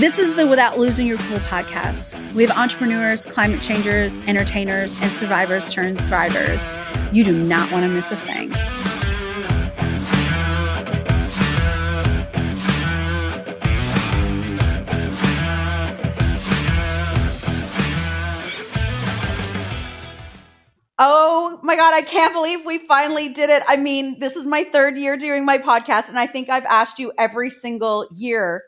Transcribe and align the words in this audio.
This 0.00 0.18
is 0.18 0.32
the 0.32 0.46
Without 0.46 0.78
Losing 0.78 1.06
Your 1.06 1.18
Cool 1.18 1.36
podcast. 1.40 2.16
We 2.32 2.42
have 2.42 2.56
entrepreneurs, 2.56 3.26
climate 3.26 3.60
changers, 3.60 4.16
entertainers, 4.26 4.98
and 5.02 5.12
survivors 5.12 5.68
turned 5.68 5.98
thrivers. 5.98 6.72
You 7.12 7.22
do 7.22 7.32
not 7.32 7.70
want 7.70 7.82
to 7.82 7.88
miss 7.90 8.10
a 8.10 8.16
thing. 8.16 8.50
Oh 20.98 21.60
my 21.62 21.76
God, 21.76 21.92
I 21.92 22.00
can't 22.00 22.32
believe 22.32 22.64
we 22.64 22.78
finally 22.86 23.28
did 23.28 23.50
it. 23.50 23.62
I 23.68 23.76
mean, 23.76 24.18
this 24.18 24.36
is 24.36 24.46
my 24.46 24.64
third 24.64 24.96
year 24.96 25.18
doing 25.18 25.44
my 25.44 25.58
podcast, 25.58 26.08
and 26.08 26.18
I 26.18 26.26
think 26.26 26.48
I've 26.48 26.64
asked 26.64 26.98
you 26.98 27.12
every 27.18 27.50
single 27.50 28.06
year 28.16 28.64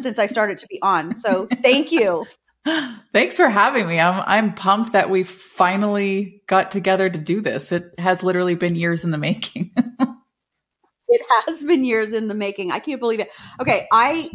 since 0.00 0.18
I 0.18 0.26
started 0.26 0.58
to 0.58 0.66
be 0.68 0.78
on. 0.82 1.16
So 1.16 1.46
thank 1.62 1.92
you. 1.92 2.26
Thanks 3.12 3.36
for 3.36 3.48
having 3.48 3.88
me. 3.88 3.98
I'm 3.98 4.22
I'm 4.26 4.54
pumped 4.54 4.92
that 4.92 5.08
we 5.08 5.22
finally 5.22 6.42
got 6.46 6.70
together 6.70 7.08
to 7.08 7.18
do 7.18 7.40
this. 7.40 7.72
It 7.72 7.94
has 7.98 8.22
literally 8.22 8.54
been 8.54 8.76
years 8.76 9.02
in 9.02 9.10
the 9.10 9.18
making. 9.18 9.72
it 11.08 11.22
has 11.46 11.64
been 11.64 11.84
years 11.84 12.12
in 12.12 12.28
the 12.28 12.34
making. 12.34 12.70
I 12.70 12.78
can't 12.78 13.00
believe 13.00 13.20
it. 13.20 13.30
Okay, 13.60 13.88
I 13.90 14.30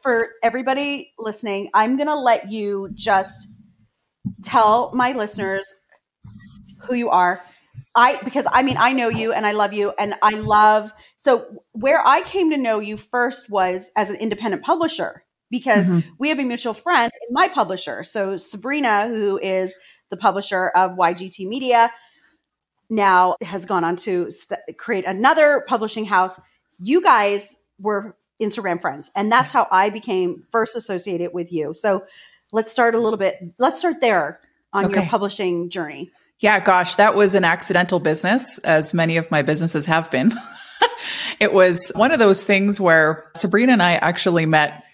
for 0.00 0.28
everybody 0.42 1.12
listening, 1.18 1.68
I'm 1.74 1.96
going 1.96 2.08
to 2.08 2.18
let 2.18 2.50
you 2.50 2.90
just 2.94 3.48
tell 4.42 4.92
my 4.94 5.12
listeners 5.12 5.66
who 6.82 6.94
you 6.94 7.10
are. 7.10 7.42
I 7.96 8.20
because 8.22 8.46
I 8.52 8.62
mean 8.62 8.76
I 8.78 8.92
know 8.92 9.08
you 9.08 9.32
and 9.32 9.46
I 9.46 9.52
love 9.52 9.72
you 9.72 9.92
and 9.98 10.14
I 10.22 10.32
love 10.32 10.92
so 11.16 11.46
where 11.72 12.06
I 12.06 12.20
came 12.22 12.50
to 12.50 12.58
know 12.58 12.78
you 12.78 12.98
first 12.98 13.50
was 13.50 13.90
as 13.96 14.10
an 14.10 14.16
independent 14.16 14.62
publisher 14.62 15.24
because 15.50 15.88
mm-hmm. 15.88 16.08
we 16.18 16.28
have 16.28 16.38
a 16.38 16.44
mutual 16.44 16.74
friend 16.74 17.10
in 17.26 17.32
my 17.32 17.48
publisher. 17.48 18.04
So 18.04 18.36
Sabrina 18.36 19.08
who 19.08 19.38
is 19.38 19.74
the 20.10 20.16
publisher 20.16 20.68
of 20.68 20.92
YGT 20.92 21.48
Media 21.48 21.90
now 22.90 23.36
has 23.40 23.64
gone 23.64 23.82
on 23.82 23.96
to 23.96 24.30
st- 24.30 24.60
create 24.76 25.06
another 25.06 25.64
publishing 25.66 26.04
house. 26.04 26.38
You 26.78 27.02
guys 27.02 27.58
were 27.80 28.14
Instagram 28.40 28.78
friends 28.78 29.10
and 29.16 29.32
that's 29.32 29.50
how 29.50 29.66
I 29.70 29.88
became 29.88 30.44
first 30.50 30.76
associated 30.76 31.32
with 31.32 31.50
you. 31.50 31.74
So 31.74 32.04
let's 32.52 32.70
start 32.70 32.94
a 32.94 32.98
little 32.98 33.18
bit 33.18 33.38
let's 33.58 33.78
start 33.78 34.02
there 34.02 34.40
on 34.74 34.84
okay. 34.84 35.00
your 35.00 35.06
publishing 35.06 35.70
journey. 35.70 36.10
Yeah, 36.40 36.60
gosh, 36.60 36.96
that 36.96 37.14
was 37.14 37.34
an 37.34 37.44
accidental 37.44 37.98
business, 37.98 38.58
as 38.58 38.92
many 38.92 39.16
of 39.16 39.30
my 39.30 39.42
businesses 39.42 39.86
have 39.86 40.10
been. 40.10 40.34
it 41.40 41.52
was 41.52 41.90
one 41.94 42.12
of 42.12 42.18
those 42.18 42.44
things 42.44 42.78
where 42.78 43.30
Sabrina 43.34 43.72
and 43.72 43.82
I 43.82 43.94
actually 43.94 44.44
met 44.44 44.84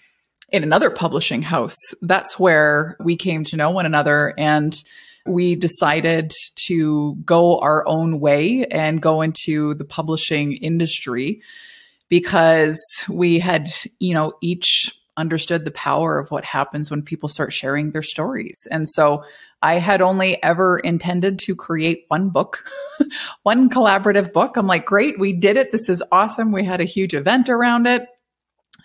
in 0.49 0.63
another 0.63 0.89
publishing 0.89 1.41
house. 1.41 1.75
That's 2.01 2.39
where 2.39 2.95
we 3.03 3.17
came 3.17 3.43
to 3.45 3.57
know 3.57 3.71
one 3.71 3.85
another 3.85 4.33
and 4.37 4.73
we 5.25 5.55
decided 5.55 6.33
to 6.67 7.15
go 7.25 7.59
our 7.59 7.85
own 7.87 8.19
way 8.19 8.65
and 8.65 9.01
go 9.01 9.21
into 9.21 9.73
the 9.73 9.85
publishing 9.85 10.53
industry 10.53 11.41
because 12.09 12.81
we 13.09 13.39
had, 13.39 13.71
you 13.99 14.13
know, 14.13 14.33
each 14.41 14.91
understood 15.15 15.63
the 15.63 15.71
power 15.71 16.19
of 16.19 16.31
what 16.31 16.43
happens 16.43 16.89
when 16.89 17.01
people 17.01 17.29
start 17.29 17.53
sharing 17.53 17.91
their 17.91 18.01
stories. 18.01 18.67
And 18.71 18.87
so 18.87 19.23
I 19.63 19.75
had 19.79 20.01
only 20.01 20.43
ever 20.43 20.77
intended 20.77 21.39
to 21.39 21.55
create 21.55 22.03
one 22.09 22.29
book, 22.29 22.69
one 23.43 23.69
collaborative 23.69 24.33
book. 24.33 24.57
I'm 24.57 24.67
like, 24.67 24.85
great, 24.85 25.17
we 25.17 25.31
did 25.31 25.55
it. 25.55 25.71
This 25.71 25.87
is 25.87 26.03
awesome. 26.11 26.51
We 26.51 26.65
had 26.65 26.81
a 26.81 26.85
huge 26.85 27.13
event 27.13 27.47
around 27.47 27.87
it. 27.87 28.05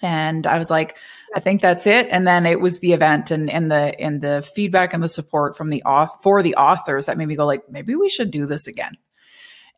And 0.00 0.46
I 0.46 0.56
was 0.56 0.70
like, 0.70 0.96
I 1.34 1.40
think 1.40 1.62
that's 1.62 1.84
it. 1.88 2.06
And 2.10 2.24
then 2.24 2.46
it 2.46 2.60
was 2.60 2.78
the 2.78 2.92
event 2.92 3.32
and, 3.32 3.50
and 3.50 3.68
the 3.68 4.00
and 4.00 4.20
the 4.20 4.48
feedback 4.54 4.94
and 4.94 5.02
the 5.02 5.08
support 5.08 5.56
from 5.56 5.70
the 5.70 5.82
for 6.22 6.42
the 6.44 6.54
authors 6.54 7.06
that 7.06 7.18
made 7.18 7.26
me 7.26 7.34
go 7.34 7.44
like, 7.44 7.68
maybe 7.68 7.96
we 7.96 8.08
should 8.08 8.30
do 8.30 8.46
this 8.46 8.68
again. 8.68 8.92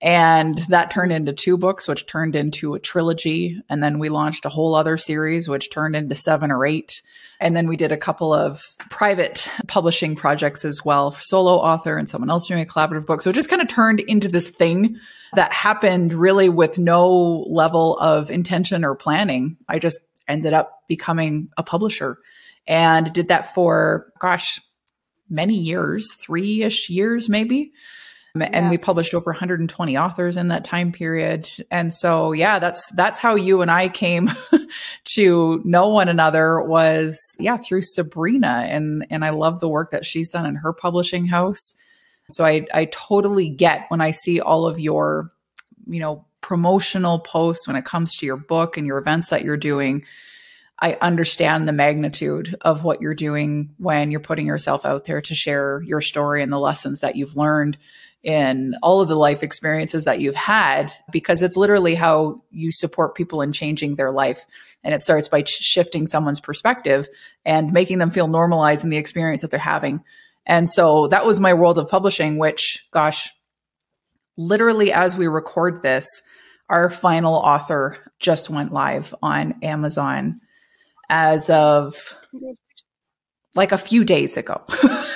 And 0.03 0.57
that 0.69 0.91
turned 0.91 1.13
into 1.13 1.35
two 1.35 1.59
books, 1.59 1.87
which 1.87 2.07
turned 2.07 2.35
into 2.35 2.75
a 2.75 2.79
trilogy. 2.79 3.61
And 3.69 3.83
then 3.83 3.99
we 3.99 4.09
launched 4.09 4.47
a 4.47 4.49
whole 4.49 4.75
other 4.75 4.97
series, 4.97 5.47
which 5.47 5.71
turned 5.71 5.95
into 5.95 6.15
seven 6.15 6.51
or 6.51 6.65
eight. 6.65 7.03
And 7.39 7.55
then 7.55 7.69
we 7.69 7.77
did 7.77 7.93
a 7.93 7.99
couple 7.99 8.33
of 8.33 8.63
private 8.89 9.47
publishing 9.67 10.17
projects 10.17 10.65
as 10.65 10.85
well, 10.85 11.11
solo 11.11 11.57
author 11.57 11.99
and 11.99 12.09
someone 12.09 12.31
else 12.31 12.49
doing 12.49 12.63
a 12.63 12.67
collaborative 12.67 13.05
book. 13.05 13.21
So 13.21 13.31
it 13.31 13.35
just 13.35 13.51
kind 13.51 13.61
of 13.61 13.69
turned 13.69 14.01
into 14.01 14.29
this 14.29 14.49
thing 14.49 14.99
that 15.35 15.53
happened 15.53 16.15
really 16.15 16.49
with 16.49 16.79
no 16.79 17.45
level 17.49 17.99
of 17.99 18.31
intention 18.31 18.85
or 18.85 18.95
planning. 18.95 19.59
I 19.69 19.79
just 19.79 20.01
ended 20.27 20.55
up 20.55 20.83
becoming 20.89 21.49
a 21.59 21.63
publisher 21.63 22.19
and 22.67 23.13
did 23.13 23.29
that 23.29 23.55
for, 23.55 24.13
gosh, 24.19 24.61
many 25.29 25.57
years, 25.57 26.15
three 26.15 26.63
ish 26.63 26.89
years, 26.89 27.29
maybe. 27.29 27.73
Yeah. 28.35 28.49
And 28.53 28.71
we 28.71 28.79
published 28.79 29.13
over 29.13 29.31
120 29.31 29.99
authors 29.99 30.37
in 30.37 30.49
that 30.49 30.65
time 30.65 30.93
period. 30.93 31.49
And 31.71 31.93
so, 31.93 32.33
yeah, 32.33 32.59
that's, 32.59 32.91
that's 32.95 33.19
how 33.19 33.35
you 33.35 33.61
and 33.63 33.71
I 33.71 33.89
came 33.89 34.31
to 35.17 35.61
know 35.65 35.89
one 35.89 36.09
another 36.09 36.61
was, 36.61 37.19
yeah, 37.41 37.57
through 37.57 37.83
Sabrina. 37.83 38.65
And, 38.69 39.07
and 39.11 39.25
I 39.25 39.31
love 39.31 39.59
the 39.61 39.69
work 39.69 39.91
that 39.91 40.05
she's 40.05 40.31
done 40.31 40.47
in 40.47 40.55
her 40.57 40.73
publishing 40.73 41.27
house. 41.27 41.75
So 42.29 42.45
I, 42.45 42.67
I 42.73 42.85
totally 42.87 43.49
get 43.49 43.87
when 43.89 44.01
I 44.01 44.13
see 44.13 44.41
all 44.41 44.67
of 44.67 44.79
your, 44.79 45.31
you 45.89 45.99
know, 45.99 46.25
promotional 46.41 47.19
posts 47.19 47.67
when 47.67 47.77
it 47.77 47.85
comes 47.85 48.15
to 48.17 48.27
your 48.27 48.37
book 48.37 48.77
and 48.77 48.87
your 48.87 48.99
events 48.99 49.29
that 49.29 49.43
you're 49.43 49.57
doing. 49.57 50.05
I 50.79 50.97
understand 51.01 51.69
the 51.69 51.73
magnitude 51.73 52.57
of 52.63 52.85
what 52.85 53.03
you're 53.03 53.15
doing 53.15 53.75
when 53.77 54.11
you're 54.11 54.21
putting 54.21 54.47
yourself 54.47 54.87
out 54.87 55.05
there 55.05 55.21
to 55.21 55.35
share 55.35 55.83
your 55.83 56.01
story 56.01 56.43
and 56.43 56.51
the 56.51 56.59
lessons 56.59 57.01
that 57.01 57.17
you've 57.17 57.37
learned 57.37 57.77
in 58.23 58.75
all 58.83 59.01
of 59.01 59.09
the 59.09 59.17
life 59.17 59.43
experiences 59.43 60.05
that 60.05 60.21
you've 60.21 60.35
had 60.35 60.93
because 61.11 61.41
it's 61.41 61.57
literally 61.57 61.95
how 61.95 62.43
you 62.51 62.71
support 62.71 63.15
people 63.15 63.41
in 63.41 63.53
changing 63.53 63.95
their 63.95 64.11
life. 64.11 64.45
And 64.85 64.95
it 64.95 65.03
starts 65.03 65.29
by 65.29 65.43
shifting 65.47 66.07
someone's 66.07 66.41
perspective 66.41 67.09
and 67.45 67.73
making 67.73 67.99
them 67.99 68.11
feel 68.11 68.29
normalized 68.29 68.85
in 68.85 68.91
the 68.91 68.99
experience 68.99 69.41
that 69.41 69.51
they're 69.51 69.59
having. 69.59 70.03
And 70.47 70.69
so 70.69 71.09
that 71.09 71.25
was 71.25 71.41
my 71.41 71.55
world 71.55 71.79
of 71.79 71.89
publishing 71.89 72.37
which 72.37 72.87
gosh 72.91 73.31
literally 74.37 74.93
as 74.93 75.17
we 75.17 75.27
record 75.27 75.83
this 75.83 76.23
our 76.69 76.89
final 76.89 77.35
author 77.35 77.99
just 78.19 78.49
went 78.49 78.73
live 78.73 79.15
on 79.23 79.55
amazon 79.63 80.41
as 81.09 81.51
of 81.51 82.17
like 83.55 83.73
a 83.73 83.79
few 83.79 84.05
days 84.05 84.37
ago 84.37 84.63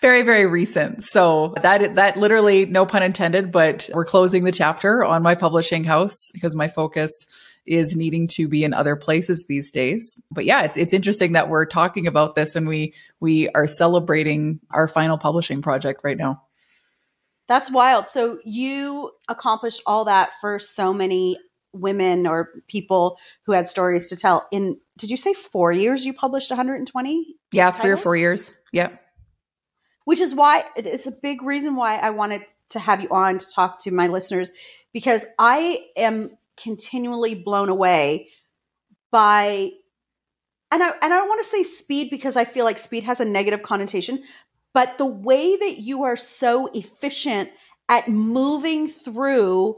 very, 0.00 0.22
very 0.22 0.46
recent. 0.46 1.02
So 1.02 1.54
that, 1.62 1.96
that 1.96 2.16
literally, 2.16 2.66
no 2.66 2.86
pun 2.86 3.02
intended, 3.02 3.50
but 3.50 3.88
we're 3.92 4.04
closing 4.04 4.44
the 4.44 4.52
chapter 4.52 5.04
on 5.04 5.22
my 5.22 5.34
publishing 5.34 5.84
house 5.84 6.30
because 6.32 6.54
my 6.54 6.68
focus 6.68 7.12
is 7.68 7.94
needing 7.94 8.26
to 8.26 8.48
be 8.48 8.64
in 8.64 8.72
other 8.72 8.96
places 8.96 9.44
these 9.48 9.70
days. 9.70 10.22
But 10.30 10.44
yeah, 10.44 10.62
it's 10.62 10.76
it's 10.76 10.94
interesting 10.94 11.32
that 11.32 11.50
we're 11.50 11.66
talking 11.66 12.06
about 12.06 12.34
this 12.34 12.56
and 12.56 12.66
we 12.66 12.94
we 13.20 13.48
are 13.50 13.66
celebrating 13.66 14.60
our 14.70 14.88
final 14.88 15.18
publishing 15.18 15.60
project 15.60 16.00
right 16.02 16.16
now. 16.16 16.42
That's 17.46 17.70
wild. 17.70 18.08
So 18.08 18.38
you 18.44 19.10
accomplished 19.28 19.82
all 19.86 20.06
that 20.06 20.32
for 20.40 20.58
so 20.58 20.92
many 20.92 21.38
women 21.72 22.26
or 22.26 22.50
people 22.68 23.18
who 23.44 23.52
had 23.52 23.68
stories 23.68 24.08
to 24.08 24.16
tell 24.16 24.46
in 24.50 24.78
did 24.96 25.10
you 25.10 25.16
say 25.16 25.34
4 25.34 25.72
years 25.72 26.04
you 26.04 26.12
published 26.12 26.50
120? 26.50 27.36
Yeah, 27.52 27.70
3 27.70 27.90
or 27.90 27.96
4 27.96 28.16
years. 28.16 28.52
Yep 28.72 29.04
which 30.08 30.20
is 30.20 30.34
why 30.34 30.64
it's 30.74 31.06
a 31.06 31.10
big 31.10 31.42
reason 31.42 31.76
why 31.76 31.98
I 31.98 32.08
wanted 32.08 32.40
to 32.70 32.78
have 32.78 33.02
you 33.02 33.10
on 33.10 33.36
to 33.36 33.46
talk 33.46 33.78
to 33.82 33.90
my 33.90 34.06
listeners 34.06 34.50
because 34.90 35.26
I 35.38 35.84
am 35.98 36.30
continually 36.56 37.34
blown 37.34 37.68
away 37.68 38.30
by 39.10 39.68
and 40.72 40.82
I 40.82 40.88
and 40.88 40.96
I 41.02 41.08
don't 41.10 41.28
want 41.28 41.44
to 41.44 41.50
say 41.50 41.62
speed 41.62 42.08
because 42.08 42.36
I 42.36 42.46
feel 42.46 42.64
like 42.64 42.78
speed 42.78 43.02
has 43.02 43.20
a 43.20 43.24
negative 43.26 43.60
connotation, 43.60 44.22
but 44.72 44.96
the 44.96 45.04
way 45.04 45.56
that 45.56 45.80
you 45.80 46.04
are 46.04 46.16
so 46.16 46.68
efficient 46.68 47.50
at 47.90 48.08
moving 48.08 48.88
through 48.88 49.76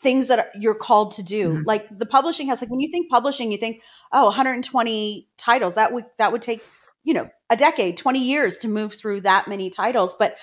things 0.00 0.28
that 0.28 0.50
you're 0.58 0.74
called 0.74 1.12
to 1.16 1.22
do. 1.22 1.50
Mm-hmm. 1.50 1.62
Like 1.66 1.98
the 1.98 2.06
publishing 2.06 2.48
house, 2.48 2.62
like 2.62 2.70
when 2.70 2.80
you 2.80 2.90
think 2.90 3.10
publishing, 3.10 3.52
you 3.52 3.58
think, 3.58 3.82
oh, 4.12 4.24
120 4.24 5.28
titles. 5.36 5.74
That 5.74 5.92
would 5.92 6.06
that 6.16 6.32
would 6.32 6.40
take 6.40 6.64
you 7.04 7.14
know, 7.14 7.28
a 7.50 7.56
decade, 7.56 7.96
20 7.96 8.20
years 8.20 8.58
to 8.58 8.68
move 8.68 8.94
through 8.94 9.22
that 9.22 9.48
many 9.48 9.70
titles. 9.70 10.14
But 10.18 10.36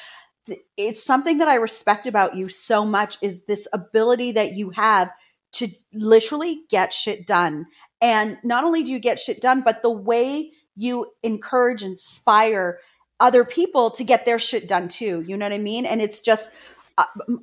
th- 0.46 0.60
it's 0.78 1.04
something 1.04 1.38
that 1.40 1.48
I 1.48 1.56
respect 1.56 2.08
about 2.08 2.36
you 2.36 2.50
so 2.50 2.86
much 2.86 3.18
is 3.22 3.46
this 3.46 3.68
ability 3.74 4.34
that 4.34 4.54
you 4.54 4.72
have 4.72 5.12
to 5.54 5.68
literally 5.94 6.62
get 6.70 6.94
shit 6.94 7.26
done. 7.26 7.66
And 8.02 8.38
not 8.44 8.64
only 8.64 8.84
do 8.84 8.92
you 8.92 9.00
get 9.00 9.20
shit 9.20 9.42
done, 9.42 9.62
but 9.62 9.82
the 9.82 9.92
way 9.92 10.52
you 10.76 11.08
encourage, 11.24 11.84
inspire 11.84 12.80
other 13.20 13.44
people 13.44 13.92
to 13.92 14.04
get 14.04 14.26
their 14.26 14.40
shit 14.40 14.68
done 14.68 14.88
too. 14.88 15.24
You 15.28 15.38
know 15.38 15.46
what 15.46 15.54
I 15.54 15.58
mean? 15.58 15.86
And 15.86 16.02
it's 16.02 16.22
just, 16.22 16.50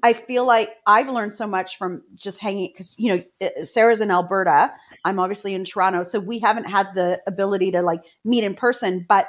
I, 0.02 0.12
feel 0.12 0.46
like 0.46 0.70
I've 0.86 1.08
learned 1.08 1.32
so 1.32 1.46
much 1.46 1.78
from 1.78 2.02
just 2.14 2.40
hanging 2.40 2.70
because 2.72 2.94
you 2.98 3.16
know 3.16 3.46
uh, 3.46 3.64
Sarah's 3.64 4.00
in 4.00 4.10
Alberta. 4.10 4.72
I'm 5.04 5.18
obviously 5.18 5.54
in 5.54 5.64
Toronto, 5.64 6.02
so 6.02 6.20
we 6.20 6.38
haven't 6.38 6.64
had 6.64 6.94
the 6.94 7.20
ability 7.26 7.70
to 7.72 7.82
like 7.82 8.04
meet 8.24 8.44
in 8.44 8.54
person. 8.54 9.04
But 9.08 9.28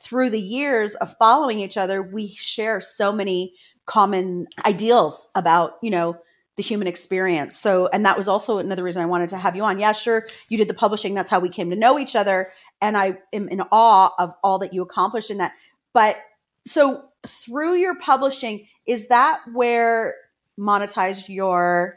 through 0.00 0.30
the 0.30 0.40
years 0.40 0.94
of 0.96 1.16
following 1.18 1.58
each 1.58 1.76
other, 1.76 2.02
we 2.02 2.28
share 2.28 2.80
so 2.80 3.12
many 3.12 3.54
common 3.86 4.46
ideals 4.64 5.28
about 5.34 5.74
you 5.82 5.90
know 5.90 6.16
the 6.56 6.62
human 6.62 6.86
experience. 6.86 7.56
So, 7.56 7.88
and 7.88 8.04
that 8.04 8.16
was 8.16 8.28
also 8.28 8.58
another 8.58 8.82
reason 8.82 9.02
I 9.02 9.06
wanted 9.06 9.28
to 9.30 9.38
have 9.38 9.56
you 9.56 9.64
on. 9.64 9.78
Yeah, 9.78 9.92
sure, 9.92 10.26
you 10.48 10.58
did 10.58 10.68
the 10.68 10.74
publishing. 10.74 11.14
That's 11.14 11.30
how 11.30 11.40
we 11.40 11.48
came 11.48 11.70
to 11.70 11.76
know 11.76 11.98
each 11.98 12.16
other. 12.16 12.50
And 12.80 12.96
I 12.96 13.18
am 13.32 13.48
in 13.48 13.62
awe 13.70 14.12
of 14.18 14.34
all 14.42 14.58
that 14.58 14.74
you 14.74 14.82
accomplished 14.82 15.30
in 15.30 15.38
that. 15.38 15.52
But 15.92 16.18
so 16.66 17.09
through 17.26 17.76
your 17.76 17.98
publishing, 17.98 18.66
is 18.86 19.08
that 19.08 19.40
where 19.52 20.14
monetize 20.58 21.28
your 21.28 21.96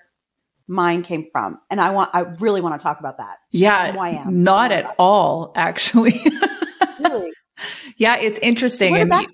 mind 0.68 1.06
came 1.06 1.25
from? 1.31 1.60
And 1.70 1.80
I 1.81 1.92
want, 1.92 2.10
I 2.14 2.22
really 2.40 2.62
want 2.62 2.80
to 2.80 2.84
talk 2.84 3.00
about 3.00 3.18
that. 3.18 3.38
Yeah. 3.52 3.96
Why 3.96 4.12
am 4.12 4.44
not 4.44 4.72
at 4.72 4.96
all, 4.98 5.52
actually. 5.56 6.22
really? 7.00 7.31
Yeah, 7.98 8.18
it's 8.18 8.40
interesting. 8.40 8.96
So 8.96 9.02
and 9.02 9.28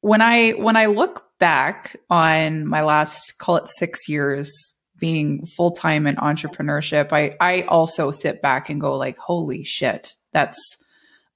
when 0.00 0.20
I 0.20 0.50
when 0.50 0.76
I 0.76 0.86
look 0.86 1.24
back 1.38 1.96
on 2.10 2.66
my 2.66 2.82
last 2.82 3.38
call 3.38 3.56
it 3.56 3.68
6 3.68 4.08
years 4.08 4.74
being 4.98 5.44
full 5.56 5.70
time 5.70 6.06
in 6.06 6.16
entrepreneurship, 6.16 7.12
I 7.12 7.36
I 7.40 7.62
also 7.62 8.10
sit 8.10 8.42
back 8.42 8.68
and 8.68 8.80
go 8.80 8.96
like, 8.96 9.18
holy 9.18 9.64
shit, 9.64 10.14
that's 10.32 10.58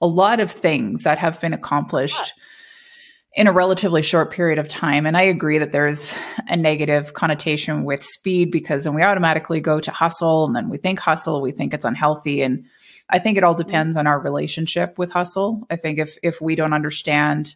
a 0.00 0.06
lot 0.06 0.41
of 0.41 0.50
things 0.50 1.05
that 1.05 1.19
have 1.19 1.41
been 1.41 1.55
accomplished 1.55 2.35
in 3.37 3.47
a 3.47 3.53
relatively 3.53 4.00
short 4.00 4.33
period 4.33 4.59
of 4.59 4.67
time. 4.67 5.05
And 5.05 5.15
I 5.15 5.23
agree 5.23 5.59
that 5.59 5.71
there's 5.71 6.15
a 6.49 6.56
negative 6.56 7.12
connotation 7.12 7.85
with 7.85 8.03
speed 8.03 8.50
because 8.50 8.85
then 8.85 8.94
we 8.94 9.03
automatically 9.03 9.61
go 9.61 9.79
to 9.79 9.91
hustle 9.91 10.47
and 10.47 10.56
then 10.56 10.71
we 10.71 10.79
think 10.79 10.99
hustle, 10.99 11.43
we 11.43 11.53
think 11.53 11.75
it's 11.75 11.85
unhealthy. 11.85 12.41
And 12.41 12.65
I 13.11 13.19
think 13.19 13.37
it 13.37 13.44
all 13.44 13.55
mm-hmm. 13.55 13.62
depends 13.62 13.97
on 13.97 14.06
our 14.06 14.19
relationship 14.19 14.99
with 14.99 15.12
hustle. 15.12 15.67
I 15.71 15.77
think 15.77 15.99
if 15.99 16.17
if 16.23 16.41
we 16.41 16.56
don't 16.56 16.73
understand 16.73 17.55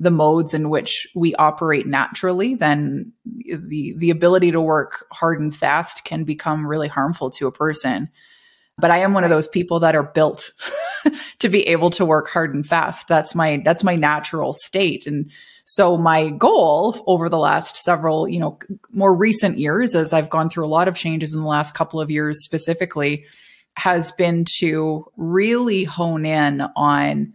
the 0.00 0.10
modes 0.10 0.52
in 0.52 0.68
which 0.68 1.06
we 1.14 1.34
operate 1.36 1.86
naturally, 1.86 2.56
then 2.56 3.12
the 3.24 3.94
the 3.96 4.10
ability 4.10 4.50
to 4.50 4.60
work 4.60 5.06
hard 5.12 5.40
and 5.40 5.54
fast 5.54 6.04
can 6.04 6.24
become 6.24 6.66
really 6.66 6.88
harmful 6.88 7.30
to 7.30 7.46
a 7.46 7.52
person. 7.52 8.10
But 8.80 8.90
I 8.90 8.98
am 8.98 9.12
one 9.12 9.24
of 9.24 9.30
those 9.30 9.48
people 9.48 9.80
that 9.80 9.94
are 9.94 10.02
built 10.02 10.50
to 11.38 11.48
be 11.48 11.66
able 11.68 11.90
to 11.90 12.04
work 12.04 12.28
hard 12.28 12.54
and 12.54 12.66
fast. 12.66 13.08
That's 13.08 13.34
my 13.34 13.62
that's 13.64 13.84
my 13.84 13.96
natural 13.96 14.52
state. 14.52 15.06
And 15.06 15.30
so 15.64 15.96
my 15.96 16.30
goal 16.30 17.02
over 17.06 17.28
the 17.28 17.38
last 17.38 17.76
several, 17.76 18.28
you 18.28 18.40
know, 18.40 18.58
more 18.90 19.16
recent 19.16 19.58
years 19.58 19.94
as 19.94 20.12
I've 20.12 20.30
gone 20.30 20.50
through 20.50 20.66
a 20.66 20.68
lot 20.68 20.88
of 20.88 20.96
changes 20.96 21.32
in 21.32 21.40
the 21.40 21.46
last 21.46 21.74
couple 21.74 22.00
of 22.00 22.10
years 22.10 22.42
specifically 22.42 23.24
has 23.76 24.10
been 24.12 24.44
to 24.58 25.06
really 25.16 25.84
hone 25.84 26.26
in 26.26 26.62
on 26.74 27.32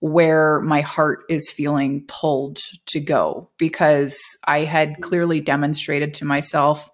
where 0.00 0.60
my 0.60 0.80
heart 0.80 1.20
is 1.28 1.50
feeling 1.50 2.04
pulled 2.06 2.58
to 2.86 3.00
go 3.00 3.48
because 3.58 4.20
I 4.44 4.60
had 4.60 5.00
clearly 5.00 5.40
demonstrated 5.40 6.14
to 6.14 6.24
myself 6.24 6.90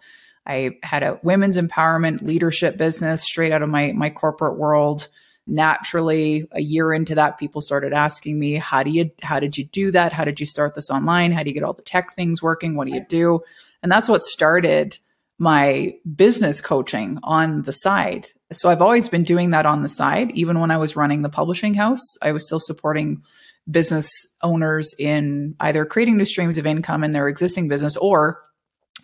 I 0.46 0.78
had 0.82 1.02
a 1.02 1.18
women's 1.22 1.56
empowerment 1.56 2.22
leadership 2.22 2.76
business 2.76 3.22
straight 3.22 3.52
out 3.52 3.62
of 3.62 3.68
my 3.68 3.92
my 3.92 4.10
corporate 4.10 4.58
world. 4.58 5.08
Naturally, 5.46 6.46
a 6.52 6.60
year 6.60 6.94
into 6.94 7.14
that 7.16 7.38
people 7.38 7.60
started 7.60 7.92
asking 7.92 8.38
me, 8.38 8.54
"How 8.54 8.82
do 8.82 8.90
you 8.90 9.10
how 9.22 9.40
did 9.40 9.58
you 9.58 9.64
do 9.64 9.90
that? 9.90 10.12
How 10.12 10.24
did 10.24 10.40
you 10.40 10.46
start 10.46 10.74
this 10.74 10.90
online? 10.90 11.32
How 11.32 11.42
do 11.42 11.50
you 11.50 11.54
get 11.54 11.64
all 11.64 11.74
the 11.74 11.82
tech 11.82 12.14
things 12.14 12.42
working? 12.42 12.76
What 12.76 12.86
do 12.86 12.94
you 12.94 13.04
do?" 13.08 13.40
And 13.82 13.92
that's 13.92 14.08
what 14.08 14.22
started 14.22 14.98
my 15.38 15.94
business 16.14 16.60
coaching 16.60 17.18
on 17.22 17.62
the 17.62 17.72
side. 17.72 18.28
So 18.52 18.70
I've 18.70 18.80
always 18.80 19.08
been 19.08 19.24
doing 19.24 19.50
that 19.50 19.66
on 19.66 19.82
the 19.82 19.88
side. 19.88 20.30
Even 20.32 20.60
when 20.60 20.70
I 20.70 20.76
was 20.76 20.96
running 20.96 21.22
the 21.22 21.28
publishing 21.28 21.74
house, 21.74 22.02
I 22.22 22.32
was 22.32 22.46
still 22.46 22.60
supporting 22.60 23.22
business 23.70 24.08
owners 24.42 24.94
in 24.98 25.56
either 25.60 25.84
creating 25.84 26.16
new 26.16 26.24
streams 26.24 26.56
of 26.56 26.66
income 26.66 27.02
in 27.02 27.12
their 27.12 27.28
existing 27.28 27.68
business 27.68 27.96
or 27.96 28.40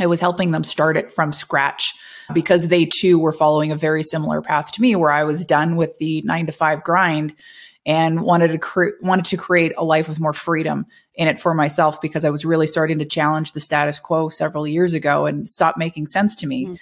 I 0.00 0.06
was 0.06 0.20
helping 0.20 0.50
them 0.50 0.64
start 0.64 0.97
it 0.97 1.12
from 1.12 1.32
scratch 1.32 1.94
because 2.32 2.69
they 2.69 2.87
too 2.87 3.19
were 3.19 3.32
following 3.32 3.73
a 3.73 3.76
very 3.76 4.02
similar 4.02 4.41
path 4.41 4.73
to 4.73 4.81
me 4.81 4.97
where 4.97 5.11
I 5.11 5.25
was 5.25 5.44
done 5.44 5.76
with 5.76 5.97
the 5.99 6.23
9 6.23 6.47
to 6.47 6.52
5 6.52 6.82
grind 6.82 7.35
and 7.87 8.20
wanted 8.20 8.49
to 8.52 8.58
cre- 8.58 8.97
wanted 9.00 9.25
to 9.26 9.37
create 9.37 9.73
a 9.76 9.85
life 9.85 10.08
with 10.08 10.20
more 10.20 10.32
freedom 10.32 10.87
in 11.14 11.29
it 11.29 11.41
for 11.41 11.55
myself 11.55 12.00
because 12.00 12.25
I 12.25 12.31
was 12.31 12.44
really 12.44 12.67
starting 12.67 12.99
to 12.99 13.05
challenge 13.05 13.52
the 13.52 13.61
status 13.61 13.99
quo 13.99 14.29
several 14.29 14.67
years 14.67 14.93
ago 14.93 15.26
and 15.26 15.49
stop 15.49 15.76
making 15.76 16.06
sense 16.06 16.35
to 16.37 16.46
me. 16.46 16.67
Mm. 16.67 16.79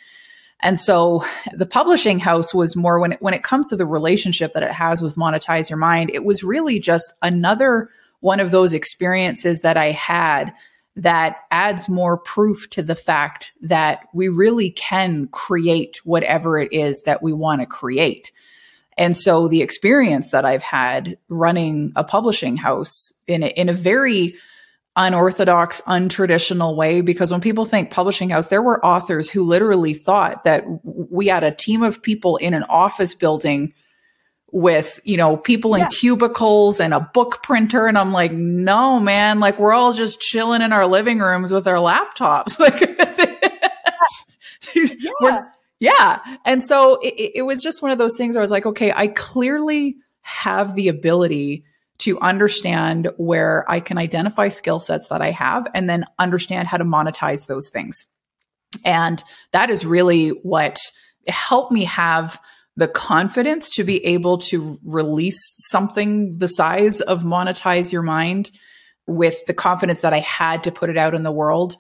And 0.61 0.79
so 0.79 1.25
the 1.53 1.67
publishing 1.67 2.19
house 2.19 2.53
was 2.53 2.75
more 2.75 2.99
when 2.99 3.13
it, 3.13 3.23
when 3.23 3.35
it 3.35 3.45
comes 3.45 3.69
to 3.69 3.77
the 3.77 3.87
relationship 3.87 4.53
that 4.55 4.65
it 4.65 4.73
has 4.73 5.01
with 5.01 5.15
monetize 5.15 5.71
your 5.71 5.77
mind, 5.77 6.11
it 6.13 6.25
was 6.25 6.43
really 6.43 6.81
just 6.81 7.13
another 7.23 7.91
one 8.21 8.41
of 8.41 8.51
those 8.51 8.75
experiences 8.75 9.61
that 9.61 9.77
I 9.77 9.93
had 9.93 10.53
that 10.97 11.37
adds 11.51 11.89
more 11.89 12.19
proof 12.19 12.69
to 12.71 12.83
the 12.83 12.95
fact 12.95 13.53
that 13.63 14.01
we 14.13 14.29
really 14.29 14.71
can 14.71 15.29
create 15.29 16.01
whatever 16.05 16.59
it 16.59 16.73
is 16.73 17.03
that 17.03 17.23
we 17.23 17.33
want 17.33 17.61
to 17.61 17.67
create. 17.67 18.33
And 18.97 19.17
so 19.17 19.47
the 19.47 19.63
experience 19.63 20.33
that 20.33 20.45
I've 20.45 20.63
had 20.63 21.17
running 21.29 21.93
a 21.95 22.03
publishing 22.03 22.57
house 22.57 23.13
in 23.29 23.45
a, 23.45 23.47
in 23.47 23.69
a 23.69 23.75
very 23.75 24.35
unorthodox, 24.97 25.81
untraditional 25.83 26.75
way, 26.75 27.01
because 27.01 27.31
when 27.31 27.41
people 27.41 27.65
think 27.65 27.93
publishing 27.93 28.31
house, 28.31 28.49
there 28.49 28.63
were 28.63 28.85
authors 28.85 29.31
who 29.31 29.45
literally 29.45 29.95
thought 29.95 30.43
that 30.43 30.65
we 30.83 31.29
had 31.29 31.45
a 31.45 31.55
team 31.55 31.85
of 31.85 32.03
people 32.03 32.37
in 32.39 32.53
an 32.53 32.65
office 32.65 33.15
building 33.15 33.73
with, 34.51 35.01
you 35.05 35.17
know, 35.17 35.37
people 35.37 35.75
in 35.75 35.81
yeah. 35.81 35.89
cubicles 35.89 36.81
and 36.81 36.95
a 36.95 37.01
book 37.01 37.43
printer. 37.43 37.87
And 37.87 37.99
I'm 37.99 38.13
like, 38.13 38.33
no, 38.33 38.99
man, 38.99 39.41
like 39.41 39.59
we're 39.59 39.73
all 39.73 39.93
just 39.93 40.21
chilling 40.21 40.63
in 40.63 40.73
our 40.73 40.87
living 40.87 41.19
rooms 41.19 41.53
with 41.53 41.67
our 41.67 41.77
laptops. 41.77 42.59
Like, 42.69 42.81
yeah. 45.21 45.45
yeah. 45.81 46.37
And 46.45 46.63
so 46.63 46.97
it, 47.01 47.33
it 47.37 47.43
was 47.43 47.63
just 47.63 47.83
one 47.83 47.91
of 47.91 47.99
those 47.99 48.17
things 48.17 48.35
where 48.35 48.41
I 48.41 48.45
was 48.45 48.51
like, 48.51 48.67
okay, 48.67 48.93
I 48.95 49.09
clearly 49.09 49.97
have 50.21 50.75
the 50.75 50.89
ability 50.89 51.65
to 51.99 52.19
understand 52.21 53.09
where 53.17 53.65
I 53.69 53.81
can 53.81 53.99
identify 53.99 54.49
skill 54.49 54.79
sets 54.79 55.09
that 55.09 55.21
I 55.21 55.31
have 55.31 55.67
and 55.75 55.89
then 55.89 56.05
understand 56.19 56.69
how 56.69 56.77
to 56.77 56.85
monetize 56.85 57.47
those 57.47 57.69
things. 57.71 58.05
And 58.85 59.23
that 59.53 59.71
is 59.71 59.85
really 59.85 60.29
what 60.29 60.79
helped 61.27 61.73
me 61.73 61.85
have 61.85 62.41
the 62.79 62.87
confidence 62.87 63.69
to 63.71 63.83
be 63.83 64.05
able 64.07 64.39
to 64.39 64.79
release 64.85 65.53
something 65.59 66.39
the 66.39 66.47
size 66.47 67.01
of 67.01 67.25
monetize 67.25 67.91
your 67.91 68.03
mind 68.03 68.53
with 69.09 69.45
the 69.47 69.53
confidence 69.53 70.03
that 70.03 70.15
I 70.15 70.21
had 70.21 70.63
to 70.63 70.71
put 70.71 70.89
it 70.89 70.97
out 70.97 71.13
in 71.13 71.25
the 71.25 71.33
world 71.33 71.77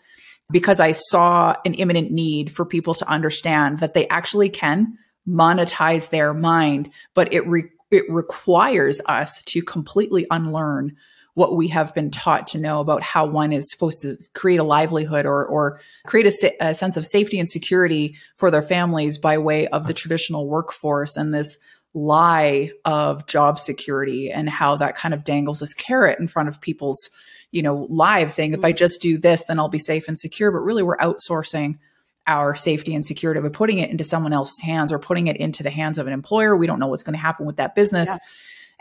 because 0.50 0.80
I 0.80 0.90
saw 0.90 1.54
an 1.64 1.75
imminent 1.75 2.11
need 2.11 2.50
for 2.50 2.64
people 2.64 2.94
to 2.94 3.08
understand 3.08 3.78
that 3.78 3.94
they 3.94 4.08
actually 4.08 4.49
can 4.49 4.99
monetize 5.28 6.11
their 6.11 6.34
mind, 6.34 6.90
but 7.14 7.32
it 7.32 7.46
re- 7.46 7.70
it 7.92 8.04
requires 8.08 9.00
us 9.06 9.40
to 9.44 9.62
completely 9.62 10.26
unlearn 10.32 10.96
what 11.38 11.54
we 11.54 11.68
have 11.68 11.95
been 11.95 12.11
taught 12.11 12.49
to 12.49 12.59
know 12.59 12.80
about 12.80 13.00
how 13.00 13.25
one 13.25 13.52
is 13.52 13.71
supposed 13.71 14.02
to 14.02 14.16
create 14.35 14.57
a 14.57 14.64
livelihood 14.64 15.25
or, 15.25 15.47
or 15.47 15.80
create 16.04 16.26
a, 16.26 16.57
a, 16.61 16.75
sense 16.75 16.97
of 16.97 17.07
safety 17.07 17.38
and 17.38 17.49
security 17.49 18.16
for 18.35 18.50
their 18.50 18.61
families 18.61 19.18
by 19.18 19.38
way 19.38 19.68
of 19.68 19.87
the 19.87 19.95
traditional 19.95 20.49
workforce 20.49 21.16
and 21.16 21.33
this 21.33 21.57
lie 21.95 22.73
of 22.85 23.25
job 23.28 23.57
security 23.57 24.33
and 24.33 24.50
how 24.50 24.75
that 24.75 24.97
kind 24.97 25.14
of 25.14 25.23
dangles 25.23 25.61
this 25.61 25.75
carrot 25.75 26.18
in 26.18 26.26
front 26.26 26.49
of 26.49 26.61
people's 26.61 27.09
you 27.52 27.62
know 27.62 27.87
lives 27.88 28.35
saying 28.35 28.52
if 28.52 28.64
i 28.64 28.73
just 28.73 29.00
do 29.00 29.16
this 29.16 29.45
then 29.45 29.59
i'll 29.61 29.68
be 29.68 29.78
safe 29.78 30.09
and 30.09 30.18
secure. 30.18 30.50
But 30.50 30.59
really 30.59 30.83
we're 30.83 30.99
outsourcing 30.99 31.78
our 32.26 32.57
safety 32.57 32.97
and 32.97 33.04
security 33.04 33.40
by 33.40 33.49
putting 33.49 33.78
it 33.78 33.90
into 33.90 34.02
someone 34.02 34.33
else's 34.33 34.61
hands 34.61 34.92
or 34.92 34.99
putting 34.99 35.28
it 35.28 35.37
into 35.37 35.62
the 35.62 35.71
hands 35.71 35.99
of 35.99 36.09
an 36.09 36.12
employer. 36.12 36.57
We 36.57 36.66
don't 36.66 36.80
know 36.80 36.88
what's 36.88 37.04
going 37.04 37.14
to 37.14 37.21
happen 37.21 37.47
with 37.47 37.57
that 37.59 37.76
business. 37.76 38.09
Yeah 38.09 38.18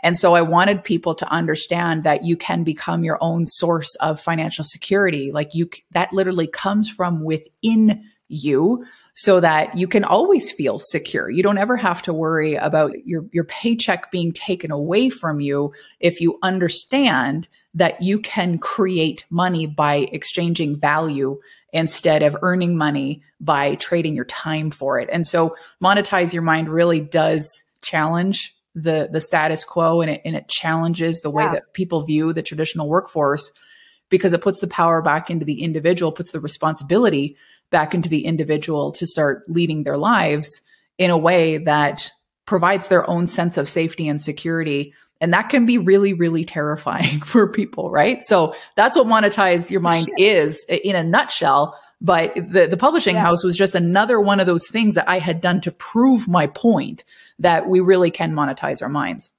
and 0.00 0.16
so 0.16 0.34
I 0.34 0.42
wanted 0.42 0.84
people 0.84 1.14
to 1.16 1.28
understand 1.28 2.04
that 2.04 2.24
you 2.24 2.36
can 2.36 2.64
become 2.64 3.04
your 3.04 3.18
own 3.20 3.46
source 3.46 3.94
of 3.96 4.20
financial 4.20 4.64
security. 4.64 5.32
Like 5.32 5.54
you, 5.54 5.68
that 5.92 6.12
literally 6.12 6.46
comes 6.46 6.88
from 6.88 7.24
within 7.24 8.04
you 8.28 8.84
so 9.14 9.40
that 9.40 9.76
you 9.76 9.88
can 9.88 10.04
always 10.04 10.52
feel 10.52 10.78
secure. 10.78 11.28
You 11.28 11.42
don't 11.42 11.58
ever 11.58 11.76
have 11.76 12.02
to 12.02 12.12
worry 12.12 12.54
about 12.54 13.06
your, 13.06 13.24
your 13.32 13.44
paycheck 13.44 14.12
being 14.12 14.32
taken 14.32 14.70
away 14.70 15.10
from 15.10 15.40
you 15.40 15.72
if 15.98 16.20
you 16.20 16.38
understand 16.42 17.48
that 17.74 18.00
you 18.00 18.20
can 18.20 18.58
create 18.58 19.24
money 19.30 19.66
by 19.66 20.08
exchanging 20.12 20.78
value 20.78 21.40
instead 21.72 22.22
of 22.22 22.36
earning 22.42 22.76
money 22.76 23.22
by 23.40 23.74
trading 23.76 24.14
your 24.14 24.24
time 24.24 24.70
for 24.70 24.98
it. 24.98 25.08
And 25.10 25.26
so 25.26 25.56
monetize 25.82 26.32
your 26.32 26.42
mind 26.42 26.68
really 26.68 27.00
does 27.00 27.64
challenge 27.82 28.54
the 28.82 29.08
the 29.10 29.20
status 29.20 29.64
quo 29.64 30.00
and 30.00 30.10
it 30.10 30.22
and 30.24 30.36
it 30.36 30.48
challenges 30.48 31.20
the 31.20 31.30
way 31.30 31.44
yeah. 31.44 31.52
that 31.52 31.72
people 31.72 32.04
view 32.04 32.32
the 32.32 32.42
traditional 32.42 32.88
workforce 32.88 33.50
because 34.10 34.32
it 34.32 34.40
puts 34.40 34.60
the 34.60 34.66
power 34.66 35.02
back 35.02 35.30
into 35.30 35.44
the 35.44 35.62
individual, 35.62 36.12
puts 36.12 36.30
the 36.30 36.40
responsibility 36.40 37.36
back 37.70 37.94
into 37.94 38.08
the 38.08 38.24
individual 38.24 38.92
to 38.92 39.06
start 39.06 39.44
leading 39.48 39.82
their 39.82 39.98
lives 39.98 40.62
in 40.96 41.10
a 41.10 41.18
way 41.18 41.58
that 41.58 42.10
provides 42.46 42.88
their 42.88 43.08
own 43.08 43.26
sense 43.26 43.56
of 43.56 43.68
safety 43.68 44.08
and 44.08 44.20
security. 44.20 44.94
And 45.20 45.32
that 45.34 45.50
can 45.50 45.66
be 45.66 45.78
really, 45.78 46.14
really 46.14 46.44
terrifying 46.44 47.20
for 47.24 47.50
people, 47.50 47.90
right? 47.90 48.22
So 48.22 48.54
that's 48.76 48.96
what 48.96 49.06
monetize 49.06 49.70
your 49.70 49.80
mind 49.80 50.08
is 50.16 50.64
in 50.68 50.96
a 50.96 51.04
nutshell. 51.04 51.78
But 52.00 52.34
the, 52.36 52.68
the 52.68 52.76
publishing 52.76 53.16
yeah. 53.16 53.22
house 53.22 53.42
was 53.42 53.56
just 53.56 53.74
another 53.74 54.20
one 54.20 54.40
of 54.40 54.46
those 54.46 54.68
things 54.68 54.94
that 54.94 55.08
I 55.08 55.18
had 55.18 55.40
done 55.40 55.60
to 55.62 55.72
prove 55.72 56.28
my 56.28 56.46
point 56.46 57.04
that 57.38 57.68
we 57.68 57.80
really 57.80 58.10
can 58.10 58.32
monetize 58.32 58.82
our 58.82 58.88
minds. 58.88 59.30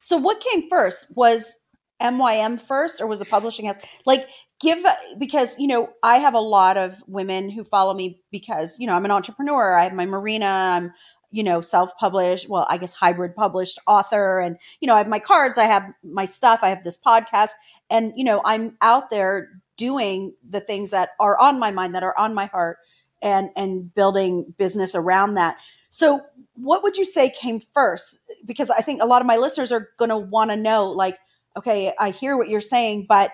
So 0.00 0.16
what 0.16 0.40
came 0.40 0.68
first? 0.68 1.14
Was 1.16 1.58
MYM 2.00 2.60
first 2.60 3.00
or 3.00 3.06
was 3.06 3.18
the 3.18 3.24
publishing 3.24 3.66
house? 3.66 3.76
Like 4.06 4.28
give 4.60 4.84
because 5.18 5.58
you 5.58 5.66
know, 5.66 5.90
I 6.02 6.18
have 6.18 6.34
a 6.34 6.40
lot 6.40 6.76
of 6.76 7.02
women 7.06 7.50
who 7.50 7.64
follow 7.64 7.94
me 7.94 8.20
because, 8.30 8.78
you 8.78 8.86
know, 8.86 8.94
I'm 8.94 9.04
an 9.04 9.10
entrepreneur. 9.10 9.76
I 9.76 9.84
have 9.84 9.94
my 9.94 10.06
marina, 10.06 10.46
I'm 10.46 10.92
you 11.30 11.42
know, 11.42 11.60
self-published, 11.60 12.48
well, 12.48 12.66
I 12.70 12.78
guess 12.78 12.94
hybrid 12.94 13.34
published 13.34 13.78
author 13.86 14.40
and 14.40 14.56
you 14.80 14.86
know, 14.86 14.94
I 14.94 14.98
have 14.98 15.08
my 15.08 15.18
cards, 15.18 15.58
I 15.58 15.64
have 15.64 15.84
my 16.02 16.24
stuff, 16.24 16.60
I 16.62 16.70
have 16.70 16.84
this 16.84 16.98
podcast 16.98 17.50
and 17.90 18.12
you 18.16 18.24
know, 18.24 18.40
I'm 18.44 18.76
out 18.80 19.10
there 19.10 19.48
doing 19.76 20.34
the 20.48 20.60
things 20.60 20.90
that 20.90 21.10
are 21.20 21.38
on 21.38 21.58
my 21.58 21.70
mind 21.70 21.94
that 21.94 22.02
are 22.02 22.18
on 22.18 22.34
my 22.34 22.46
heart 22.46 22.78
and 23.20 23.50
and 23.56 23.94
building 23.94 24.54
business 24.56 24.94
around 24.94 25.34
that. 25.34 25.58
So, 25.90 26.22
what 26.54 26.82
would 26.82 26.96
you 26.96 27.04
say 27.04 27.30
came 27.30 27.60
first? 27.60 28.20
Because 28.44 28.70
I 28.70 28.80
think 28.80 29.02
a 29.02 29.06
lot 29.06 29.22
of 29.22 29.26
my 29.26 29.36
listeners 29.36 29.72
are 29.72 29.88
going 29.98 30.10
to 30.10 30.18
want 30.18 30.50
to 30.50 30.56
know 30.56 30.86
like 30.86 31.18
okay, 31.56 31.92
I 31.98 32.10
hear 32.10 32.36
what 32.36 32.48
you're 32.48 32.60
saying, 32.60 33.06
but 33.08 33.32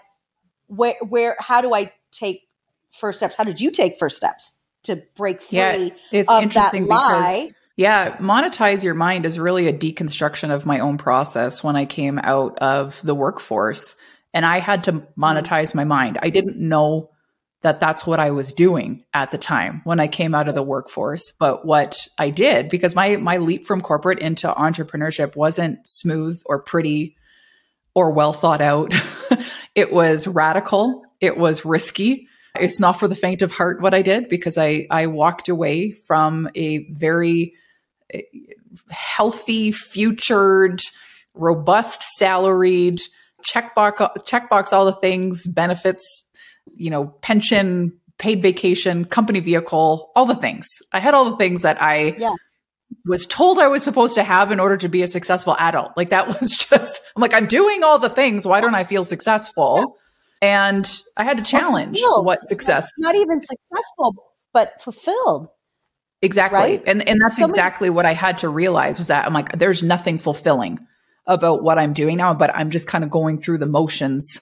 where 0.66 0.96
where 1.06 1.36
how 1.38 1.60
do 1.60 1.74
I 1.74 1.92
take 2.10 2.48
first 2.90 3.18
steps? 3.18 3.36
How 3.36 3.44
did 3.44 3.60
you 3.60 3.70
take 3.70 3.98
first 3.98 4.16
steps 4.16 4.54
to 4.84 5.02
break 5.14 5.42
free 5.42 5.58
yeah, 5.58 5.88
it's 6.10 6.30
of 6.30 6.42
interesting 6.42 6.86
that 6.86 6.94
lie? 6.94 7.40
Because- 7.46 7.54
yeah, 7.76 8.16
monetize 8.18 8.84
your 8.84 8.94
mind 8.94 9.26
is 9.26 9.36
really 9.36 9.66
a 9.66 9.72
deconstruction 9.72 10.54
of 10.54 10.64
my 10.64 10.78
own 10.78 10.96
process 10.96 11.64
when 11.64 11.74
I 11.74 11.86
came 11.86 12.20
out 12.20 12.56
of 12.58 13.02
the 13.02 13.16
workforce 13.16 13.96
and 14.32 14.46
I 14.46 14.60
had 14.60 14.84
to 14.84 15.04
monetize 15.18 15.74
my 15.74 15.82
mind. 15.82 16.16
I 16.22 16.30
didn't 16.30 16.56
know 16.56 17.10
that 17.64 17.80
that's 17.80 18.06
what 18.06 18.20
I 18.20 18.30
was 18.30 18.52
doing 18.52 19.04
at 19.12 19.30
the 19.30 19.38
time 19.38 19.80
when 19.84 19.98
I 19.98 20.06
came 20.06 20.34
out 20.34 20.48
of 20.48 20.54
the 20.54 20.62
workforce. 20.62 21.32
But 21.40 21.66
what 21.66 22.06
I 22.18 22.30
did, 22.30 22.68
because 22.68 22.94
my 22.94 23.16
my 23.16 23.38
leap 23.38 23.64
from 23.64 23.80
corporate 23.80 24.20
into 24.20 24.46
entrepreneurship 24.48 25.34
wasn't 25.34 25.80
smooth 25.84 26.40
or 26.46 26.62
pretty 26.62 27.16
or 27.94 28.10
well 28.10 28.32
thought 28.32 28.60
out. 28.60 28.94
it 29.74 29.92
was 29.92 30.26
radical. 30.26 31.04
It 31.20 31.36
was 31.36 31.64
risky. 31.64 32.28
It's 32.58 32.80
not 32.80 32.92
for 32.92 33.08
the 33.08 33.16
faint 33.16 33.42
of 33.42 33.52
heart 33.52 33.80
what 33.80 33.94
I 33.94 34.02
did 34.02 34.28
because 34.28 34.58
I, 34.58 34.86
I 34.90 35.06
walked 35.06 35.48
away 35.48 35.92
from 35.92 36.48
a 36.54 36.86
very 36.92 37.54
eh, 38.12 38.22
healthy, 38.90 39.72
futured, 39.72 40.80
robust, 41.34 42.02
salaried, 42.16 43.00
checkbox, 43.44 43.96
checkbox 44.24 44.72
all 44.72 44.84
the 44.84 44.92
things, 44.92 45.46
benefits, 45.46 46.23
you 46.72 46.90
know, 46.90 47.06
pension, 47.22 47.98
paid 48.18 48.42
vacation, 48.42 49.04
company 49.04 49.40
vehicle, 49.40 50.10
all 50.16 50.26
the 50.26 50.34
things. 50.34 50.68
I 50.92 51.00
had 51.00 51.14
all 51.14 51.30
the 51.30 51.36
things 51.36 51.62
that 51.62 51.80
I 51.82 52.16
yeah 52.18 52.34
was 53.06 53.26
told 53.26 53.58
I 53.58 53.68
was 53.68 53.82
supposed 53.82 54.14
to 54.14 54.22
have 54.22 54.50
in 54.50 54.60
order 54.60 54.76
to 54.78 54.88
be 54.88 55.02
a 55.02 55.08
successful 55.08 55.56
adult. 55.58 55.92
Like 55.96 56.10
that 56.10 56.28
was 56.40 56.56
just, 56.56 57.00
I'm 57.16 57.20
like, 57.20 57.34
I'm 57.34 57.46
doing 57.46 57.82
all 57.82 57.98
the 57.98 58.10
things. 58.10 58.46
Why 58.46 58.60
don't 58.60 58.74
I 58.74 58.84
feel 58.84 59.04
successful? 59.04 59.96
And 60.40 61.00
I 61.16 61.24
had 61.24 61.38
to 61.38 61.42
challenge 61.42 61.98
what 62.02 62.38
success. 62.40 62.90
Not 62.98 63.14
even 63.14 63.40
successful, 63.40 64.14
but 64.52 64.80
fulfilled. 64.80 65.48
Exactly. 66.20 66.58
Right? 66.58 66.82
And 66.86 67.06
and 67.06 67.20
that's 67.22 67.38
exactly 67.38 67.90
what 67.90 68.06
I 68.06 68.14
had 68.14 68.38
to 68.38 68.48
realize 68.48 68.98
was 68.98 69.08
that 69.08 69.26
I'm 69.26 69.32
like, 69.32 69.58
there's 69.58 69.82
nothing 69.82 70.18
fulfilling 70.18 70.78
about 71.26 71.62
what 71.62 71.78
I'm 71.78 71.92
doing 71.92 72.18
now, 72.18 72.34
but 72.34 72.54
I'm 72.54 72.70
just 72.70 72.86
kind 72.86 73.04
of 73.04 73.10
going 73.10 73.38
through 73.38 73.58
the 73.58 73.66
motions 73.66 74.40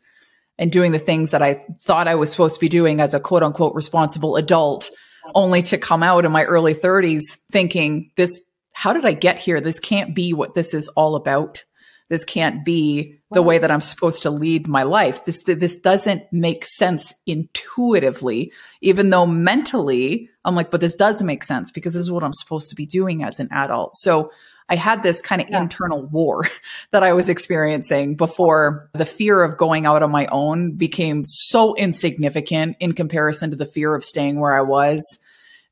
and 0.62 0.70
doing 0.70 0.92
the 0.92 0.98
things 1.00 1.32
that 1.32 1.42
I 1.42 1.54
thought 1.80 2.06
I 2.06 2.14
was 2.14 2.30
supposed 2.30 2.54
to 2.54 2.60
be 2.60 2.68
doing 2.68 3.00
as 3.00 3.14
a 3.14 3.20
quote 3.20 3.42
unquote 3.42 3.74
responsible 3.74 4.36
adult 4.36 4.90
only 5.34 5.60
to 5.64 5.76
come 5.76 6.04
out 6.04 6.24
in 6.24 6.30
my 6.30 6.44
early 6.44 6.72
30s 6.72 7.36
thinking 7.50 8.12
this 8.14 8.40
how 8.72 8.92
did 8.92 9.04
I 9.04 9.12
get 9.12 9.38
here? 9.38 9.60
This 9.60 9.80
can't 9.80 10.14
be 10.14 10.32
what 10.32 10.54
this 10.54 10.72
is 10.72 10.86
all 10.90 11.16
about. 11.16 11.64
This 12.10 12.24
can't 12.24 12.64
be 12.64 13.18
the 13.32 13.42
way 13.42 13.58
that 13.58 13.72
I'm 13.72 13.80
supposed 13.80 14.22
to 14.22 14.30
lead 14.30 14.68
my 14.68 14.84
life. 14.84 15.24
This 15.24 15.42
this 15.42 15.76
doesn't 15.76 16.32
make 16.32 16.64
sense 16.64 17.12
intuitively, 17.26 18.52
even 18.82 19.10
though 19.10 19.26
mentally 19.26 20.30
I'm 20.44 20.54
like, 20.54 20.70
but 20.70 20.80
this 20.80 20.94
does 20.94 21.24
make 21.24 21.42
sense 21.42 21.72
because 21.72 21.94
this 21.94 22.02
is 22.02 22.10
what 22.10 22.22
I'm 22.22 22.32
supposed 22.32 22.68
to 22.68 22.76
be 22.76 22.86
doing 22.86 23.24
as 23.24 23.40
an 23.40 23.48
adult. 23.50 23.96
So 23.96 24.30
I 24.72 24.76
had 24.76 25.02
this 25.02 25.20
kind 25.20 25.42
of 25.42 25.50
yeah. 25.50 25.60
internal 25.60 26.02
war 26.02 26.48
that 26.92 27.02
I 27.02 27.12
was 27.12 27.28
experiencing 27.28 28.16
before 28.16 28.88
the 28.94 29.04
fear 29.04 29.42
of 29.42 29.58
going 29.58 29.84
out 29.84 30.02
on 30.02 30.10
my 30.10 30.26
own 30.28 30.72
became 30.76 31.26
so 31.26 31.74
insignificant 31.74 32.78
in 32.80 32.94
comparison 32.94 33.50
to 33.50 33.56
the 33.56 33.66
fear 33.66 33.94
of 33.94 34.02
staying 34.02 34.40
where 34.40 34.56
I 34.56 34.62
was 34.62 35.18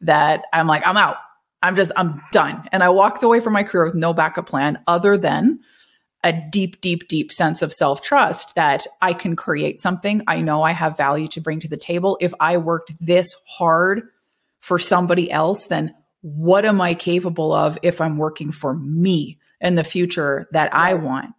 that 0.03 0.45
I'm 0.53 0.67
like, 0.67 0.87
I'm 0.87 0.99
out. 0.99 1.17
I'm 1.63 1.77
just, 1.77 1.93
I'm 1.97 2.21
done. 2.31 2.69
And 2.73 2.83
I 2.83 2.91
walked 2.91 3.23
away 3.23 3.41
from 3.41 3.55
my 3.55 3.63
career 3.63 3.87
with 3.87 3.95
no 3.95 4.13
backup 4.13 4.47
plan 4.47 4.79
other 4.87 5.17
than 5.17 5.61
a 6.23 6.35
deep, 6.35 6.83
deep, 6.83 7.09
deep 7.09 7.33
sense 7.33 7.63
of 7.63 7.73
self 7.73 8.03
trust 8.03 8.55
that 8.55 8.87
I 9.01 9.15
can 9.15 9.35
create 9.35 9.81
something. 9.81 10.23
I 10.29 10.43
know 10.43 10.63
I 10.63 10.73
have 10.73 10.99
value 10.99 11.29
to 11.29 11.41
bring 11.41 11.61
to 11.61 11.69
the 11.69 11.79
table. 11.79 12.19
If 12.21 12.35
I 12.39 12.59
worked 12.59 12.93
this 13.01 13.35
hard 13.49 14.03
for 14.61 14.79
somebody 14.79 15.31
else, 15.31 15.69
then 15.69 15.95
what 16.23 16.65
am 16.65 16.81
I 16.81 16.95
capable 16.95 17.53
of 17.53 17.79
if 17.83 18.01
I'm 18.01 18.19
working 18.19 18.51
for 18.51 18.75
me 18.75 19.39
in 19.61 19.75
the 19.75 19.85
future 19.85 20.49
that 20.53 20.75
I 20.75 20.95
want? 20.95 21.31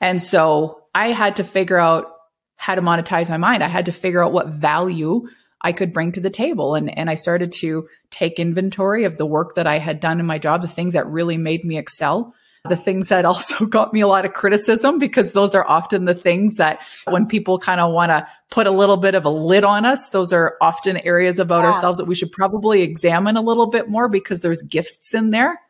And 0.00 0.20
so 0.20 0.84
I 0.94 1.08
had 1.08 1.36
to 1.36 1.44
figure 1.44 1.78
out 1.78 2.12
how 2.56 2.74
to 2.74 2.82
monetize 2.82 3.30
my 3.30 3.36
mind. 3.36 3.62
I 3.62 3.68
had 3.68 3.86
to 3.86 3.92
figure 3.92 4.22
out 4.22 4.32
what 4.32 4.48
value 4.48 5.26
I 5.60 5.72
could 5.72 5.92
bring 5.92 6.12
to 6.12 6.20
the 6.20 6.30
table. 6.30 6.74
And, 6.74 6.96
and 6.96 7.08
I 7.08 7.14
started 7.14 7.52
to 7.60 7.88
take 8.10 8.38
inventory 8.38 9.04
of 9.04 9.16
the 9.16 9.26
work 9.26 9.54
that 9.54 9.66
I 9.66 9.78
had 9.78 10.00
done 10.00 10.20
in 10.20 10.26
my 10.26 10.38
job, 10.38 10.62
the 10.62 10.68
things 10.68 10.94
that 10.94 11.06
really 11.06 11.36
made 11.36 11.64
me 11.64 11.78
excel, 11.78 12.34
the 12.68 12.76
things 12.76 13.08
that 13.08 13.24
also 13.24 13.66
got 13.66 13.92
me 13.92 14.00
a 14.00 14.06
lot 14.06 14.24
of 14.24 14.32
criticism 14.32 14.98
because 14.98 15.32
those 15.32 15.54
are 15.54 15.66
often 15.68 16.04
the 16.04 16.14
things 16.14 16.56
that 16.56 16.80
when 17.08 17.26
people 17.26 17.58
kind 17.58 17.80
of 17.80 17.92
want 17.92 18.10
to 18.10 18.26
put 18.50 18.66
a 18.66 18.70
little 18.70 18.96
bit 18.96 19.14
of 19.14 19.24
a 19.24 19.30
lid 19.30 19.64
on 19.64 19.84
us, 19.84 20.10
those 20.10 20.32
are 20.32 20.56
often 20.60 20.96
areas 20.98 21.38
about 21.38 21.62
yeah. 21.62 21.66
ourselves 21.66 21.98
that 21.98 22.04
we 22.04 22.14
should 22.14 22.30
probably 22.30 22.82
examine 22.82 23.36
a 23.36 23.42
little 23.42 23.66
bit 23.66 23.88
more 23.88 24.08
because 24.08 24.42
there's 24.42 24.62
gifts 24.62 25.14
in 25.14 25.30
there. 25.30 25.60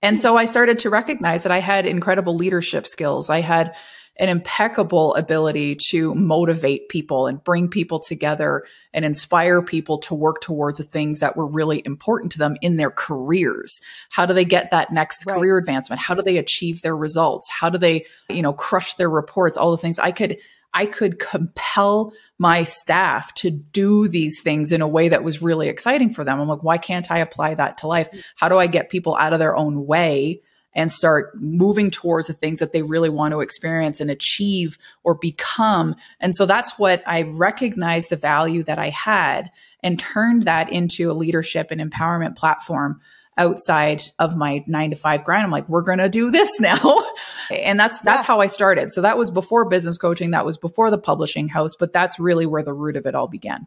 And 0.00 0.18
so 0.18 0.36
I 0.36 0.46
started 0.46 0.78
to 0.80 0.90
recognize 0.90 1.42
that 1.42 1.52
I 1.52 1.58
had 1.58 1.86
incredible 1.86 2.34
leadership 2.34 2.86
skills. 2.86 3.28
I 3.28 3.40
had 3.40 3.74
an 4.16 4.28
impeccable 4.28 5.14
ability 5.16 5.76
to 5.90 6.14
motivate 6.14 6.88
people 6.88 7.26
and 7.26 7.42
bring 7.42 7.68
people 7.68 7.98
together 7.98 8.64
and 8.92 9.04
inspire 9.04 9.60
people 9.60 9.98
to 9.98 10.14
work 10.14 10.40
towards 10.40 10.78
the 10.78 10.84
things 10.84 11.18
that 11.18 11.36
were 11.36 11.46
really 11.46 11.82
important 11.84 12.30
to 12.32 12.38
them 12.38 12.56
in 12.60 12.76
their 12.76 12.90
careers. 12.90 13.80
How 14.10 14.24
do 14.24 14.32
they 14.32 14.44
get 14.44 14.70
that 14.70 14.92
next 14.92 15.26
right. 15.26 15.36
career 15.36 15.58
advancement? 15.58 16.00
How 16.00 16.14
do 16.14 16.22
they 16.22 16.38
achieve 16.38 16.82
their 16.82 16.96
results? 16.96 17.50
How 17.50 17.70
do 17.70 17.78
they, 17.78 18.06
you 18.28 18.42
know, 18.42 18.52
crush 18.52 18.94
their 18.94 19.10
reports? 19.10 19.56
All 19.56 19.70
those 19.70 19.82
things. 19.82 19.98
I 19.98 20.12
could 20.12 20.38
I 20.74 20.86
could 20.86 21.20
compel 21.20 22.12
my 22.36 22.64
staff 22.64 23.32
to 23.34 23.50
do 23.50 24.08
these 24.08 24.40
things 24.40 24.72
in 24.72 24.82
a 24.82 24.88
way 24.88 25.08
that 25.08 25.22
was 25.22 25.40
really 25.40 25.68
exciting 25.68 26.10
for 26.10 26.24
them. 26.24 26.40
I'm 26.40 26.48
like, 26.48 26.64
why 26.64 26.78
can't 26.78 27.10
I 27.10 27.18
apply 27.18 27.54
that 27.54 27.78
to 27.78 27.86
life? 27.86 28.08
How 28.34 28.48
do 28.48 28.58
I 28.58 28.66
get 28.66 28.90
people 28.90 29.16
out 29.16 29.32
of 29.32 29.38
their 29.38 29.56
own 29.56 29.86
way 29.86 30.42
and 30.74 30.90
start 30.90 31.40
moving 31.40 31.90
towards 31.90 32.26
the 32.26 32.32
things 32.32 32.58
that 32.58 32.72
they 32.72 32.82
really 32.82 33.08
want 33.08 33.32
to 33.32 33.40
experience 33.40 34.00
and 34.00 34.10
achieve 34.10 34.78
or 35.02 35.14
become. 35.14 35.94
And 36.20 36.34
so 36.34 36.46
that's 36.46 36.78
what 36.78 37.02
I 37.06 37.22
recognized 37.22 38.10
the 38.10 38.16
value 38.16 38.62
that 38.64 38.78
I 38.78 38.90
had 38.90 39.50
and 39.82 39.98
turned 39.98 40.42
that 40.42 40.72
into 40.72 41.10
a 41.10 41.14
leadership 41.14 41.70
and 41.70 41.80
empowerment 41.80 42.36
platform 42.36 43.00
outside 43.36 44.02
of 44.18 44.36
my 44.36 44.64
nine 44.66 44.90
to 44.90 44.96
five 44.96 45.24
grind. 45.24 45.44
I'm 45.44 45.50
like, 45.50 45.68
we're 45.68 45.82
going 45.82 45.98
to 45.98 46.08
do 46.08 46.30
this 46.30 46.60
now. 46.60 47.02
and 47.50 47.78
that's, 47.78 48.00
that's 48.00 48.22
yeah. 48.22 48.26
how 48.26 48.40
I 48.40 48.46
started. 48.46 48.90
So 48.90 49.02
that 49.02 49.18
was 49.18 49.30
before 49.30 49.68
business 49.68 49.98
coaching. 49.98 50.30
That 50.30 50.44
was 50.44 50.58
before 50.58 50.90
the 50.90 50.98
publishing 50.98 51.48
house, 51.48 51.76
but 51.78 51.92
that's 51.92 52.18
really 52.18 52.46
where 52.46 52.62
the 52.62 52.72
root 52.72 52.96
of 52.96 53.06
it 53.06 53.14
all 53.14 53.28
began. 53.28 53.66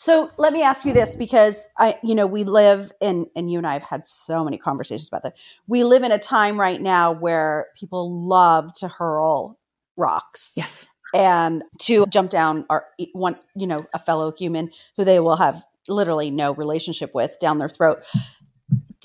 So 0.00 0.30
let 0.38 0.54
me 0.54 0.62
ask 0.62 0.86
you 0.86 0.94
this 0.94 1.14
because 1.14 1.68
I, 1.78 1.98
you 2.02 2.14
know, 2.14 2.26
we 2.26 2.44
live 2.44 2.90
in, 3.02 3.26
and 3.36 3.50
you 3.50 3.58
and 3.58 3.66
I 3.66 3.74
have 3.74 3.82
had 3.82 4.06
so 4.06 4.42
many 4.42 4.56
conversations 4.56 5.08
about 5.08 5.24
that. 5.24 5.36
We 5.66 5.84
live 5.84 6.02
in 6.02 6.10
a 6.10 6.18
time 6.18 6.58
right 6.58 6.80
now 6.80 7.12
where 7.12 7.66
people 7.78 8.26
love 8.26 8.72
to 8.78 8.88
hurl 8.88 9.58
rocks. 9.98 10.54
Yes. 10.56 10.86
And 11.12 11.64
to 11.80 12.06
jump 12.06 12.30
down 12.30 12.64
our 12.70 12.86
one, 13.12 13.36
you 13.54 13.66
know, 13.66 13.84
a 13.92 13.98
fellow 13.98 14.32
human 14.32 14.70
who 14.96 15.04
they 15.04 15.20
will 15.20 15.36
have 15.36 15.62
literally 15.86 16.30
no 16.30 16.54
relationship 16.54 17.14
with 17.14 17.36
down 17.38 17.58
their 17.58 17.68
throat. 17.68 18.02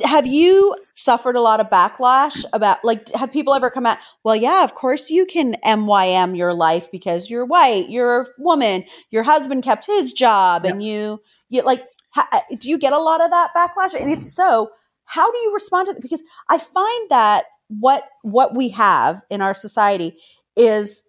Have 0.03 0.27
you 0.27 0.75
suffered 0.91 1.35
a 1.35 1.41
lot 1.41 1.59
of 1.59 1.69
backlash 1.69 2.43
about 2.51 2.83
like 2.83 3.09
have 3.11 3.31
people 3.31 3.53
ever 3.53 3.69
come 3.69 3.85
out 3.85 3.97
well 4.23 4.35
yeah 4.35 4.63
of 4.63 4.75
course 4.75 5.09
you 5.09 5.25
can 5.25 5.55
mym 5.63 6.35
your 6.35 6.53
life 6.53 6.91
because 6.91 7.29
you're 7.29 7.45
white 7.45 7.89
you're 7.89 8.21
a 8.21 8.25
woman 8.37 8.83
your 9.11 9.23
husband 9.23 9.63
kept 9.63 9.85
his 9.85 10.11
job 10.11 10.65
yep. 10.65 10.73
and 10.73 10.83
you 10.83 11.21
you 11.49 11.61
like 11.61 11.85
ha, 12.09 12.27
uh, 12.31 12.41
do 12.59 12.69
you 12.69 12.77
get 12.77 12.91
a 12.91 12.99
lot 12.99 13.21
of 13.21 13.31
that 13.31 13.51
backlash 13.55 13.99
and 13.99 14.11
if 14.11 14.21
so 14.21 14.69
how 15.05 15.31
do 15.31 15.37
you 15.37 15.53
respond 15.53 15.87
to 15.87 15.95
it 15.95 16.01
because 16.01 16.23
i 16.49 16.57
find 16.57 17.09
that 17.09 17.45
what 17.67 18.03
what 18.21 18.55
we 18.55 18.69
have 18.69 19.21
in 19.29 19.41
our 19.41 19.53
society 19.53 20.17
is 20.57 21.03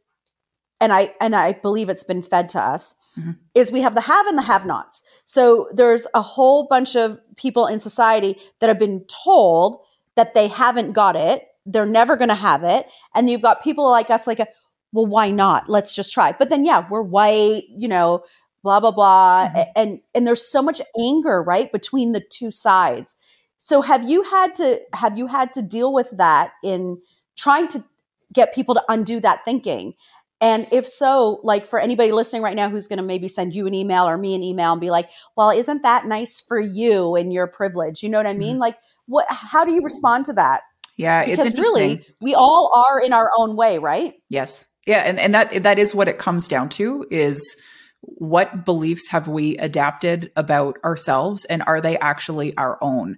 and 0.80 0.92
I 0.92 1.14
and 1.20 1.34
I 1.34 1.52
believe 1.52 1.88
it's 1.88 2.04
been 2.04 2.22
fed 2.22 2.48
to 2.50 2.60
us 2.60 2.94
mm-hmm. 3.18 3.32
is 3.54 3.72
we 3.72 3.80
have 3.80 3.94
the 3.94 4.00
have 4.02 4.26
and 4.26 4.36
the 4.36 4.42
have 4.42 4.66
nots. 4.66 5.02
So 5.24 5.68
there's 5.72 6.06
a 6.14 6.22
whole 6.22 6.66
bunch 6.66 6.96
of 6.96 7.18
people 7.36 7.66
in 7.66 7.80
society 7.80 8.38
that 8.60 8.68
have 8.68 8.78
been 8.78 9.04
told 9.24 9.80
that 10.16 10.34
they 10.34 10.48
haven't 10.48 10.92
got 10.92 11.16
it, 11.16 11.46
they're 11.64 11.86
never 11.86 12.16
going 12.16 12.28
to 12.28 12.34
have 12.34 12.64
it, 12.64 12.86
and 13.14 13.28
you've 13.28 13.42
got 13.42 13.62
people 13.62 13.88
like 13.90 14.10
us 14.10 14.26
like 14.26 14.40
a, 14.40 14.46
well 14.92 15.06
why 15.06 15.30
not? 15.30 15.68
Let's 15.68 15.94
just 15.94 16.12
try. 16.12 16.32
But 16.32 16.48
then 16.48 16.64
yeah, 16.64 16.86
we're 16.90 17.02
white, 17.02 17.64
you 17.68 17.88
know, 17.88 18.24
blah 18.62 18.80
blah 18.80 18.90
blah 18.90 19.48
mm-hmm. 19.48 19.70
and 19.76 20.00
and 20.14 20.26
there's 20.26 20.46
so 20.46 20.62
much 20.62 20.82
anger, 20.98 21.42
right, 21.42 21.72
between 21.72 22.12
the 22.12 22.20
two 22.20 22.50
sides. 22.50 23.16
So 23.58 23.80
have 23.82 24.08
you 24.08 24.22
had 24.22 24.54
to 24.56 24.80
have 24.92 25.16
you 25.16 25.26
had 25.26 25.52
to 25.54 25.62
deal 25.62 25.92
with 25.92 26.10
that 26.18 26.52
in 26.62 27.00
trying 27.36 27.68
to 27.68 27.84
get 28.32 28.54
people 28.54 28.74
to 28.74 28.84
undo 28.88 29.20
that 29.20 29.44
thinking 29.44 29.94
and 30.40 30.66
if 30.70 30.86
so, 30.86 31.40
like 31.42 31.66
for 31.66 31.78
anybody 31.78 32.12
listening 32.12 32.42
right 32.42 32.56
now 32.56 32.68
who's 32.68 32.88
going 32.88 32.98
to 32.98 33.02
maybe 33.02 33.28
send 33.28 33.54
you 33.54 33.66
an 33.66 33.74
email 33.74 34.06
or 34.06 34.18
me 34.18 34.34
an 34.34 34.42
email 34.42 34.72
and 34.72 34.80
be 34.80 34.90
like, 34.90 35.08
"Well, 35.36 35.50
isn't 35.50 35.82
that 35.82 36.06
nice 36.06 36.42
for 36.46 36.60
you 36.60 37.16
and 37.16 37.32
your 37.32 37.46
privilege?" 37.46 38.02
You 38.02 38.10
know 38.10 38.18
what 38.18 38.26
I 38.26 38.34
mean? 38.34 38.54
Mm-hmm. 38.54 38.60
Like, 38.60 38.76
what? 39.06 39.26
How 39.30 39.64
do 39.64 39.72
you 39.72 39.82
respond 39.82 40.26
to 40.26 40.34
that? 40.34 40.62
Yeah, 40.96 41.24
because 41.24 41.54
really, 41.54 42.04
we 42.20 42.34
all 42.34 42.70
are 42.74 43.00
in 43.00 43.12
our 43.12 43.30
own 43.38 43.56
way, 43.56 43.78
right? 43.78 44.12
Yes, 44.28 44.66
yeah, 44.86 44.98
and 44.98 45.18
and 45.18 45.34
that 45.34 45.62
that 45.62 45.78
is 45.78 45.94
what 45.94 46.08
it 46.08 46.18
comes 46.18 46.48
down 46.48 46.68
to 46.70 47.06
is 47.10 47.56
what 48.00 48.64
beliefs 48.64 49.08
have 49.08 49.28
we 49.28 49.56
adapted 49.56 50.30
about 50.36 50.76
ourselves, 50.84 51.44
and 51.46 51.62
are 51.66 51.80
they 51.80 51.98
actually 51.98 52.56
our 52.56 52.78
own? 52.82 53.16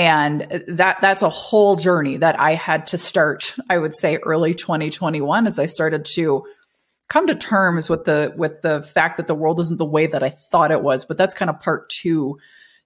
And 0.00 0.64
that 0.66 0.96
that's 1.02 1.22
a 1.22 1.28
whole 1.28 1.76
journey 1.76 2.16
that 2.16 2.40
I 2.40 2.54
had 2.54 2.86
to 2.88 2.98
start 2.98 3.54
I 3.68 3.76
would 3.76 3.94
say 3.94 4.16
early 4.16 4.54
2021 4.54 5.46
as 5.46 5.58
I 5.58 5.66
started 5.66 6.06
to 6.14 6.46
come 7.10 7.26
to 7.26 7.34
terms 7.34 7.90
with 7.90 8.06
the 8.06 8.32
with 8.34 8.62
the 8.62 8.80
fact 8.80 9.18
that 9.18 9.26
the 9.26 9.34
world 9.34 9.60
isn't 9.60 9.76
the 9.76 9.84
way 9.84 10.06
that 10.06 10.22
I 10.22 10.30
thought 10.30 10.70
it 10.70 10.80
was 10.80 11.04
but 11.04 11.18
that's 11.18 11.34
kind 11.34 11.50
of 11.50 11.60
part 11.60 11.90
2 11.90 12.38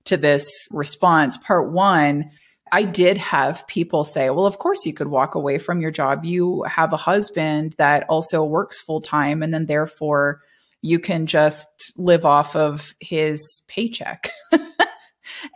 to 0.06 0.16
this 0.16 0.66
response 0.72 1.36
part 1.36 1.70
1 1.70 2.30
I 2.72 2.82
did 2.82 3.18
have 3.18 3.68
people 3.68 4.02
say, 4.02 4.30
well, 4.30 4.46
of 4.46 4.58
course 4.58 4.84
you 4.84 4.92
could 4.92 5.06
walk 5.06 5.36
away 5.36 5.58
from 5.58 5.80
your 5.80 5.92
job. 5.92 6.24
You 6.24 6.64
have 6.64 6.92
a 6.92 6.96
husband 6.96 7.76
that 7.78 8.04
also 8.08 8.42
works 8.42 8.80
full 8.80 9.00
time, 9.00 9.44
and 9.44 9.54
then 9.54 9.66
therefore 9.66 10.40
you 10.82 10.98
can 10.98 11.26
just 11.26 11.92
live 11.96 12.26
off 12.26 12.56
of 12.56 12.96
his 12.98 13.62
paycheck. 13.68 14.30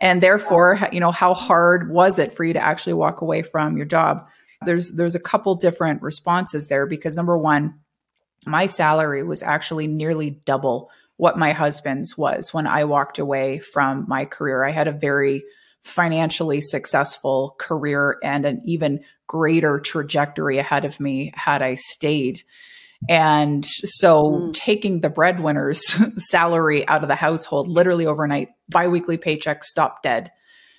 and 0.01 0.21
therefore 0.21 0.79
you 0.91 0.99
know 0.99 1.11
how 1.11 1.33
hard 1.33 1.89
was 1.89 2.19
it 2.19 2.31
for 2.31 2.43
you 2.43 2.53
to 2.53 2.63
actually 2.63 2.93
walk 2.93 3.21
away 3.21 3.41
from 3.41 3.77
your 3.77 3.85
job 3.85 4.27
there's 4.65 4.91
there's 4.91 5.15
a 5.15 5.19
couple 5.19 5.55
different 5.55 6.01
responses 6.01 6.67
there 6.67 6.85
because 6.85 7.15
number 7.15 7.37
one 7.37 7.73
my 8.45 8.65
salary 8.65 9.23
was 9.23 9.43
actually 9.43 9.87
nearly 9.87 10.29
double 10.45 10.89
what 11.17 11.37
my 11.37 11.51
husband's 11.51 12.17
was 12.17 12.53
when 12.53 12.65
I 12.65 12.85
walked 12.85 13.19
away 13.19 13.59
from 13.59 14.05
my 14.07 14.23
career. 14.23 14.63
I 14.63 14.71
had 14.71 14.87
a 14.87 14.93
very 14.93 15.43
financially 15.83 16.61
successful 16.61 17.55
career 17.59 18.17
and 18.23 18.45
an 18.45 18.61
even 18.63 19.01
greater 19.27 19.79
trajectory 19.79 20.57
ahead 20.57 20.85
of 20.85 20.99
me 20.99 21.33
had 21.35 21.61
I 21.61 21.75
stayed. 21.75 22.41
And 23.07 23.65
so 23.65 24.23
mm. 24.23 24.53
taking 24.53 25.01
the 25.01 25.09
breadwinner's 25.09 25.81
salary 26.29 26.87
out 26.87 27.01
of 27.01 27.07
the 27.07 27.15
household 27.15 27.67
literally 27.67 28.05
overnight, 28.05 28.49
biweekly 28.69 29.17
paycheck 29.17 29.63
stopped 29.63 30.03
dead. 30.03 30.31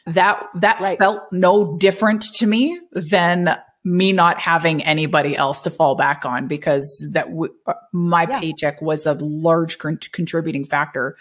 That 0.07 0.47
that 0.57 0.81
right. 0.81 0.99
felt 0.99 1.23
no 1.33 1.77
different 1.79 2.25
to 2.35 2.47
me 2.47 2.79
than 2.93 3.57
me 3.85 4.13
not 4.13 4.39
having 4.39 4.83
anybody 4.83 5.37
else 5.37 5.63
to 5.63 5.71
fall 5.71 5.95
back 5.95 6.25
on 6.25 6.47
because 6.47 7.09
that 7.13 7.27
w- 7.27 7.55
uh, 7.67 7.75
my 7.93 8.27
yeah. 8.29 8.41
paycheck 8.41 8.83
was 8.83 9.07
a 9.07 9.15
large 9.15 9.79
con- 9.79 9.99
contributing 10.13 10.65
factor 10.65 11.17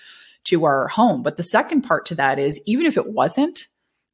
to 0.46 0.66
our 0.66 0.88
home. 0.88 1.24
But 1.24 1.38
the 1.38 1.44
second 1.44 1.82
part 1.84 2.08
to 2.08 2.16
that 2.16 2.40
is 2.40 2.62
even 2.66 2.86
if 2.86 2.98
it 2.98 3.08
wasn't, 3.08 3.68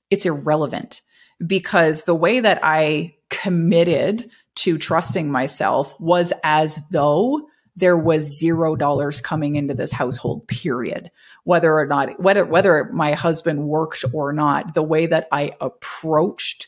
it's 0.10 0.26
irrelevant 0.26 1.02
because 1.46 2.04
the 2.04 2.16
way 2.16 2.40
that 2.40 2.60
I 2.62 3.16
committed 3.30 4.30
to 4.56 4.78
trusting 4.78 5.32
myself 5.32 6.00
was 6.00 6.34
as 6.44 6.80
though 6.92 7.48
there 7.76 7.98
was 7.98 8.40
zero 8.40 8.76
dollars 8.76 9.20
coming 9.20 9.56
into 9.56 9.74
this 9.74 9.92
household 9.92 10.48
period. 10.48 11.12
Whether 11.44 11.78
or 11.78 11.86
not 11.86 12.20
whether 12.20 12.46
whether 12.46 12.86
my 12.94 13.14
husband 13.14 13.68
worked 13.68 14.06
or 14.14 14.34
not 14.34 14.74
the 14.74 14.84
way 14.84 15.08
that 15.08 15.28
i 15.32 15.52
approached 15.62 16.68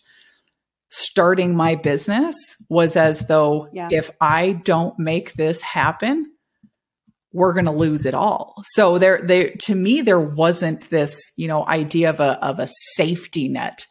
starting 0.89 1.55
my 1.55 1.75
business 1.75 2.35
was 2.69 2.95
as 2.95 3.27
though 3.27 3.67
yeah. 3.73 3.89
if 3.91 4.09
i 4.21 4.53
don't 4.53 4.97
make 4.97 5.33
this 5.33 5.59
happen 5.59 6.31
we're 7.37 7.53
going 7.53 7.65
to 7.65 7.71
lose 7.71 8.05
it 8.05 8.15
all. 8.15 8.55
So 8.63 8.97
there 8.97 9.21
there 9.21 9.51
to 9.61 9.75
me 9.75 10.01
there 10.01 10.19
wasn't 10.19 10.89
this 10.89 11.31
you 11.37 11.47
know 11.47 11.65
idea 11.67 12.09
of 12.09 12.19
a 12.19 12.43
of 12.43 12.59
a 12.59 12.67
safety 12.67 13.47
net 13.47 13.85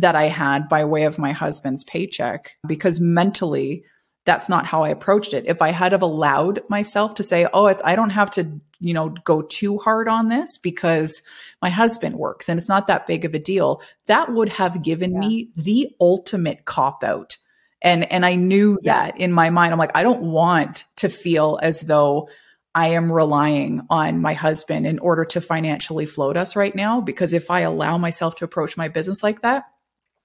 that 0.00 0.14
I 0.14 0.24
had 0.24 0.68
by 0.68 0.84
way 0.84 1.04
of 1.04 1.18
my 1.18 1.32
husband's 1.32 1.84
paycheck 1.84 2.56
because 2.66 3.00
mentally 3.00 3.84
that's 4.24 4.48
not 4.48 4.66
how 4.66 4.82
I 4.82 4.90
approached 4.90 5.32
it. 5.32 5.46
If 5.46 5.62
I 5.62 5.70
had 5.70 5.92
have 5.92 6.02
allowed 6.02 6.60
myself 6.68 7.14
to 7.14 7.22
say, 7.22 7.46
"Oh, 7.52 7.66
it's 7.66 7.82
I 7.84 7.96
don't 7.96 8.10
have 8.10 8.30
to, 8.32 8.60
you 8.78 8.92
know, 8.92 9.08
go 9.24 9.42
too 9.42 9.78
hard 9.78 10.06
on 10.06 10.28
this 10.28 10.58
because 10.58 11.22
my 11.62 11.70
husband 11.70 12.16
works 12.16 12.48
and 12.48 12.58
it's 12.58 12.68
not 12.68 12.88
that 12.88 13.06
big 13.06 13.24
of 13.24 13.34
a 13.34 13.38
deal." 13.38 13.80
That 14.06 14.30
would 14.30 14.50
have 14.50 14.82
given 14.82 15.14
yeah. 15.14 15.20
me 15.20 15.50
the 15.56 15.88
ultimate 16.00 16.66
cop 16.66 17.02
out. 17.02 17.38
And 17.80 18.10
and 18.12 18.26
I 18.26 18.34
knew 18.34 18.78
yeah. 18.82 19.06
that 19.06 19.18
in 19.18 19.32
my 19.32 19.48
mind. 19.50 19.72
I'm 19.72 19.78
like, 19.78 19.96
I 19.96 20.02
don't 20.02 20.22
want 20.22 20.84
to 20.96 21.08
feel 21.08 21.58
as 21.62 21.80
though 21.80 22.28
I 22.74 22.88
am 22.88 23.10
relying 23.10 23.80
on 23.88 24.20
my 24.20 24.34
husband 24.34 24.86
in 24.86 24.98
order 24.98 25.24
to 25.24 25.40
financially 25.40 26.06
float 26.06 26.36
us 26.36 26.54
right 26.54 26.74
now 26.74 27.00
because 27.00 27.32
if 27.32 27.50
I 27.50 27.60
allow 27.60 27.96
myself 27.96 28.36
to 28.36 28.44
approach 28.44 28.76
my 28.76 28.88
business 28.88 29.22
like 29.22 29.40
that, 29.40 29.64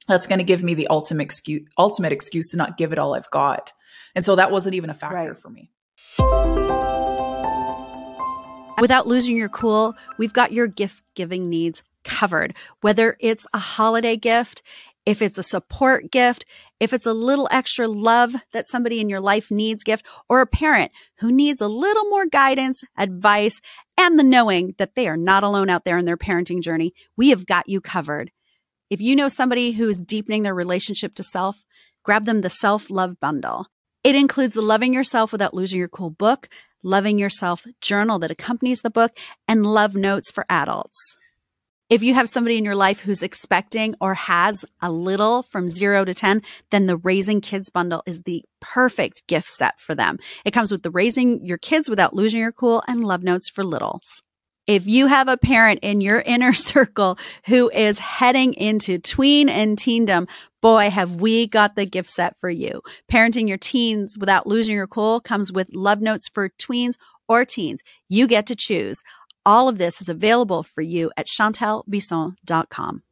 that's 0.08 0.28
going 0.28 0.40
to 0.40 0.44
give 0.44 0.64
me 0.64 0.74
the 0.74 0.88
ultimate 0.88 1.24
excuse, 1.24 1.68
ultimate 1.78 2.12
excuse 2.12 2.52
to 2.52 2.58
not 2.58 2.78
give 2.78 2.92
it 2.92 3.00
all 3.00 3.16
I've 3.16 3.32
got. 3.32 3.74
And 4.16 4.24
so 4.24 4.36
that 4.36 4.52
wasn't 4.52 4.76
even 4.76 4.90
a 4.90 4.94
factor 4.94 5.16
right. 5.16 5.38
for 5.38 5.50
me. 5.50 5.70
Without 8.80 9.08
losing 9.08 9.38
your 9.38 9.50
cool, 9.50 9.96
we've 10.18 10.34
got 10.34 10.52
your 10.52 10.68
gift 10.68 11.04
giving 11.16 11.50
needs 11.50 11.84
covered. 12.04 12.56
Whether 12.82 13.16
it's 13.20 13.48
a 13.54 13.60
holiday 13.60 14.18
gift, 14.18 14.62
if 15.06 15.22
it's 15.22 15.38
a 15.38 15.44
support 15.44 16.12
gift, 16.12 16.46
if 16.80 16.94
it's 16.94 17.06
a 17.06 17.14
little 17.14 17.48
extra 17.52 17.88
love 17.88 18.34
that 18.52 18.68
somebody 18.68 19.00
in 19.00 19.10
your 19.10 19.20
life 19.20 19.52
needs 19.52 19.84
gift, 19.84 20.06
or 20.28 20.42
a 20.42 20.48
parent 20.48 20.92
who 21.20 21.32
needs 21.32 21.62
a 21.62 21.68
little 21.68 22.06
more 22.06 22.26
guidance, 22.26 22.84
advice, 22.98 23.62
and 23.98 24.18
the 24.18 24.24
knowing 24.24 24.76
that 24.78 24.96
they 24.96 25.08
are 25.08 25.18
not 25.18 25.44
alone 25.44 25.70
out 25.70 25.86
there 25.86 25.98
in 25.98 26.06
their 26.06 26.18
parenting 26.18 26.62
journey, 26.62 26.94
we 27.16 27.30
have 27.30 27.46
got 27.46 27.70
you 27.70 27.80
covered. 27.80 28.32
If 28.94 29.02
you 29.02 29.16
know 29.16 29.28
somebody 29.28 29.72
who 29.72 29.90
is 29.90 30.04
deepening 30.04 30.44
their 30.44 30.54
relationship 30.54 31.16
to 31.16 31.24
self, 31.24 31.66
grab 32.04 32.26
them 32.26 32.42
the 32.42 32.50
self 32.52 32.92
love 32.92 33.20
bundle. 33.20 33.66
It 34.04 34.14
includes 34.14 34.54
the 34.54 34.62
Loving 34.62 34.94
Yourself 34.94 35.32
Without 35.32 35.56
Losing 35.56 35.80
Your 35.80 35.88
Cool 35.88 36.12
book, 36.12 36.48
Loving 36.84 37.18
Yourself 37.18 37.66
journal 37.82 38.20
that 38.20 38.30
accompanies 38.30 38.82
the 38.82 38.92
book, 38.92 39.18
and 39.48 39.66
love 39.66 39.96
notes 39.96 40.30
for 40.30 40.46
adults. 40.48 41.18
If 41.90 42.04
you 42.04 42.14
have 42.14 42.30
somebody 42.30 42.56
in 42.60 42.66
your 42.66 42.76
life 42.76 43.00
who's 43.00 43.24
expecting 43.24 43.96
or 44.00 44.14
has 44.14 44.64
a 44.80 44.92
little 44.92 45.42
from 45.42 45.70
zero 45.70 46.06
to 46.06 46.14
10, 46.14 46.44
then 46.70 46.86
the 46.86 46.98
Raising 46.98 47.42
Kids 47.42 47.72
bundle 47.72 48.04
is 48.06 48.22
the 48.22 48.44
perfect 48.62 49.26
gift 49.26 49.50
set 49.50 49.80
for 49.80 49.96
them. 49.96 50.20
It 50.46 50.52
comes 50.52 50.72
with 50.72 50.84
the 50.84 50.92
Raising 50.92 51.44
Your 51.44 51.58
Kids 51.58 51.90
Without 51.90 52.14
Losing 52.14 52.42
Your 52.42 52.52
Cool 52.52 52.84
and 52.88 53.04
love 53.04 53.24
notes 53.24 53.50
for 53.50 53.64
littles. 53.64 54.22
If 54.66 54.88
you 54.88 55.08
have 55.08 55.28
a 55.28 55.38
parent 55.38 55.80
in 55.82 56.00
your 56.00 56.20
inner 56.26 56.54
circle 56.54 57.18
who 57.48 57.70
is 57.70 58.00
heading 58.00 58.54
into 58.54 58.98
tween 59.00 59.50
and 59.50 59.78
teendom, 59.78 60.30
boy, 60.62 60.90
have 60.90 61.16
we 61.16 61.48
got 61.48 61.76
the 61.76 61.86
gift 61.86 62.10
set 62.10 62.38
for 62.40 62.50
you. 62.50 62.82
Parenting 63.12 63.48
your 63.48 63.58
teens 63.58 64.18
without 64.18 64.48
losing 64.48 64.76
your 64.76 64.88
cool 64.88 65.20
comes 65.20 65.52
with 65.52 65.74
love 65.74 66.02
notes 66.02 66.30
for 66.30 66.50
tweens 66.50 66.94
or 67.28 67.46
teens. 67.46 67.82
You 68.08 68.28
get 68.28 68.46
to 68.48 68.56
choose. 68.56 69.04
All 69.46 69.68
of 69.68 69.78
this 69.78 70.00
is 70.00 70.08
available 70.08 70.64
for 70.64 70.82
you 70.82 71.12
at 71.18 71.28
chantelbisson.com. 71.28 73.04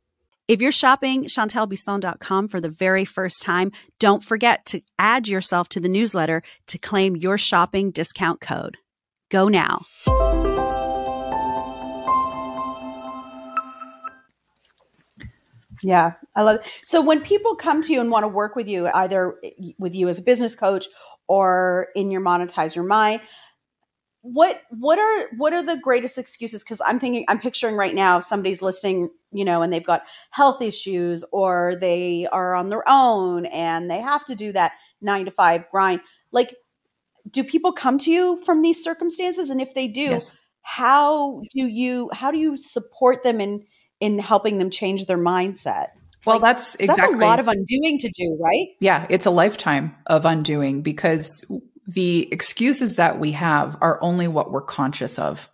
If 0.48 0.62
you're 0.62 0.72
shopping 0.72 1.26
chantelbisson.com 1.26 2.48
for 2.48 2.60
the 2.60 2.70
very 2.70 3.06
first 3.06 3.42
time, 3.42 3.72
don't 4.00 4.24
forget 4.24 4.66
to 4.68 4.82
add 5.00 5.28
yourself 5.28 5.70
to 5.70 5.80
the 5.80 5.90
newsletter 5.90 6.44
to 6.68 6.78
claim 6.78 7.16
your 7.16 7.38
shopping 7.38 7.92
discount 7.92 8.42
code. 8.42 8.78
Go 9.30 9.48
now. 9.48 9.86
Yeah, 15.84 16.14
I 16.36 16.44
love 16.44 16.58
it. 16.58 16.82
So 16.84 17.02
when 17.02 17.22
people 17.22 17.56
come 17.56 17.82
to 17.82 17.94
you 17.94 18.02
and 18.02 18.12
want 18.12 18.24
to 18.24 18.28
work 18.28 18.56
with 18.56 18.68
you, 18.68 18.88
either 18.94 19.36
eh, 19.44 19.72
with 19.80 19.96
you 19.96 20.08
as 20.10 20.20
a 20.20 20.22
business 20.22 20.56
coach 20.56 20.88
or 21.28 21.88
in 21.96 22.12
your 22.12 22.22
monetize 22.22 22.76
your 22.76 22.86
mind, 22.86 23.22
what 24.22 24.62
what 24.70 25.00
are 25.00 25.30
what 25.38 25.52
are 25.52 25.64
the 25.64 25.78
greatest 25.78 26.20
excuses 26.20 26.64
because 26.64 26.80
i'm 26.86 27.00
thinking 27.00 27.26
i'm 27.28 27.40
picturing 27.40 27.76
right 27.76 27.96
now 27.96 28.20
somebody's 28.20 28.62
listening 28.62 29.10
you 29.32 29.44
know 29.44 29.64
and 29.64 29.74
they've 29.74 29.86
got 29.86 30.04
health 30.30 30.62
issues 30.62 31.24
or 31.32 31.76
they 31.82 32.28
are 32.32 32.54
on 32.54 32.70
their 32.70 32.84
own 32.88 33.48
and 33.48 33.90
they 33.90 34.00
have 34.00 34.24
to 34.24 34.36
do 34.36 34.52
that 34.52 34.74
9 35.02 35.26
to 35.26 35.32
5 35.32 35.68
grind 35.70 36.02
like 36.32 36.56
do 37.32 37.44
people 37.44 37.72
come 37.72 37.98
to 37.98 38.12
you 38.12 38.40
from 38.46 38.62
these 38.62 38.84
circumstances 38.84 39.50
and 39.50 39.60
if 39.60 39.74
they 39.74 39.88
do 39.88 40.02
yes. 40.02 40.32
how 40.62 41.42
do 41.56 41.66
you 41.66 42.10
how 42.14 42.30
do 42.30 42.38
you 42.38 42.56
support 42.56 43.24
them 43.24 43.42
in 43.42 43.66
in 44.02 44.20
helping 44.20 44.58
them 44.58 44.70
change 44.70 45.06
their 45.06 45.18
mindset 45.18 45.88
well 46.26 46.36
like, 46.36 46.42
that's 46.42 46.76
exactly 46.76 47.02
that's 47.02 47.22
a 47.22 47.26
lot 47.26 47.40
of 47.40 47.48
undoing 47.48 47.98
to 48.00 48.10
do 48.18 48.38
right 48.42 48.68
yeah 48.80 49.06
it's 49.10 49.26
a 49.26 49.32
lifetime 49.32 49.96
of 50.08 50.26
undoing 50.26 50.82
because 50.82 51.46
the 51.88 52.32
excuses 52.32 52.96
that 52.96 53.20
we 53.20 53.32
have 53.34 53.78
are 53.82 54.02
only 54.02 54.28
what 54.28 54.52
we're 54.52 54.62
conscious 54.62 55.20
of. 55.20 55.50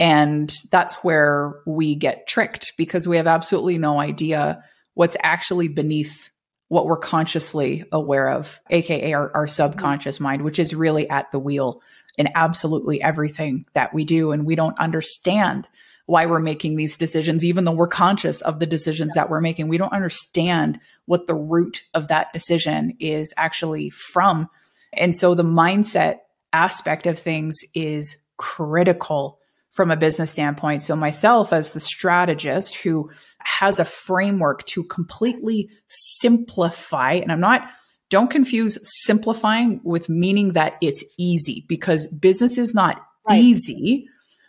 And 0.00 0.52
that's 0.70 0.96
where 1.04 1.60
we 1.66 1.94
get 1.94 2.26
tricked 2.26 2.72
because 2.76 3.06
we 3.06 3.16
have 3.16 3.26
absolutely 3.26 3.78
no 3.78 4.00
idea 4.00 4.62
what's 4.94 5.16
actually 5.22 5.68
beneath 5.68 6.30
what 6.68 6.86
we're 6.86 6.96
consciously 6.96 7.84
aware 7.92 8.28
of, 8.30 8.58
aka 8.70 9.12
our, 9.12 9.30
our 9.34 9.46
subconscious 9.46 10.18
mind, 10.18 10.42
which 10.42 10.58
is 10.58 10.74
really 10.74 11.08
at 11.08 11.30
the 11.30 11.38
wheel 11.38 11.80
in 12.18 12.28
absolutely 12.34 13.00
everything 13.00 13.66
that 13.74 13.94
we 13.94 14.04
do. 14.04 14.32
And 14.32 14.44
we 14.44 14.56
don't 14.56 14.78
understand 14.80 15.68
why 16.06 16.26
we're 16.26 16.40
making 16.40 16.76
these 16.76 16.96
decisions, 16.96 17.44
even 17.44 17.64
though 17.64 17.72
we're 17.72 17.88
conscious 17.88 18.40
of 18.42 18.58
the 18.58 18.66
decisions 18.66 19.14
that 19.14 19.30
we're 19.30 19.40
making. 19.40 19.68
We 19.68 19.78
don't 19.78 19.92
understand 19.92 20.78
what 21.06 21.26
the 21.26 21.34
root 21.34 21.82
of 21.94 22.08
that 22.08 22.32
decision 22.32 22.96
is 23.00 23.32
actually 23.36 23.90
from 23.90 24.48
and 24.96 25.14
so 25.14 25.34
the 25.34 25.44
mindset 25.44 26.18
aspect 26.52 27.06
of 27.06 27.18
things 27.18 27.58
is 27.74 28.16
critical 28.36 29.38
from 29.72 29.90
a 29.90 29.96
business 29.96 30.30
standpoint. 30.30 30.82
So 30.82 30.94
myself 30.94 31.52
as 31.52 31.72
the 31.72 31.80
strategist 31.80 32.76
who 32.76 33.10
has 33.40 33.80
a 33.80 33.84
framework 33.84 34.64
to 34.66 34.84
completely 34.84 35.68
simplify, 35.88 37.14
and 37.14 37.32
I'm 37.32 37.40
not 37.40 37.68
don't 38.10 38.30
confuse 38.30 38.78
simplifying 39.04 39.80
with 39.82 40.08
meaning 40.08 40.52
that 40.52 40.76
it's 40.80 41.04
easy 41.18 41.64
because 41.68 42.06
business 42.06 42.58
is 42.58 42.74
not 42.74 43.02
right. 43.28 43.40
easy, 43.40 44.08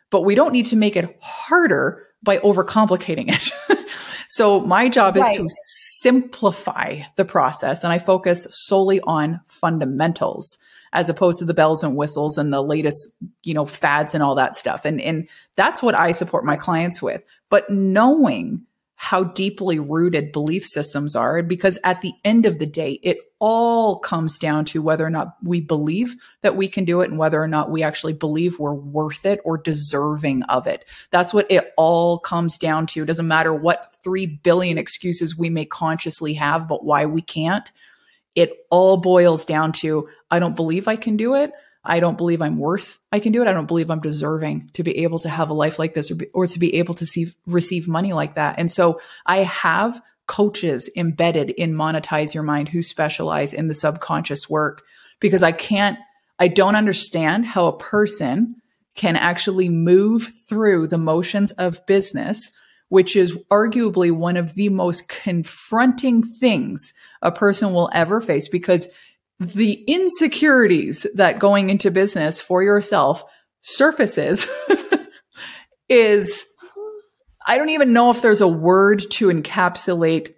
but 0.10 0.22
we 0.22 0.36
don't 0.36 0.54
need 0.54 0.68
to 0.68 0.76
make 0.76 0.96
it 0.96 1.18
harder 1.22 2.06
by 2.24 2.38
overcomplicating 2.40 3.32
it. 3.32 3.88
so 4.30 4.60
my 4.62 4.90
job 4.90 5.16
right. 5.16 5.32
is 5.32 5.38
to 5.38 5.48
simplify 6.00 7.02
the 7.16 7.26
process 7.26 7.84
and 7.84 7.94
I 7.94 8.00
focus 8.00 8.48
solely 8.52 9.00
on 9.02 9.42
fundamentals 9.46 10.58
as 10.94 11.10
opposed 11.10 11.40
to 11.40 11.46
the 11.46 11.54
bells 11.54 11.84
and 11.84 11.96
whistles 11.96 12.38
and 12.38 12.54
the 12.54 12.62
latest, 12.62 13.16
you 13.44 13.54
know, 13.54 13.66
fads 13.66 14.14
and 14.14 14.24
all 14.24 14.36
that 14.36 14.56
stuff. 14.56 14.86
And 14.86 15.02
and 15.02 15.28
that's 15.56 15.84
what 15.84 15.94
I 15.94 16.12
support 16.12 16.46
my 16.46 16.56
clients 16.56 17.02
with. 17.02 17.24
But 17.50 17.70
knowing 17.70 18.62
how 18.96 19.24
deeply 19.24 19.78
rooted 19.78 20.32
belief 20.32 20.66
systems 20.66 21.16
are 21.16 21.44
because 21.44 21.78
at 21.84 22.02
the 22.02 22.14
end 22.24 22.46
of 22.46 22.60
the 22.60 22.66
day 22.66 23.00
it 23.04 23.18
all 23.40 24.00
comes 24.00 24.40
down 24.40 24.64
to 24.64 24.82
whether 24.82 25.06
or 25.06 25.10
not 25.10 25.36
we 25.44 25.60
believe 25.60 26.16
that 26.42 26.56
we 26.56 26.68
can 26.68 26.86
do 26.86 27.02
it 27.02 27.10
and 27.10 27.20
whether 27.20 27.42
or 27.42 27.48
not 27.48 27.70
we 27.70 27.84
actually 27.84 28.14
believe 28.14 28.58
we're 28.58 28.74
worth 28.74 29.26
it 29.26 29.40
or 29.44 29.58
deserving 29.58 30.44
of 30.44 30.66
it. 30.66 30.86
That's 31.12 31.34
what 31.34 31.46
it 31.52 31.74
all 31.76 32.20
comes 32.20 32.58
down 32.58 32.88
to. 32.88 33.04
It 33.04 33.06
doesn't 33.06 33.28
matter 33.28 33.54
what 33.54 33.94
3 34.02 34.26
billion 34.28 34.78
excuses 34.78 35.38
we 35.38 35.50
may 35.50 35.66
consciously 35.66 36.34
have 36.36 36.68
but 36.68 36.86
why 36.86 37.06
we 37.06 37.22
can't. 37.22 37.70
It 38.34 38.66
all 38.70 38.98
boils 38.98 39.46
down 39.46 39.72
to 39.74 40.10
i 40.32 40.40
don't 40.40 40.56
believe 40.56 40.88
i 40.88 40.96
can 40.96 41.16
do 41.16 41.36
it 41.36 41.52
I 41.86 42.00
don't 42.00 42.18
believe 42.18 42.42
I'm 42.42 42.58
worth 42.58 43.00
I 43.12 43.20
can 43.20 43.32
do 43.32 43.42
it. 43.42 43.48
I 43.48 43.54
don't 43.54 43.68
believe 43.68 43.90
I'm 43.90 44.02
deserving 44.02 44.72
to 44.74 44.84
be 44.84 45.04
able 45.04 45.20
to 45.20 45.30
have 45.30 45.50
a 45.50 45.54
life 45.54 45.80
like 45.80 45.94
this 45.94 46.12
or, 46.12 46.16
be, 46.16 46.28
or 46.34 46.48
to 46.48 46.60
be 46.60 46.76
able 46.76 46.94
to 46.96 47.06
see, 47.06 47.28
receive 47.46 47.88
money 47.88 48.12
like 48.12 48.36
that. 48.36 48.60
And 48.60 48.70
so 48.70 49.00
I 49.26 49.38
have 49.38 50.02
coaches 50.28 50.90
embedded 50.98 51.52
in 51.52 51.74
monetize 51.74 52.34
your 52.34 52.44
mind 52.44 52.70
who 52.70 52.84
specialize 52.84 53.54
in 53.54 53.68
the 53.68 53.74
subconscious 53.74 54.50
work 54.50 54.84
because 55.20 55.44
I 55.44 55.52
can't 55.52 55.98
I 56.38 56.50
don't 56.50 56.76
understand 56.76 57.46
how 57.46 57.68
a 57.68 57.78
person 57.78 58.56
can 58.96 59.16
actually 59.16 59.70
move 59.70 60.34
through 60.50 60.88
the 60.88 60.98
motions 60.98 61.52
of 61.52 61.86
business 61.86 62.52
which 62.90 63.16
is 63.16 63.36
arguably 63.52 64.12
one 64.12 64.38
of 64.38 64.54
the 64.54 64.70
most 64.70 65.08
confronting 65.08 66.24
things 66.24 66.94
a 67.22 67.32
person 67.32 67.74
will 67.74 67.90
ever 67.94 68.22
face 68.22 68.48
because 68.48 68.88
the 69.40 69.74
insecurities 69.88 71.06
that 71.16 71.40
going 71.40 71.70
into 71.70 71.92
business 71.92 72.40
for 72.40 72.64
yourself 72.64 73.24
surfaces 73.62 74.48
is 75.90 76.46
I 77.46 77.58
don't 77.58 77.70
even 77.70 77.94
know 77.94 78.10
if 78.10 78.22
there's 78.22 78.42
a 78.42 78.48
word 78.48 79.04
to 79.12 79.28
encapsulate 79.28 80.34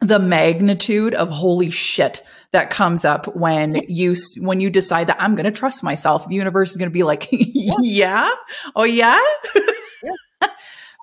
the 0.00 0.18
magnitude 0.18 1.14
of 1.14 1.30
holy 1.30 1.70
shit 1.70 2.22
that 2.50 2.70
comes 2.70 3.04
up 3.04 3.34
when 3.36 3.76
you 3.88 4.14
when 4.38 4.60
you 4.60 4.68
decide 4.68 5.06
that 5.06 5.16
I'm 5.20 5.34
going 5.36 5.44
to 5.44 5.52
trust 5.52 5.82
myself. 5.82 6.26
The 6.28 6.34
universe 6.34 6.72
is 6.72 6.76
going 6.76 6.90
to 6.90 6.92
be 6.92 7.04
like, 7.04 7.28
yeah, 7.32 8.30
oh 8.74 8.84
yeah. 8.84 9.18
yeah. 10.02 10.48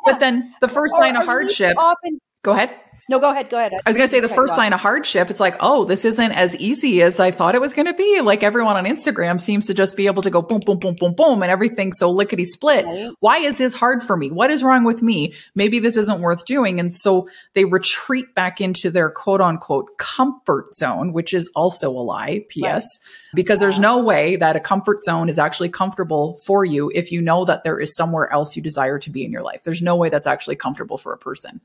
but 0.06 0.20
then 0.20 0.54
the 0.62 0.68
first 0.68 0.96
sign 0.96 1.16
of 1.16 1.26
hardship. 1.26 1.76
Often, 1.78 2.20
go 2.44 2.52
ahead. 2.52 2.76
No, 3.10 3.20
go 3.20 3.32
ahead. 3.32 3.50
Go 3.50 3.58
ahead. 3.58 3.74
I 3.74 3.90
was 3.90 3.98
going 3.98 4.08
to 4.08 4.12
say 4.12 4.20
the 4.20 4.30
first 4.30 4.54
sign 4.54 4.72
of 4.72 4.80
hardship. 4.80 5.32
It's 5.32 5.40
like, 5.40 5.56
oh, 5.62 5.84
this 5.84 6.06
isn't 6.06 6.32
as 6.32 6.56
easy 6.58 7.02
as 7.02 7.20
I 7.20 7.32
thought 7.32 7.56
it 7.56 7.62
was 7.62 7.74
going 7.74 7.88
to 7.88 7.94
be. 7.96 8.22
Like 8.22 8.44
everyone 8.44 8.78
on 8.78 8.86
Instagram 8.86 9.42
seems 9.42 9.66
to 9.66 9.74
just 9.74 9.98
be 9.98 10.06
able 10.06 10.22
to 10.22 10.30
go 10.30 10.44
boom, 10.44 10.60
boom, 10.60 10.78
boom, 10.78 10.94
boom, 10.94 11.14
boom, 11.14 11.42
and 11.42 11.52
everything's 11.52 11.98
so 11.98 12.12
lickety 12.12 12.46
split. 12.46 12.86
Right. 12.86 13.10
Why 13.20 13.40
is 13.40 13.58
this 13.58 13.74
hard 13.74 14.04
for 14.04 14.16
me? 14.16 14.30
What 14.30 14.52
is 14.52 14.62
wrong 14.62 14.84
with 14.84 15.02
me? 15.02 15.34
Maybe 15.56 15.80
this 15.80 15.98
isn't 15.98 16.22
worth 16.22 16.46
doing. 16.46 16.80
And 16.80 16.94
so 16.94 17.28
they 17.56 17.66
retreat 17.66 18.36
back 18.36 18.62
into 18.62 18.92
their 18.92 19.10
quote 19.10 19.42
unquote 19.42 19.98
comfort 19.98 20.76
zone, 20.76 21.12
which 21.12 21.34
is 21.34 21.50
also 21.56 21.90
a 21.90 22.04
lie. 22.04 22.46
P.S. 22.50 22.86
Right. 22.86 23.36
Because 23.36 23.60
yeah. 23.60 23.66
there's 23.66 23.80
no 23.80 24.04
way 24.04 24.36
that 24.36 24.56
a 24.56 24.60
comfort 24.60 25.04
zone 25.04 25.30
is 25.30 25.40
actually 25.40 25.70
comfortable 25.70 26.38
for 26.46 26.64
you 26.64 26.92
if 26.94 27.12
you 27.12 27.24
know 27.24 27.44
that 27.46 27.64
there 27.64 27.80
is 27.80 27.96
somewhere 27.96 28.32
else 28.32 28.56
you 28.56 28.62
desire 28.62 29.00
to 29.00 29.10
be 29.10 29.26
in 29.26 29.32
your 29.32 29.42
life. 29.42 29.64
There's 29.64 29.82
no 29.82 29.96
way 29.96 30.10
that's 30.10 30.28
actually 30.28 30.58
comfortable 30.58 31.00
for 31.00 31.12
a 31.12 31.18
person 31.18 31.60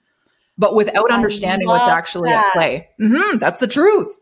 but 0.56 0.74
without 0.74 1.10
understanding 1.10 1.68
what's 1.68 1.88
actually 1.88 2.30
that. 2.30 2.46
at 2.46 2.52
play. 2.52 2.88
Mm-hmm, 3.00 3.38
that's 3.38 3.60
the 3.60 3.66
truth. 3.66 4.18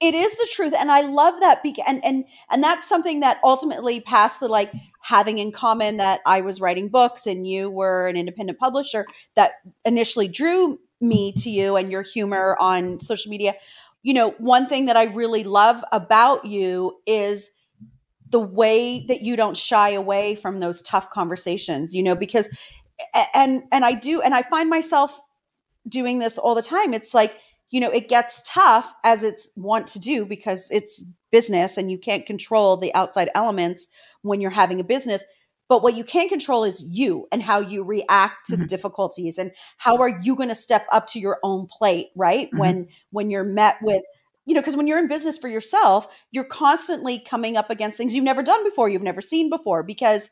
It 0.00 0.14
is 0.14 0.32
the 0.32 0.48
truth, 0.50 0.74
and 0.76 0.90
I 0.90 1.02
love 1.02 1.38
that. 1.40 1.62
Be- 1.62 1.80
and 1.86 2.04
and 2.04 2.24
and 2.50 2.62
that's 2.62 2.88
something 2.88 3.20
that 3.20 3.38
ultimately 3.44 4.00
passed 4.00 4.40
the 4.40 4.48
like 4.48 4.72
having 5.00 5.38
in 5.38 5.52
common 5.52 5.98
that 5.98 6.20
I 6.26 6.40
was 6.40 6.60
writing 6.60 6.88
books 6.88 7.26
and 7.26 7.46
you 7.46 7.70
were 7.70 8.08
an 8.08 8.16
independent 8.16 8.58
publisher 8.58 9.06
that 9.34 9.52
initially 9.84 10.26
drew 10.26 10.78
me 11.00 11.32
to 11.38 11.50
you 11.50 11.76
and 11.76 11.90
your 11.90 12.02
humor 12.02 12.56
on 12.60 12.98
social 12.98 13.30
media. 13.30 13.54
You 14.02 14.14
know, 14.14 14.30
one 14.38 14.66
thing 14.66 14.86
that 14.86 14.96
I 14.96 15.04
really 15.04 15.44
love 15.44 15.84
about 15.92 16.46
you 16.46 16.98
is 17.06 17.50
the 18.28 18.40
way 18.40 19.06
that 19.06 19.22
you 19.22 19.36
don't 19.36 19.56
shy 19.56 19.90
away 19.90 20.34
from 20.34 20.58
those 20.58 20.82
tough 20.82 21.10
conversations. 21.10 21.94
You 21.94 22.02
know, 22.02 22.16
because 22.16 22.48
and 23.34 23.62
and 23.70 23.84
I 23.84 23.92
do, 23.92 24.20
and 24.20 24.34
I 24.34 24.42
find 24.42 24.68
myself 24.68 25.20
doing 25.88 26.18
this 26.18 26.38
all 26.38 26.54
the 26.54 26.62
time. 26.62 26.94
It's 26.94 27.14
like, 27.14 27.34
you 27.70 27.80
know, 27.80 27.90
it 27.90 28.08
gets 28.08 28.42
tough 28.46 28.92
as 29.04 29.22
it's 29.22 29.50
want 29.56 29.86
to 29.88 29.98
do 29.98 30.24
because 30.24 30.70
it's 30.70 31.04
business 31.30 31.78
and 31.78 31.90
you 31.90 31.98
can't 31.98 32.26
control 32.26 32.76
the 32.76 32.94
outside 32.94 33.30
elements 33.34 33.88
when 34.22 34.40
you're 34.40 34.50
having 34.50 34.78
a 34.80 34.84
business. 34.84 35.24
But 35.68 35.82
what 35.82 35.96
you 35.96 36.04
can 36.04 36.28
control 36.28 36.64
is 36.64 36.84
you 36.86 37.26
and 37.32 37.42
how 37.42 37.60
you 37.60 37.82
react 37.82 38.46
to 38.46 38.52
mm-hmm. 38.52 38.62
the 38.62 38.68
difficulties 38.68 39.38
and 39.38 39.52
how 39.78 39.98
are 39.98 40.20
you 40.20 40.36
going 40.36 40.50
to 40.50 40.54
step 40.54 40.86
up 40.92 41.06
to 41.08 41.18
your 41.18 41.38
own 41.42 41.66
plate, 41.66 42.08
right? 42.14 42.48
Mm-hmm. 42.48 42.58
When 42.58 42.88
when 43.10 43.30
you're 43.30 43.44
met 43.44 43.76
with 43.80 44.02
you 44.44 44.54
know, 44.54 44.60
because 44.60 44.76
when 44.76 44.86
you're 44.86 44.98
in 44.98 45.08
business 45.08 45.38
for 45.38 45.48
yourself, 45.48 46.24
you're 46.32 46.44
constantly 46.44 47.20
coming 47.20 47.56
up 47.56 47.70
against 47.70 47.96
things 47.96 48.14
you've 48.14 48.24
never 48.24 48.42
done 48.42 48.64
before, 48.64 48.88
you've 48.88 49.02
never 49.02 49.20
seen 49.20 49.48
before, 49.48 49.82
because, 49.82 50.30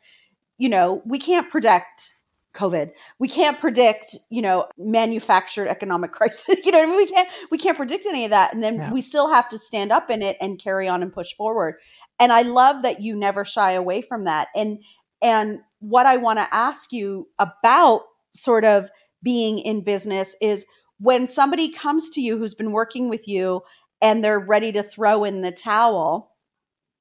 you 0.58 0.68
know, 0.68 1.00
we 1.04 1.18
can't 1.18 1.48
predict 1.48 2.14
COVID. 2.54 2.90
We 3.18 3.28
can't 3.28 3.58
predict, 3.60 4.18
you 4.28 4.42
know, 4.42 4.66
manufactured 4.76 5.68
economic 5.68 6.12
crisis. 6.12 6.56
you 6.64 6.72
know, 6.72 6.82
I 6.82 6.86
mean? 6.86 6.96
we 6.96 7.06
can't 7.06 7.28
we 7.50 7.58
can't 7.58 7.76
predict 7.76 8.06
any 8.06 8.24
of 8.24 8.30
that, 8.30 8.52
and 8.52 8.62
then 8.62 8.76
yeah. 8.76 8.92
we 8.92 9.00
still 9.00 9.32
have 9.32 9.48
to 9.50 9.58
stand 9.58 9.92
up 9.92 10.10
in 10.10 10.22
it 10.22 10.36
and 10.40 10.58
carry 10.58 10.88
on 10.88 11.02
and 11.02 11.12
push 11.12 11.34
forward. 11.34 11.76
And 12.18 12.32
I 12.32 12.42
love 12.42 12.82
that 12.82 13.00
you 13.00 13.16
never 13.16 13.44
shy 13.44 13.72
away 13.72 14.02
from 14.02 14.24
that. 14.24 14.48
And 14.54 14.82
and 15.22 15.60
what 15.80 16.06
I 16.06 16.16
want 16.16 16.38
to 16.38 16.54
ask 16.54 16.92
you 16.92 17.28
about 17.38 18.02
sort 18.32 18.64
of 18.64 18.90
being 19.22 19.58
in 19.58 19.82
business 19.82 20.34
is 20.40 20.66
when 20.98 21.26
somebody 21.26 21.70
comes 21.70 22.10
to 22.10 22.20
you 22.20 22.38
who's 22.38 22.54
been 22.54 22.72
working 22.72 23.08
with 23.08 23.26
you 23.26 23.62
and 24.00 24.24
they're 24.24 24.40
ready 24.40 24.72
to 24.72 24.82
throw 24.82 25.24
in 25.24 25.40
the 25.40 25.52
towel 25.52 26.30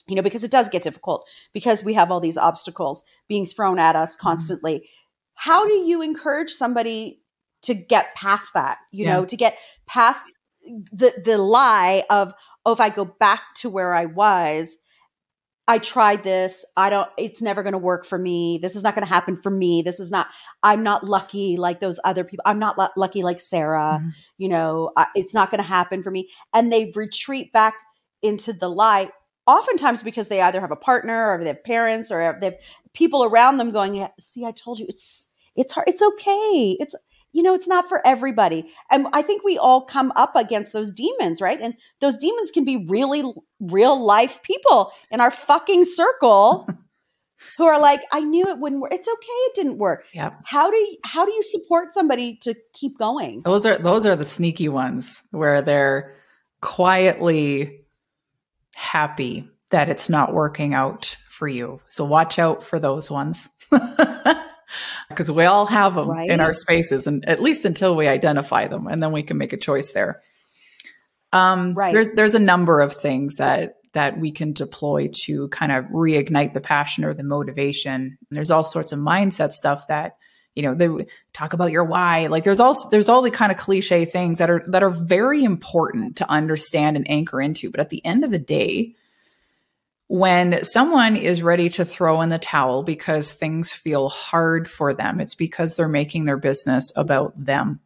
you 0.08 0.16
know 0.16 0.22
because 0.22 0.44
it 0.44 0.52
does 0.52 0.70
get 0.70 0.82
difficult 0.82 1.28
because 1.54 1.84
we 1.84 1.94
have 1.94 2.12
all 2.12 2.20
these 2.20 2.38
obstacles 2.38 3.04
being 3.28 3.46
thrown 3.46 3.80
at 3.80 3.96
us 3.96 4.16
mm-hmm. 4.16 4.28
constantly 4.28 4.90
how 5.42 5.66
do 5.66 5.74
you 5.74 6.02
encourage 6.02 6.52
somebody 6.52 7.22
to 7.62 7.74
get 7.74 8.14
past 8.14 8.54
that, 8.56 8.78
you 8.92 9.06
Yeah. 9.06 9.16
know, 9.18 9.26
to 9.26 9.38
get 9.38 9.58
past 9.88 10.22
the 10.92 11.14
the 11.24 11.38
lie 11.38 12.04
of 12.10 12.34
oh 12.66 12.74
if 12.74 12.82
I 12.82 12.90
go 12.90 13.06
back 13.06 13.42
to 13.62 13.70
where 13.70 13.94
I 13.96 14.06
was, 14.06 14.76
I 15.66 15.78
tried 15.78 16.24
this, 16.24 16.66
I 16.76 16.90
don't 16.90 17.08
it's 17.18 17.42
never 17.42 17.64
going 17.64 17.72
to 17.74 17.78
work 17.80 18.06
for 18.06 18.18
me. 18.18 18.60
This 18.62 18.76
is 18.76 18.84
not 18.84 18.96
going 18.96 19.06
to 19.08 19.14
happen 19.14 19.38
for 19.38 19.50
me. 19.50 19.82
This 19.82 20.00
is 20.02 20.12
not 20.12 20.28
I'm 20.62 20.84
not 20.84 21.06
lucky 21.06 21.56
like 21.58 21.80
those 21.80 22.00
other 22.04 22.26
people. 22.26 22.44
I'm 22.46 22.60
not 22.60 22.78
lu- 22.78 22.96
lucky 22.98 23.24
like 23.24 23.40
Sarah, 23.40 24.02
Mhm. 24.04 24.12
you 24.38 24.50
know, 24.50 24.92
I, 24.98 25.08
it's 25.16 25.34
not 25.34 25.52
going 25.52 25.62
to 25.64 25.68
happen 25.68 26.04
for 26.04 26.12
me. 26.12 26.30
And 26.54 26.70
they 26.72 26.92
retreat 26.96 27.54
back 27.54 27.76
into 28.22 28.52
the 28.52 28.68
lie 28.70 29.10
oftentimes 29.48 30.04
because 30.04 30.28
they 30.28 30.42
either 30.42 30.60
have 30.60 30.72
a 30.72 30.76
partner 30.76 31.32
or 31.32 31.40
they 31.40 31.48
have 31.48 31.64
parents 31.64 32.12
or 32.12 32.38
they 32.42 32.48
have 32.48 32.60
people 32.94 33.24
around 33.24 33.58
them 33.58 33.72
going, 33.72 33.96
"Yeah, 33.96 34.10
see, 34.20 34.46
I 34.46 34.52
told 34.52 34.80
you 34.80 34.86
it's 34.90 35.29
it's 35.60 35.74
hard. 35.74 35.88
It's 35.88 36.02
okay. 36.02 36.78
It's 36.80 36.96
you 37.32 37.44
know, 37.44 37.54
it's 37.54 37.68
not 37.68 37.88
for 37.88 38.06
everybody. 38.08 38.66
And 38.90 39.08
I 39.14 39.22
think 39.22 39.44
we 39.44 39.58
all 39.58 39.86
come 39.86 40.12
up 40.16 40.36
against 40.36 40.74
those 40.74 40.92
demons, 40.92 41.42
right? 41.42 41.60
And 41.62 41.76
those 42.02 42.18
demons 42.18 42.50
can 42.50 42.66
be 42.66 42.86
really 42.88 43.24
real 43.60 44.04
life 44.04 44.42
people 44.42 44.92
in 45.12 45.22
our 45.22 45.30
fucking 45.30 45.86
circle 45.86 46.68
who 47.58 47.66
are 47.66 47.80
like, 47.80 48.02
I 48.12 48.22
knew 48.22 48.46
it 48.46 48.58
wouldn't 48.58 48.82
work. 48.82 48.94
It's 48.94 49.08
okay, 49.08 49.28
it 49.28 49.56
didn't 49.56 49.78
work. 49.78 50.06
Yep. 50.14 50.42
How 50.46 50.72
do 50.72 50.78
you, 50.78 50.98
how 51.04 51.24
do 51.24 51.32
you 51.32 51.44
support 51.44 51.94
somebody 51.94 52.38
to 52.42 52.56
keep 52.74 52.98
going? 52.98 53.44
Those 53.46 53.66
are 53.66 53.78
those 53.78 54.08
are 54.08 54.16
the 54.16 54.26
sneaky 54.26 54.70
ones 54.70 55.22
where 55.30 55.62
they're 55.62 56.16
quietly 56.62 57.86
happy 58.74 59.48
that 59.70 59.90
it's 59.90 60.10
not 60.10 60.34
working 60.34 60.74
out 60.74 61.16
for 61.30 61.48
you. 61.48 61.80
So 61.90 62.06
watch 62.06 62.40
out 62.40 62.64
for 62.64 62.80
those 62.80 63.12
ones. 63.12 63.48
Because 65.10 65.32
we 65.32 65.46
all 65.46 65.66
have 65.66 65.96
them 65.96 66.10
Right. 66.10 66.30
in 66.30 66.40
our 66.40 66.54
spaces, 66.54 67.08
and 67.08 67.28
at 67.28 67.42
least 67.42 67.66
until 67.66 67.96
we 67.96 68.08
identify 68.08 68.68
them, 68.68 68.88
and 68.88 69.02
then 69.02 69.12
we 69.12 69.24
can 69.24 69.38
make 69.38 69.54
a 69.54 69.58
choice 69.58 69.92
there. 69.92 70.22
Um, 71.34 71.74
Right. 71.74 71.94
There's 71.94 72.08
there's 72.16 72.36
a 72.36 72.40
number 72.40 72.82
of 72.82 72.94
things 72.94 73.36
that 73.36 73.76
that 73.94 74.20
we 74.20 74.32
can 74.32 74.54
deploy 74.54 75.10
to 75.26 75.48
kind 75.50 75.72
of 75.72 75.86
reignite 75.86 76.54
the 76.54 76.62
passion 76.62 77.04
or 77.04 77.14
the 77.14 77.24
motivation. 77.24 77.96
And 78.30 78.38
there's 78.38 78.52
all 78.52 78.64
sorts 78.64 78.92
of 78.92 79.00
mindset 79.00 79.52
stuff 79.52 79.88
that 79.88 80.18
you 80.56 80.64
know 80.64 80.74
they 80.76 81.06
talk 81.34 81.54
about 81.54 81.72
your 81.72 81.84
why. 81.84 82.28
Like 82.28 82.44
there's 82.44 82.60
also 82.60 82.90
there's 82.90 83.10
all 83.10 83.22
the 83.22 83.32
kind 83.32 83.52
of 83.52 83.58
cliche 83.58 84.06
things 84.06 84.38
that 84.40 84.50
are 84.50 84.64
that 84.68 84.84
are 84.84 84.90
very 84.92 85.44
important 85.44 86.18
to 86.18 86.30
understand 86.30 86.98
and 86.98 87.10
anchor 87.10 87.42
into. 87.42 87.72
But 87.72 87.80
at 87.80 87.90
the 87.90 88.04
end 88.06 88.24
of 88.24 88.32
the 88.32 88.40
day, 88.40 88.96
when 90.10 90.64
someone 90.64 91.16
is 91.16 91.44
ready 91.44 91.70
to 91.70 91.86
throw 91.86 92.22
in 92.22 92.30
the 92.30 92.40
towel 92.40 92.82
because 92.82 93.32
things 93.32 93.72
feel 93.72 94.10
hard 94.10 94.68
for 94.68 94.92
them, 94.92 95.22
it's 95.22 95.36
because 95.36 95.76
they're 95.76 95.88
making 95.88 96.26
their 96.26 96.36
business 96.36 96.92
about 96.96 97.34
them. 97.38 97.80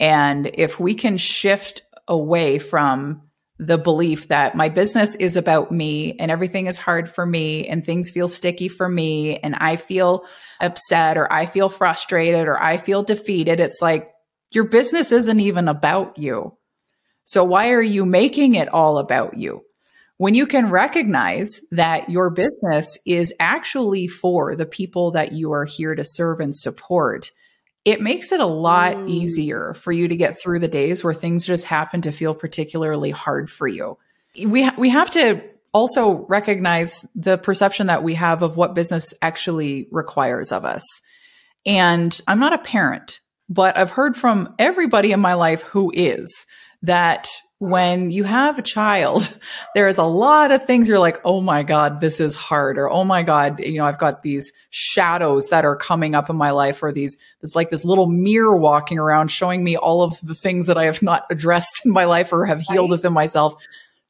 And 0.00 0.50
if 0.54 0.80
we 0.80 0.94
can 0.94 1.18
shift 1.18 1.82
away 2.08 2.58
from 2.58 3.20
the 3.58 3.76
belief 3.76 4.28
that 4.28 4.54
my 4.54 4.70
business 4.70 5.16
is 5.16 5.36
about 5.36 5.70
me 5.70 6.16
and 6.18 6.30
everything 6.30 6.66
is 6.66 6.78
hard 6.78 7.10
for 7.10 7.26
me 7.26 7.68
and 7.68 7.84
things 7.84 8.10
feel 8.10 8.28
sticky 8.28 8.68
for 8.68 8.88
me 8.88 9.36
and 9.36 9.54
I 9.54 9.76
feel 9.76 10.24
upset 10.60 11.18
or 11.18 11.30
I 11.30 11.44
feel 11.44 11.68
frustrated 11.68 12.48
or 12.48 12.58
I 12.58 12.78
feel 12.78 13.02
defeated, 13.02 13.60
it's 13.60 13.82
like 13.82 14.08
your 14.50 14.64
business 14.64 15.12
isn't 15.12 15.40
even 15.40 15.68
about 15.68 16.16
you. 16.16 16.56
So 17.24 17.44
why 17.44 17.72
are 17.72 17.82
you 17.82 18.06
making 18.06 18.54
it 18.54 18.68
all 18.68 18.96
about 18.96 19.36
you? 19.36 19.62
When 20.18 20.34
you 20.34 20.46
can 20.46 20.70
recognize 20.70 21.60
that 21.70 22.10
your 22.10 22.30
business 22.30 22.98
is 23.06 23.32
actually 23.40 24.08
for 24.08 24.54
the 24.56 24.66
people 24.66 25.12
that 25.12 25.32
you 25.32 25.52
are 25.52 25.64
here 25.64 25.94
to 25.94 26.04
serve 26.04 26.40
and 26.40 26.54
support, 26.54 27.30
it 27.84 28.00
makes 28.00 28.32
it 28.32 28.40
a 28.40 28.46
lot 28.46 28.94
Mm. 28.96 29.08
easier 29.08 29.74
for 29.74 29.92
you 29.92 30.08
to 30.08 30.16
get 30.16 30.38
through 30.38 30.58
the 30.58 30.68
days 30.68 31.02
where 31.02 31.14
things 31.14 31.46
just 31.46 31.64
happen 31.64 32.02
to 32.02 32.12
feel 32.12 32.34
particularly 32.34 33.10
hard 33.10 33.48
for 33.48 33.68
you. 33.68 33.96
We 34.44 34.64
ha- 34.64 34.74
we 34.76 34.90
have 34.90 35.10
to 35.12 35.40
also 35.72 36.26
recognize 36.28 37.06
the 37.14 37.38
perception 37.38 37.86
that 37.86 38.02
we 38.02 38.14
have 38.14 38.42
of 38.42 38.56
what 38.56 38.74
business 38.74 39.14
actually 39.22 39.86
requires 39.92 40.50
of 40.50 40.64
us. 40.64 40.82
And 41.64 42.20
I'm 42.26 42.40
not 42.40 42.52
a 42.52 42.58
parent, 42.58 43.20
but 43.48 43.78
I've 43.78 43.90
heard 43.90 44.16
from 44.16 44.54
everybody 44.58 45.12
in 45.12 45.20
my 45.20 45.34
life 45.34 45.62
who 45.62 45.92
is 45.94 46.44
that 46.82 47.28
when 47.60 48.10
you 48.10 48.22
have 48.22 48.58
a 48.58 48.62
child, 48.62 49.36
there 49.74 49.88
is 49.88 49.98
a 49.98 50.04
lot 50.04 50.52
of 50.52 50.64
things 50.64 50.88
you're 50.88 50.98
like, 50.98 51.20
oh 51.24 51.40
my 51.40 51.62
God, 51.62 52.00
this 52.00 52.20
is 52.20 52.36
hard. 52.36 52.78
Or, 52.78 52.90
oh 52.90 53.04
my 53.04 53.22
God, 53.22 53.60
you 53.60 53.78
know, 53.78 53.84
I've 53.84 53.98
got 53.98 54.22
these 54.22 54.52
shadows 54.70 55.48
that 55.48 55.64
are 55.64 55.76
coming 55.76 56.14
up 56.14 56.30
in 56.30 56.36
my 56.36 56.50
life, 56.50 56.82
or 56.82 56.92
these, 56.92 57.16
it's 57.42 57.56
like 57.56 57.70
this 57.70 57.84
little 57.84 58.06
mirror 58.06 58.56
walking 58.56 58.98
around 58.98 59.28
showing 59.28 59.64
me 59.64 59.76
all 59.76 60.02
of 60.02 60.20
the 60.20 60.34
things 60.34 60.66
that 60.66 60.78
I 60.78 60.84
have 60.84 61.02
not 61.02 61.24
addressed 61.30 61.84
in 61.84 61.90
my 61.90 62.04
life 62.04 62.32
or 62.32 62.46
have 62.46 62.60
healed 62.60 62.90
Right. 62.90 62.96
within 62.96 63.12
myself. 63.12 63.54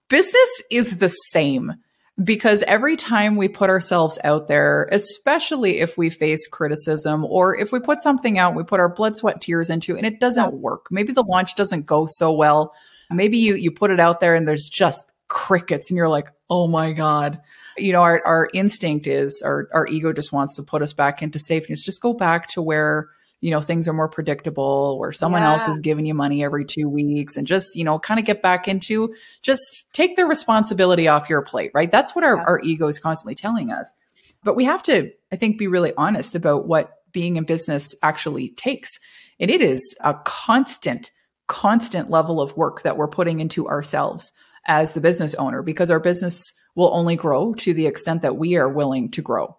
Business 0.08 0.62
is 0.70 0.98
the 0.98 1.08
same 1.08 1.74
because 2.22 2.62
every 2.64 2.96
time 2.96 3.36
we 3.36 3.48
put 3.48 3.70
ourselves 3.70 4.18
out 4.24 4.48
there, 4.48 4.88
especially 4.90 5.78
if 5.78 5.96
we 5.96 6.10
face 6.10 6.48
criticism 6.48 7.24
or 7.24 7.56
if 7.56 7.72
we 7.72 7.78
put 7.78 8.00
something 8.00 8.38
out, 8.38 8.54
we 8.54 8.64
put 8.64 8.80
our 8.80 8.88
blood, 8.88 9.16
sweat, 9.16 9.40
tears 9.40 9.70
into 9.70 9.96
and 9.96 10.04
it 10.04 10.18
doesn't 10.18 10.54
work. 10.54 10.86
Maybe 10.90 11.12
the 11.12 11.22
launch 11.22 11.54
doesn't 11.54 11.86
go 11.86 12.06
so 12.06 12.32
well. 12.32 12.74
Maybe 13.10 13.38
you 13.38 13.54
you 13.54 13.70
put 13.70 13.90
it 13.90 14.00
out 14.00 14.20
there 14.20 14.34
and 14.34 14.46
there's 14.46 14.68
just 14.68 15.12
crickets 15.28 15.90
and 15.90 15.96
you're 15.96 16.08
like, 16.08 16.28
"Oh 16.50 16.66
my 16.68 16.92
god." 16.92 17.40
You 17.76 17.92
know, 17.92 18.02
our 18.02 18.22
our 18.26 18.48
instinct 18.52 19.06
is 19.06 19.42
our 19.44 19.68
our 19.72 19.86
ego 19.86 20.12
just 20.12 20.32
wants 20.32 20.56
to 20.56 20.62
put 20.62 20.82
us 20.82 20.92
back 20.92 21.22
into 21.22 21.38
safety. 21.38 21.72
It's 21.72 21.84
just 21.84 22.02
go 22.02 22.12
back 22.12 22.48
to 22.48 22.62
where 22.62 23.08
you 23.40 23.50
know 23.52 23.60
things 23.60 23.86
are 23.86 23.92
more 23.92 24.08
predictable 24.08 24.98
where 24.98 25.12
someone 25.12 25.44
else 25.44 25.68
is 25.68 25.78
giving 25.78 26.04
you 26.04 26.12
money 26.12 26.42
every 26.42 26.64
two 26.64 26.88
weeks 26.88 27.36
and 27.36 27.46
just 27.46 27.76
you 27.76 27.84
know 27.84 27.96
kind 27.96 28.18
of 28.18 28.26
get 28.26 28.42
back 28.42 28.66
into 28.66 29.14
just 29.42 29.86
take 29.92 30.16
the 30.16 30.24
responsibility 30.26 31.06
off 31.06 31.30
your 31.30 31.40
plate 31.40 31.70
right 31.72 31.92
that's 31.92 32.16
what 32.16 32.24
our, 32.24 32.34
Yeah. 32.34 32.44
our 32.48 32.60
ego 32.64 32.88
is 32.88 32.98
constantly 32.98 33.36
telling 33.36 33.70
us 33.70 33.94
but 34.42 34.56
we 34.56 34.64
have 34.64 34.82
to 34.84 35.12
i 35.30 35.36
think 35.36 35.56
be 35.56 35.68
really 35.68 35.92
honest 35.96 36.34
about 36.34 36.66
what 36.66 36.94
being 37.12 37.36
in 37.36 37.44
business 37.44 37.94
actually 38.02 38.48
takes 38.56 38.98
and 39.38 39.52
it 39.52 39.62
is 39.62 39.94
a 40.00 40.14
constant 40.24 41.12
constant 41.48 42.10
level 42.10 42.40
of 42.40 42.56
work 42.56 42.82
that 42.82 42.96
we're 42.96 43.08
putting 43.08 43.40
into 43.40 43.66
ourselves 43.68 44.30
as 44.66 44.94
the 44.94 45.00
business 45.00 45.34
owner 45.34 45.62
because 45.62 45.90
our 45.90 46.00
business 46.00 46.52
will 46.76 46.94
only 46.94 47.16
grow 47.16 47.54
to 47.54 47.74
the 47.74 47.86
extent 47.86 48.22
that 48.22 48.36
we 48.36 48.56
are 48.56 48.68
willing 48.68 49.10
to 49.10 49.22
grow 49.22 49.56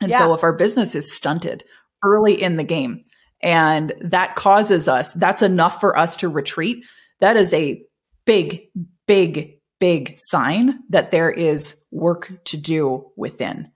and 0.00 0.12
so 0.12 0.34
if 0.34 0.42
our 0.42 0.52
business 0.52 0.94
is 0.94 1.14
stunted 1.14 1.62
early 2.02 2.40
in 2.40 2.56
the 2.56 2.64
game 2.64 3.04
and 3.42 3.94
that 4.00 4.34
causes 4.34 4.88
us 4.88 5.14
that's 5.14 5.42
enough 5.42 5.80
for 5.80 5.96
us 5.96 6.16
to 6.16 6.28
retreat 6.28 6.84
that 7.20 7.36
is 7.36 7.52
a 7.54 7.82
big 8.24 8.68
big 9.06 9.58
big 9.78 10.14
sign 10.18 10.80
that 10.90 11.10
there 11.10 11.30
is 11.30 11.82
work 11.90 12.32
to 12.44 12.56
do 12.56 13.10
within 13.16 13.70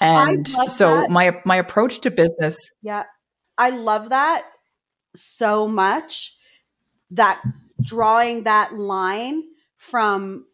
and 0.00 0.48
so 0.66 1.02
that. 1.02 1.10
my 1.10 1.40
my 1.44 1.56
approach 1.56 2.00
to 2.00 2.10
business 2.10 2.70
Yeah. 2.82 3.04
I 3.58 3.70
love 3.70 4.10
that 4.10 4.44
so 5.14 5.66
much 5.66 6.36
that 7.10 7.42
drawing 7.82 8.44
that 8.44 8.74
line 8.74 9.42
from 9.78 10.46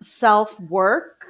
self 0.00 0.58
work 0.60 1.24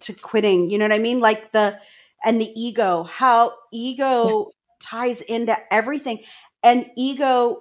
to 0.00 0.12
quitting, 0.12 0.70
you 0.70 0.78
know 0.78 0.84
what 0.84 0.94
I 0.94 0.98
mean? 0.98 1.20
Like 1.20 1.52
the, 1.52 1.78
and 2.24 2.40
the 2.40 2.50
ego, 2.60 3.04
how 3.04 3.54
ego 3.72 4.50
ties 4.80 5.20
into 5.20 5.56
everything. 5.72 6.20
And 6.62 6.86
ego 6.96 7.60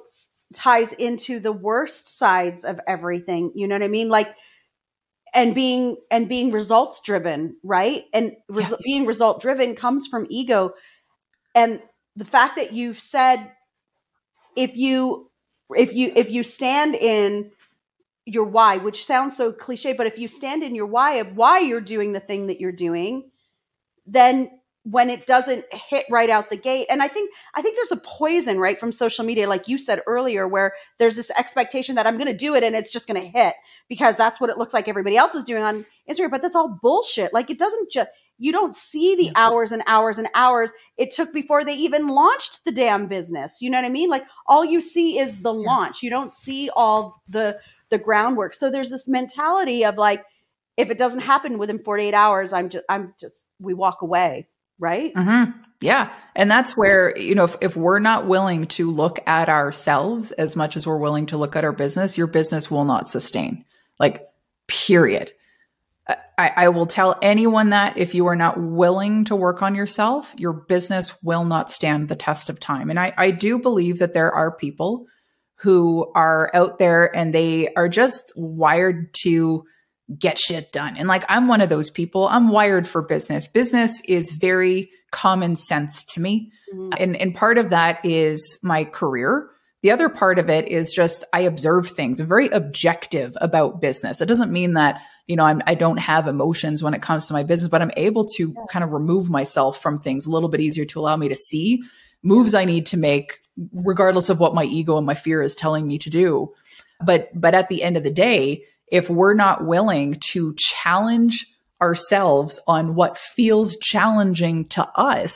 ties 0.54 0.94
into 0.94 1.40
the 1.40 1.52
worst 1.52 2.18
sides 2.18 2.64
of 2.64 2.80
everything. 2.88 3.52
You 3.56 3.68
know 3.68 3.76
what 3.76 3.84
I 3.84 3.88
mean? 3.88 4.10
Like, 4.10 4.36
and 5.34 5.56
being 5.56 5.98
and 6.12 6.30
being 6.30 6.52
results 6.52 7.02
driven, 7.04 7.58
right? 7.64 8.04
And 8.14 8.34
res- 8.50 8.72
Yeah. 8.72 8.78
being 8.84 9.06
result 9.06 9.42
driven 9.42 9.76
comes 9.76 10.08
from 10.08 10.28
ego. 10.30 10.74
And 11.56 11.82
the 12.16 12.26
fact 12.26 12.56
that 12.58 12.74
you've 12.74 13.00
said 13.00 13.52
if 14.56 14.76
you 14.78 15.30
if 15.72 15.94
you 15.94 16.12
if 16.16 16.30
you 16.30 16.44
stand 16.44 16.96
in 16.96 17.52
your 18.26 18.46
why, 18.46 18.78
which 18.78 19.06
sounds 19.06 19.36
so 19.36 19.52
cliche, 19.52 19.94
but 19.94 20.08
if 20.08 20.18
you 20.18 20.28
stand 20.28 20.64
in 20.64 20.76
your 20.76 20.86
why 20.86 21.16
of 21.16 21.36
why 21.36 21.60
you're 21.60 21.82
doing 21.82 22.14
the 22.14 22.20
thing 22.20 22.48
that 22.48 22.60
you're 22.60 22.72
doing, 22.72 23.32
then 24.06 24.60
when 24.84 25.10
it 25.10 25.26
doesn't 25.26 25.66
hit 25.72 26.06
right 26.10 26.30
out 26.30 26.50
the 26.50 26.58
gate. 26.58 26.88
And 26.90 27.02
i 27.02 27.08
think 27.08 27.32
i 27.56 27.62
think 27.62 27.76
there's 27.76 27.92
a 27.92 28.02
poison 28.04 28.60
right 28.60 28.80
from 28.80 28.92
social 28.92 29.24
media 29.24 29.48
like 29.48 29.68
you 29.68 29.78
said 29.78 30.02
earlier 30.08 30.48
where 30.48 30.74
there's 31.00 31.16
this 31.16 31.32
expectation 31.32 31.96
that 31.96 32.06
i'm 32.06 32.18
going 32.18 32.30
to 32.30 32.36
do 32.36 32.56
it 32.56 32.64
and 32.64 32.76
it's 32.76 32.92
just 32.92 33.08
going 33.08 33.22
to 33.22 33.28
hit 33.28 33.56
because 33.88 34.18
that's 34.18 34.42
what 34.42 34.50
it 34.50 34.58
looks 34.58 34.74
like 34.74 34.88
everybody 34.88 35.18
else 35.18 35.36
is 35.36 35.44
doing 35.44 35.64
on 35.64 35.86
instagram. 36.10 36.32
But 36.32 36.42
that's 36.42 36.56
all 36.56 36.78
bullshit. 36.82 37.34
Like 37.34 37.50
it 37.50 37.58
doesn't 37.58 37.92
just 37.92 38.10
you 38.38 38.52
don't 38.52 38.76
see 38.76 39.16
the 39.16 39.32
hours 39.36 39.72
and 39.72 39.84
hours 39.88 40.18
and 40.18 40.28
hours 40.36 40.74
it 40.98 41.12
took 41.12 41.34
before 41.34 41.64
they 41.64 41.76
even 41.76 42.08
launched 42.08 42.66
the 42.66 42.72
damn 42.72 43.08
business. 43.08 43.62
You 43.62 43.70
know 43.70 43.78
what 43.78 43.86
i 43.86 43.90
mean? 43.90 44.10
Like 44.10 44.26
all 44.48 44.66
you 44.66 44.82
see 44.82 45.20
is 45.20 45.42
the 45.42 45.54
launch. 45.54 46.04
You 46.04 46.10
don't 46.10 46.32
see 46.32 46.70
all 46.76 47.22
the 47.28 47.60
the 47.90 48.00
groundwork. 48.00 48.54
So 48.54 48.72
there's 48.72 48.90
this 48.90 49.08
mentality 49.08 49.86
of 49.86 49.98
like 49.98 50.24
if 50.76 50.90
it 50.90 50.98
doesn't 50.98 51.22
happen 51.22 51.58
within 51.58 51.78
48 51.78 52.14
hours 52.14 52.52
i'm 52.52 52.70
just 52.70 52.86
i'm 52.90 53.14
just 53.20 53.46
we 53.60 53.74
walk 53.74 54.02
away 54.02 54.48
right? 54.84 55.14
Mm-hmm. 55.14 55.52
Yeah. 55.82 56.14
And 56.36 56.52
that's 56.52 56.78
where, 56.78 57.18
you 57.18 57.36
know, 57.36 57.46
if, 57.46 57.56
if 57.62 57.76
we're 57.76 58.00
not 58.00 58.28
willing 58.28 58.68
to 58.68 58.92
look 58.92 59.20
at 59.26 59.50
ourselves 59.50 60.32
as 60.32 60.56
much 60.56 60.76
as 60.76 60.86
we're 60.86 60.98
willing 60.98 61.26
to 61.28 61.38
look 61.38 61.56
at 61.56 61.64
our 61.64 61.72
business, 61.72 62.18
your 62.18 62.28
business 62.28 62.70
will 62.70 62.86
not 62.86 63.10
sustain. 63.10 63.66
Like, 64.00 64.28
period. 64.68 65.32
I, 66.38 66.52
I, 66.56 66.70
will 66.70 66.88
tell 66.88 67.18
anyone 67.22 67.70
that 67.70 67.98
if 67.98 68.14
you 68.16 68.28
are 68.28 68.36
not 68.36 68.60
willing 68.60 69.26
to 69.26 69.36
work 69.36 69.62
on 69.62 69.76
yourself, 69.76 70.34
your 70.38 70.52
business 70.52 71.14
will 71.24 71.46
not 71.46 71.72
stand 71.72 72.10
the 72.10 72.16
test 72.16 72.50
of 72.50 72.60
time. 72.60 72.90
And 72.90 73.00
I, 73.00 73.14
I 73.18 73.32
do 73.32 73.60
believe 73.60 74.00
that 74.00 74.14
there 74.14 74.32
are 74.34 74.56
people 74.56 75.06
who 75.58 76.12
are 76.14 76.52
out 76.54 76.78
there 76.78 77.16
and 77.16 77.34
they 77.34 77.74
are 77.76 77.88
just 77.88 78.34
wired 78.36 79.14
to 79.14 79.64
get 80.18 80.38
shit 80.38 80.72
done. 80.72 80.98
And 80.98 81.08
like, 81.08 81.24
I'm 81.30 81.48
one 81.48 81.62
of 81.62 81.70
those 81.70 81.90
people. 81.90 82.28
I'm 82.28 82.50
wired 82.50 82.88
for 82.88 83.02
business. 83.02 83.48
Business 83.48 84.02
is 84.08 84.32
very 84.32 84.90
common 85.12 85.56
sense 85.56 86.04
to 86.04 86.20
me. 86.20 86.52
Mm-hmm. 86.74 86.90
And, 86.98 87.16
and 87.16 87.36
part 87.36 87.58
of 87.58 87.70
that 87.70 88.06
is 88.06 88.60
my 88.64 88.84
career. 88.84 89.50
The 89.82 89.92
other 89.92 90.10
part 90.10 90.40
of 90.40 90.50
it 90.50 90.68
is 90.70 90.94
just 90.94 91.24
I 91.34 91.42
observe 91.42 91.88
things. 91.88 92.20
I'm 92.20 92.28
very 92.28 92.48
objective 92.48 93.38
about 93.42 93.82
business. 93.82 94.22
It 94.22 94.28
doesn't 94.28 94.52
mean 94.52 94.74
that, 94.74 95.02
you 95.28 95.36
know, 95.36 95.44
I'm, 95.44 95.62
I 95.68 95.76
don't 95.76 95.98
have 95.98 96.28
emotions 96.28 96.82
when 96.82 96.94
it 96.94 97.02
comes 97.02 97.28
to 97.28 97.34
my 97.34 97.44
business, 97.44 97.70
but 97.70 97.82
I'm 97.82 97.92
able 97.98 98.26
to 98.38 98.56
kind 98.70 98.84
of 98.84 98.92
remove 98.92 99.30
myself 99.30 99.82
from 99.82 100.00
things 100.00 100.26
a 100.26 100.32
little 100.32 100.50
bit 100.50 100.62
easier 100.62 100.86
to 100.86 101.00
allow 101.00 101.18
me 101.18 101.30
to 101.30 101.36
see 101.36 101.84
moves 102.24 102.54
I 102.54 102.66
need 102.66 102.86
to 102.88 102.98
make, 102.98 103.42
regardless 103.74 104.30
of 104.30 104.40
what 104.40 104.56
my 104.56 104.64
ego 104.64 104.98
and 104.98 105.06
my 105.06 105.16
fear 105.16 105.42
is 105.42 105.54
telling 105.54 105.86
me 105.86 105.98
to 106.00 106.10
do. 106.10 106.54
But, 107.06 107.30
but 107.34 107.54
at 107.54 107.68
the 107.68 107.84
end 107.84 107.98
of 107.98 108.04
the 108.04 108.12
day, 108.12 108.64
if 108.94 109.10
we're 109.10 109.34
not 109.34 109.66
willing 109.66 110.16
to 110.20 110.54
challenge 110.56 111.48
ourselves 111.82 112.60
on 112.68 112.94
what 112.94 113.18
feels 113.18 113.76
challenging 113.78 114.66
to 114.66 114.88
us, 114.96 115.36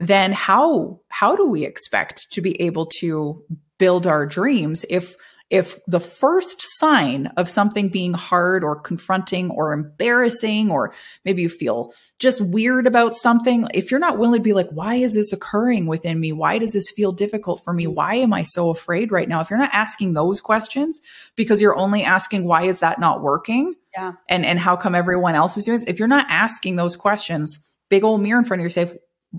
then 0.00 0.32
how 0.32 0.98
how 1.08 1.36
do 1.36 1.46
we 1.46 1.66
expect 1.66 2.32
to 2.32 2.40
be 2.40 2.58
able 2.62 2.86
to 2.86 3.44
build 3.76 4.06
our 4.06 4.24
dreams 4.24 4.86
if 4.88 5.16
if 5.50 5.78
the 5.86 6.00
first 6.00 6.60
sign 6.60 7.28
of 7.38 7.48
something 7.48 7.88
being 7.88 8.12
hard 8.12 8.62
or 8.62 8.78
confronting 8.78 9.50
or 9.50 9.72
embarrassing, 9.72 10.70
or 10.70 10.92
maybe 11.24 11.40
you 11.40 11.48
feel 11.48 11.94
just 12.18 12.40
weird 12.40 12.86
about 12.86 13.16
something, 13.16 13.66
if 13.72 13.90
you're 13.90 14.00
not 14.00 14.18
willing 14.18 14.40
to 14.40 14.44
be 14.44 14.52
like, 14.52 14.68
why 14.70 14.96
is 14.96 15.14
this 15.14 15.32
occurring 15.32 15.86
within 15.86 16.20
me? 16.20 16.32
Why 16.32 16.58
does 16.58 16.74
this 16.74 16.90
feel 16.90 17.12
difficult 17.12 17.62
for 17.64 17.72
me? 17.72 17.86
Why 17.86 18.16
am 18.16 18.34
I 18.34 18.42
so 18.42 18.68
afraid 18.68 19.10
right 19.10 19.28
now? 19.28 19.40
If 19.40 19.48
you're 19.48 19.58
not 19.58 19.70
asking 19.72 20.12
those 20.12 20.40
questions 20.42 21.00
because 21.34 21.62
you're 21.62 21.76
only 21.76 22.04
asking, 22.04 22.44
why 22.44 22.64
is 22.64 22.80
that 22.80 23.00
not 23.00 23.22
working? 23.22 23.74
Yeah. 23.94 24.12
And, 24.28 24.44
and 24.44 24.58
how 24.58 24.76
come 24.76 24.94
everyone 24.94 25.34
else 25.34 25.56
is 25.56 25.64
doing 25.64 25.80
it? 25.80 25.88
If 25.88 25.98
you're 25.98 26.08
not 26.08 26.26
asking 26.28 26.76
those 26.76 26.94
questions, 26.94 27.66
big 27.88 28.04
old 28.04 28.20
mirror 28.20 28.38
in 28.38 28.44
front 28.44 28.60
of 28.60 28.64
yourself, 28.64 28.92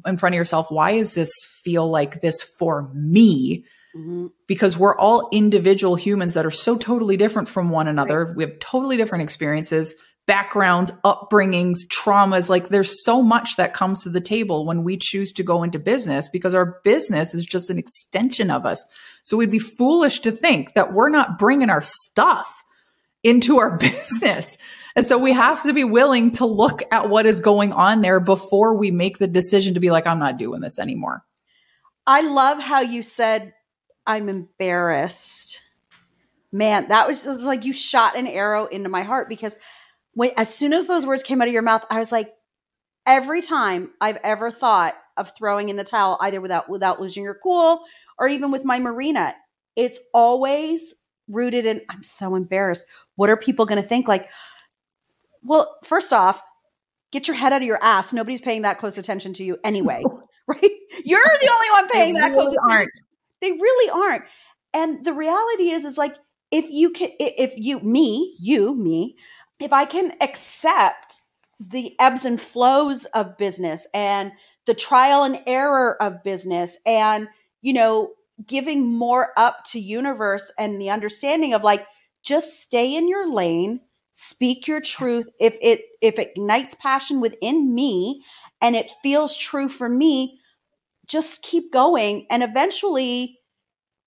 in 0.08 0.18
front 0.18 0.34
of 0.34 0.38
yourself, 0.38 0.68
why 0.70 0.98
does 0.98 1.14
this 1.14 1.32
feel 1.64 1.90
like 1.90 2.22
this 2.22 2.42
for 2.42 2.92
me? 2.96 3.64
Mm-hmm. 3.96 4.28
Because 4.48 4.78
we're 4.78 4.98
all 4.98 5.30
individual 5.32 5.96
humans 5.96 6.36
that 6.36 6.46
are 6.46 6.52
so 6.52 6.78
totally 6.78 7.18
different 7.18 7.50
from 7.50 7.70
one 7.72 7.88
another. 7.88 8.26
Right. 8.26 8.36
We 8.36 8.44
have 8.44 8.60
totally 8.60 8.98
different 8.98 9.24
experiences, 9.24 9.96
backgrounds, 10.28 10.92
upbringings, 11.04 11.80
traumas. 11.92 12.50
Like 12.50 12.70
there's 12.70 13.04
so 13.04 13.24
much 13.24 13.56
that 13.58 13.74
comes 13.74 14.04
to 14.04 14.10
the 14.10 14.22
table 14.22 14.64
when 14.64 14.84
we 14.84 14.96
choose 14.96 15.32
to 15.34 15.44
go 15.44 15.64
into 15.64 15.80
business 15.80 16.30
because 16.30 16.54
our 16.54 16.80
business 16.84 17.34
is 17.34 17.48
just 17.48 17.72
an 17.72 17.80
extension 17.80 18.52
of 18.52 18.64
us. 18.64 18.84
So 19.24 19.38
we'd 19.38 19.50
be 19.50 19.58
foolish 19.58 20.20
to 20.20 20.32
think 20.32 20.76
that 20.76 20.94
we're 20.94 21.10
not 21.10 21.40
bringing 21.40 21.72
our 21.72 21.82
stuff 21.82 22.64
into 23.24 23.58
our 23.58 23.76
business. 23.80 24.56
And 24.96 25.06
so 25.06 25.18
we 25.18 25.34
have 25.34 25.64
to 25.64 25.74
be 25.74 25.84
willing 25.84 26.32
to 26.34 26.46
look 26.46 26.84
at 26.92 27.10
what 27.10 27.26
is 27.26 27.40
going 27.40 27.74
on 27.74 28.02
there 28.02 28.20
before 28.20 28.76
we 28.76 28.92
make 28.92 29.18
the 29.18 29.28
decision 29.28 29.74
to 29.74 29.80
be 29.80 29.90
like, 29.92 30.06
I'm 30.06 30.20
not 30.20 30.38
doing 30.38 30.62
this 30.62 30.78
anymore. 30.78 31.24
I 32.06 32.22
love 32.22 32.60
how 32.60 32.82
you 32.82 33.02
said 33.02 33.54
I'm 34.10 34.28
embarrassed. 34.28 35.62
Man, 36.52 36.88
that 36.88 37.08
was, 37.08 37.24
was 37.26 37.42
like 37.42 37.64
you 37.64 37.72
shot 37.72 38.18
an 38.18 38.26
arrow 38.26 38.66
into 38.66 38.90
my 38.90 39.04
heart 39.04 39.30
because 39.30 39.56
when 40.16 40.32
as 40.36 40.52
soon 40.52 40.74
as 40.74 40.88
those 40.88 41.06
words 41.06 41.22
came 41.22 41.44
out 41.44 41.48
of 41.48 41.54
your 41.54 41.62
mouth, 41.62 41.86
I 41.92 42.00
was 42.00 42.12
like, 42.12 42.34
every 43.06 43.44
time 43.44 43.92
I've 44.02 44.18
ever 44.24 44.50
thought 44.50 44.96
of 45.16 45.32
throwing 45.38 45.70
in 45.70 45.76
the 45.76 45.84
towel, 45.84 46.18
either 46.22 46.42
without 46.42 46.68
without 46.70 47.00
losing 47.00 47.24
your 47.24 47.38
cool 47.42 47.84
or 48.18 48.28
even 48.28 48.50
with 48.50 48.66
my 48.66 48.80
marina, 48.80 49.36
it's 49.76 50.00
always 50.12 50.96
rooted 51.28 51.68
in 51.68 51.82
I'm 51.88 52.02
so 52.02 52.34
embarrassed. 52.34 52.88
What 53.16 53.30
are 53.30 53.38
people 53.38 53.68
going 53.68 53.80
to 53.80 53.88
think? 53.88 54.08
Like, 54.08 54.28
well, 55.44 55.78
first 55.84 56.12
off, 56.14 56.42
get 57.12 57.28
your 57.28 57.38
head 57.38 57.54
out 57.54 57.62
of 57.62 57.68
your 57.68 57.84
ass. 57.84 58.12
Nobody's 58.12 58.42
paying 58.42 58.64
that 58.64 58.80
close 58.80 58.98
attention 58.98 59.34
to 59.34 59.44
you 59.44 59.60
anyway, 59.64 60.04
right? 60.48 60.72
You're 61.06 61.22
the 61.22 61.52
only 61.54 61.70
one 61.74 61.90
paying 61.90 62.16
that 62.16 62.32
really 62.32 62.34
close 62.34 62.56
attention. 62.66 62.90
They 63.42 63.52
really 63.52 63.90
aren't. 63.90 64.26
And 64.74 65.04
the 65.06 65.14
reality 65.14 65.70
is, 65.72 65.84
is 65.84 65.98
like 65.98 66.16
if 66.52 66.70
you 66.70 66.92
can, 66.92 67.10
if 67.20 67.54
you, 67.56 67.80
me, 67.80 68.36
you, 68.40 68.76
me, 68.76 69.16
if 69.60 69.74
I 69.74 69.86
can 69.86 70.14
accept 70.22 71.22
the 71.60 71.96
ebbs 72.00 72.26
and 72.26 72.40
flows 72.40 73.06
of 73.06 73.38
business 73.38 73.86
and 73.94 74.32
the 74.66 74.74
trial 74.74 75.24
and 75.24 75.42
error 75.46 76.02
of 76.02 76.24
business 76.24 76.78
and, 76.86 77.28
you 77.62 77.74
know, 77.74 78.14
giving 78.46 78.88
more 78.88 79.30
up 79.36 79.64
to 79.66 79.80
universe 79.80 80.52
and 80.58 80.80
the 80.80 80.90
understanding 80.90 81.54
of 81.54 81.64
like, 81.64 81.86
just 82.24 82.62
stay 82.62 82.96
in 82.96 83.08
your 83.08 83.32
lane 83.32 83.82
speak 84.12 84.68
your 84.68 84.82
truth 84.82 85.30
if 85.40 85.58
it 85.62 85.82
if 86.02 86.18
it 86.18 86.32
ignites 86.36 86.76
passion 86.76 87.22
within 87.22 87.74
me 87.74 88.22
and 88.62 88.76
it 88.76 88.92
feels 89.04 89.38
true 89.38 89.70
for 89.70 89.88
me 89.88 90.40
just 91.10 91.42
keep 91.42 91.72
going 91.74 92.26
and 92.30 92.44
eventually 92.44 93.40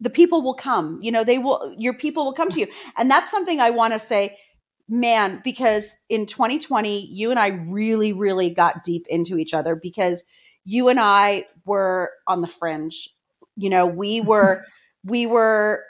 the 0.01 0.11
people 0.11 0.43
will 0.43 0.55
come 0.55 0.99
you 1.03 1.13
know 1.13 1.25
they 1.25 1.39
will 1.39 1.75
your 1.77 1.95
people 1.95 2.25
will 2.25 2.33
come 2.33 2.49
to 2.51 2.61
you. 2.61 2.67
And 2.97 3.11
that's 3.11 3.31
something 3.31 3.61
i 3.61 3.71
want 3.71 3.93
to 3.93 3.99
say 3.99 4.37
man 4.89 5.41
because 5.45 5.97
in 6.09 6.27
2020 6.27 7.07
you 7.07 7.31
and 7.31 7.39
i 7.39 7.49
really 7.67 8.13
really 8.13 8.51
got 8.51 8.85
deep 8.85 9.07
into 9.09 9.39
each 9.39 9.55
other 9.55 9.75
because 9.77 10.25
you 10.65 10.89
and 10.89 11.01
i 11.01 11.45
were 11.65 12.11
on 12.27 12.41
the 12.41 12.49
fringe. 12.49 13.09
You 13.57 13.71
know 13.71 13.87
we 13.87 14.21
were 14.33 14.65
we 15.05 15.27
were 15.27 15.83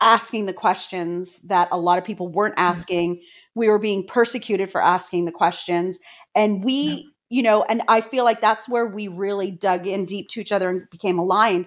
asking 0.00 0.46
the 0.46 0.52
questions 0.52 1.40
that 1.40 1.68
a 1.72 1.78
lot 1.78 1.96
of 1.96 2.04
people 2.04 2.28
weren't 2.28 2.54
asking. 2.58 3.22
We 3.54 3.68
were 3.68 3.78
being 3.78 4.06
persecuted 4.06 4.70
for 4.70 4.82
asking 4.82 5.24
the 5.24 5.32
questions 5.32 5.98
and 6.34 6.62
we 6.62 7.08
you 7.28 7.42
know, 7.42 7.64
and 7.64 7.82
I 7.88 8.00
feel 8.00 8.24
like 8.24 8.40
that's 8.40 8.68
where 8.68 8.86
we 8.86 9.08
really 9.08 9.50
dug 9.50 9.86
in 9.86 10.04
deep 10.04 10.28
to 10.30 10.40
each 10.40 10.52
other 10.52 10.68
and 10.68 10.88
became 10.90 11.18
aligned, 11.18 11.66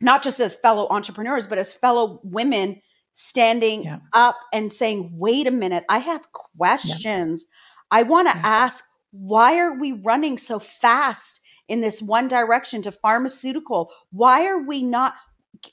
not 0.00 0.22
just 0.22 0.40
as 0.40 0.56
fellow 0.56 0.86
entrepreneurs, 0.90 1.46
but 1.46 1.58
as 1.58 1.72
fellow 1.72 2.20
women 2.22 2.80
standing 3.12 3.84
yeah. 3.84 3.98
up 4.14 4.36
and 4.52 4.72
saying, 4.72 5.10
wait 5.14 5.46
a 5.46 5.50
minute, 5.50 5.84
I 5.88 5.98
have 5.98 6.26
questions. 6.32 7.44
Yeah. 7.46 7.98
I 7.98 8.02
want 8.04 8.28
to 8.30 8.36
yeah. 8.36 8.42
ask, 8.44 8.84
why 9.10 9.58
are 9.58 9.78
we 9.78 9.92
running 9.92 10.38
so 10.38 10.58
fast 10.58 11.40
in 11.68 11.80
this 11.80 12.00
one 12.00 12.28
direction 12.28 12.82
to 12.82 12.92
pharmaceutical? 12.92 13.90
Why 14.12 14.46
are 14.46 14.62
we 14.62 14.82
not? 14.82 15.14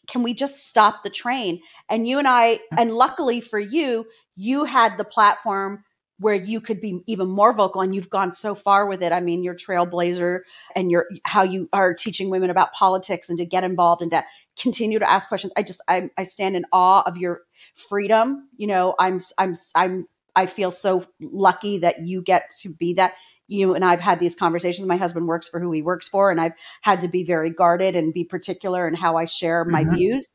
Can 0.08 0.24
we 0.24 0.34
just 0.34 0.68
stop 0.68 1.04
the 1.04 1.10
train? 1.12 1.62
And 1.88 2.08
you 2.08 2.18
and 2.18 2.28
I, 2.28 2.60
and 2.76 2.92
luckily 2.94 3.40
for 3.40 3.60
you, 3.60 4.06
you 4.36 4.66
had 4.66 4.98
the 4.98 5.06
platform 5.06 5.84
where 6.20 6.36
you 6.36 6.60
could 6.60 6.82
be 6.82 7.02
even 7.06 7.28
more 7.28 7.54
vocal 7.54 7.82
and 7.82 7.94
you've 7.94 8.10
gone 8.10 8.32
so 8.32 8.56
far 8.56 8.88
with 8.88 9.04
it. 9.04 9.12
I 9.12 9.20
mean, 9.20 9.44
you're 9.44 9.56
trailblazer 9.56 10.42
and 10.76 10.90
you're 10.90 11.08
how 11.26 11.44
you 11.44 11.70
are 11.74 11.94
teaching 11.94 12.30
women 12.30 12.50
about 12.50 12.74
politics 12.74 13.30
and 13.30 13.38
to 13.38 13.46
get 13.46 13.64
involved 13.64 14.02
and 14.02 14.12
to 14.12 14.24
continue 14.60 15.00
to 15.00 15.10
ask 15.10 15.28
questions. 15.28 15.54
I 15.56 15.64
just 15.64 15.82
I, 15.88 16.10
I 16.18 16.24
stand 16.24 16.56
in 16.56 16.66
awe 16.72 17.04
of 17.06 17.18
your 17.18 17.42
freedom. 17.76 18.50
You 18.58 18.68
know, 18.68 18.96
I'm 19.00 19.20
I'm 19.38 19.54
I'm 19.76 20.08
I 20.36 20.48
feel 20.48 20.72
so 20.72 21.06
lucky 21.22 21.80
that 21.80 22.06
you 22.06 22.22
get 22.22 22.52
to 22.62 22.70
be 22.70 22.94
that. 22.94 23.14
You 23.50 23.76
and 23.76 23.86
I've 23.86 24.02
had 24.02 24.20
these 24.20 24.36
conversations. 24.36 24.90
My 24.90 24.98
husband 24.98 25.26
works 25.26 25.48
for 25.48 25.62
who 25.62 25.72
he 25.72 25.82
works 25.82 26.10
for, 26.10 26.30
and 26.30 26.42
I've 26.42 26.52
had 26.82 27.00
to 27.00 27.08
be 27.08 27.24
very 27.24 27.50
guarded 27.50 27.96
and 27.96 28.14
be 28.14 28.26
particular 28.26 28.86
in 28.90 28.94
how 28.94 29.16
I 29.16 29.24
share 29.24 29.64
my 29.64 29.86
mm-hmm. 29.86 29.96
views 29.96 30.30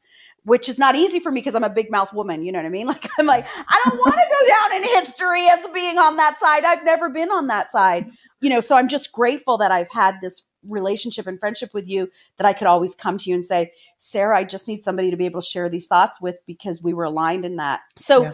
which 0.45 0.69
is 0.69 0.79
not 0.79 0.97
easy 0.97 1.21
for 1.21 1.31
me 1.31 1.41
because 1.41 1.55
I'm 1.55 1.65
a 1.65 1.71
big 1.71 1.91
mouth 1.91 2.13
woman. 2.13 2.45
You 2.45 2.53
know 2.53 2.59
what 2.59 2.67
I 2.67 2.71
mean? 2.71 2.87
Like, 2.93 3.09
I'm 3.19 3.27
like, 3.27 3.47
I 3.69 3.83
don't 3.85 3.99
want 3.99 4.15
to 4.15 4.21
go 4.21 4.49
down 4.49 4.77
in 4.77 4.83
history 4.99 5.47
as 5.49 5.67
being 5.69 5.99
on 5.99 6.17
that 6.17 6.39
side. 6.39 6.65
I've 6.65 6.85
never 6.85 7.09
been 7.09 7.31
on 7.31 7.47
that 7.47 7.71
side, 7.71 8.11
you 8.41 8.51
know, 8.51 8.61
so 8.61 8.77
I'm 8.77 8.89
just 8.89 9.13
grateful 9.13 9.57
that 9.59 9.71
I've 9.71 9.91
had 9.91 10.17
this 10.21 10.43
relationship 10.69 11.27
and 11.27 11.41
friendship 11.41 11.71
with 11.73 11.89
you 11.89 12.09
that 12.37 12.47
I 12.47 12.53
could 12.53 12.67
always 12.67 12.95
come 12.95 13.19
to 13.19 13.31
you 13.31 13.35
and 13.35 13.45
say, 13.45 13.73
Sarah, 13.97 14.39
I 14.39 14.45
just 14.45 14.69
need 14.69 14.83
somebody 14.83 15.11
to 15.11 15.17
be 15.17 15.27
able 15.27 15.41
to 15.41 15.47
share 15.47 15.69
these 15.69 15.87
thoughts 15.87 16.21
with 16.21 16.37
because 16.47 16.83
we 16.83 16.93
were 16.93 17.05
aligned 17.05 17.45
in 17.45 17.57
that. 17.57 17.81
So, 17.99 18.25
yeah. 18.25 18.33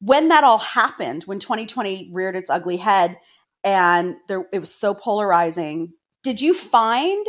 when 0.00 0.28
that 0.28 0.44
all 0.44 0.58
happened, 0.58 1.22
when 1.24 1.38
2020 1.38 2.10
reared 2.12 2.36
its 2.36 2.50
ugly 2.50 2.76
head 2.76 3.16
and 3.62 4.16
there, 4.28 4.44
it 4.52 4.58
was 4.58 4.74
so 4.74 4.92
polarizing, 4.94 5.92
did 6.22 6.40
you 6.40 6.52
find 6.52 7.26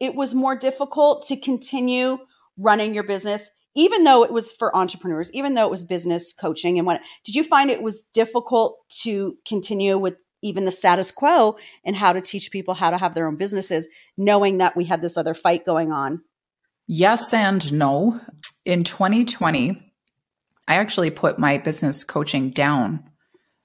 it 0.00 0.14
was 0.14 0.34
more 0.34 0.56
difficult 0.56 1.26
to 1.26 1.36
continue 1.36 2.18
running 2.56 2.94
your 2.94 3.04
business 3.04 3.50
even 3.74 4.04
though 4.04 4.24
it 4.24 4.32
was 4.32 4.52
for 4.52 4.74
entrepreneurs, 4.76 5.30
even 5.32 5.54
though 5.54 5.66
it 5.66 5.70
was 5.70 5.84
business 5.84 6.32
coaching 6.32 6.78
and 6.78 6.86
what 6.86 7.02
did 7.24 7.34
you 7.34 7.44
find 7.44 7.70
it 7.70 7.82
was 7.82 8.04
difficult 8.14 8.78
to 9.02 9.36
continue 9.46 9.98
with 9.98 10.16
even 10.42 10.64
the 10.64 10.70
status 10.70 11.10
quo 11.10 11.56
and 11.84 11.96
how 11.96 12.12
to 12.12 12.20
teach 12.20 12.50
people 12.50 12.74
how 12.74 12.90
to 12.90 12.98
have 12.98 13.14
their 13.14 13.26
own 13.26 13.36
businesses, 13.36 13.88
knowing 14.16 14.58
that 14.58 14.76
we 14.76 14.84
had 14.84 15.02
this 15.02 15.16
other 15.16 15.34
fight 15.34 15.64
going 15.64 15.90
on? 15.90 16.22
Yes 16.86 17.32
and 17.32 17.72
no. 17.72 18.20
In 18.64 18.84
2020, 18.84 19.80
I 20.68 20.74
actually 20.76 21.10
put 21.10 21.38
my 21.38 21.58
business 21.58 22.04
coaching 22.04 22.50
down 22.50 23.02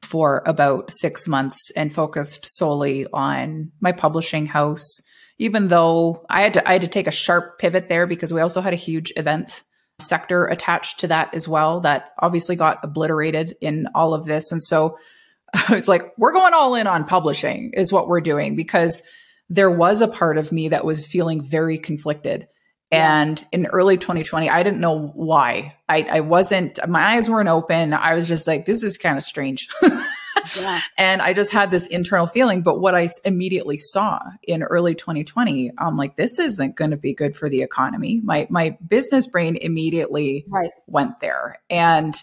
for 0.01 0.41
about 0.45 0.91
six 0.91 1.27
months 1.27 1.71
and 1.75 1.93
focused 1.93 2.45
solely 2.57 3.05
on 3.11 3.71
my 3.81 3.91
publishing 3.91 4.45
house. 4.45 5.01
Even 5.37 5.67
though 5.67 6.25
I 6.29 6.41
had 6.41 6.53
to, 6.53 6.67
I 6.67 6.73
had 6.73 6.81
to 6.81 6.87
take 6.87 7.07
a 7.07 7.11
sharp 7.11 7.59
pivot 7.59 7.89
there 7.89 8.07
because 8.07 8.33
we 8.33 8.41
also 8.41 8.61
had 8.61 8.73
a 8.73 8.77
huge 8.77 9.11
event 9.17 9.63
sector 9.99 10.45
attached 10.45 10.99
to 11.01 11.07
that 11.07 11.33
as 11.33 11.47
well 11.47 11.81
that 11.81 12.13
obviously 12.19 12.55
got 12.55 12.79
obliterated 12.83 13.55
in 13.61 13.87
all 13.95 14.13
of 14.13 14.25
this. 14.25 14.51
And 14.51 14.61
so 14.61 14.97
it's 15.69 15.87
like, 15.87 16.13
we're 16.17 16.33
going 16.33 16.53
all 16.53 16.75
in 16.75 16.87
on 16.87 17.05
publishing 17.05 17.71
is 17.73 17.91
what 17.91 18.07
we're 18.07 18.21
doing 18.21 18.55
because 18.55 19.01
there 19.49 19.71
was 19.71 20.01
a 20.01 20.07
part 20.07 20.37
of 20.37 20.51
me 20.51 20.69
that 20.69 20.85
was 20.85 21.05
feeling 21.05 21.41
very 21.41 21.77
conflicted. 21.77 22.47
And 22.91 23.43
in 23.51 23.67
early 23.67 23.97
2020, 23.97 24.49
I 24.49 24.63
didn't 24.63 24.79
know 24.79 25.11
why. 25.13 25.75
I, 25.87 26.03
I 26.03 26.19
wasn't, 26.21 26.79
my 26.87 27.15
eyes 27.15 27.29
weren't 27.29 27.49
open. 27.49 27.93
I 27.93 28.15
was 28.15 28.27
just 28.27 28.47
like, 28.47 28.65
this 28.65 28.83
is 28.83 28.97
kind 28.97 29.17
of 29.17 29.23
strange. 29.23 29.69
yeah. 30.59 30.81
And 30.97 31.21
I 31.21 31.33
just 31.33 31.51
had 31.51 31.71
this 31.71 31.87
internal 31.87 32.27
feeling. 32.27 32.61
But 32.61 32.79
what 32.79 32.95
I 32.95 33.09
immediately 33.25 33.77
saw 33.77 34.19
in 34.43 34.63
early 34.63 34.95
2020, 34.95 35.71
I'm 35.77 35.97
like, 35.97 36.15
this 36.15 36.39
isn't 36.39 36.75
going 36.75 36.91
to 36.91 36.97
be 36.97 37.13
good 37.13 37.35
for 37.35 37.49
the 37.49 37.61
economy. 37.61 38.21
My, 38.23 38.47
my 38.49 38.77
business 38.87 39.27
brain 39.27 39.55
immediately 39.55 40.45
right. 40.47 40.71
went 40.87 41.19
there. 41.19 41.59
And 41.69 42.15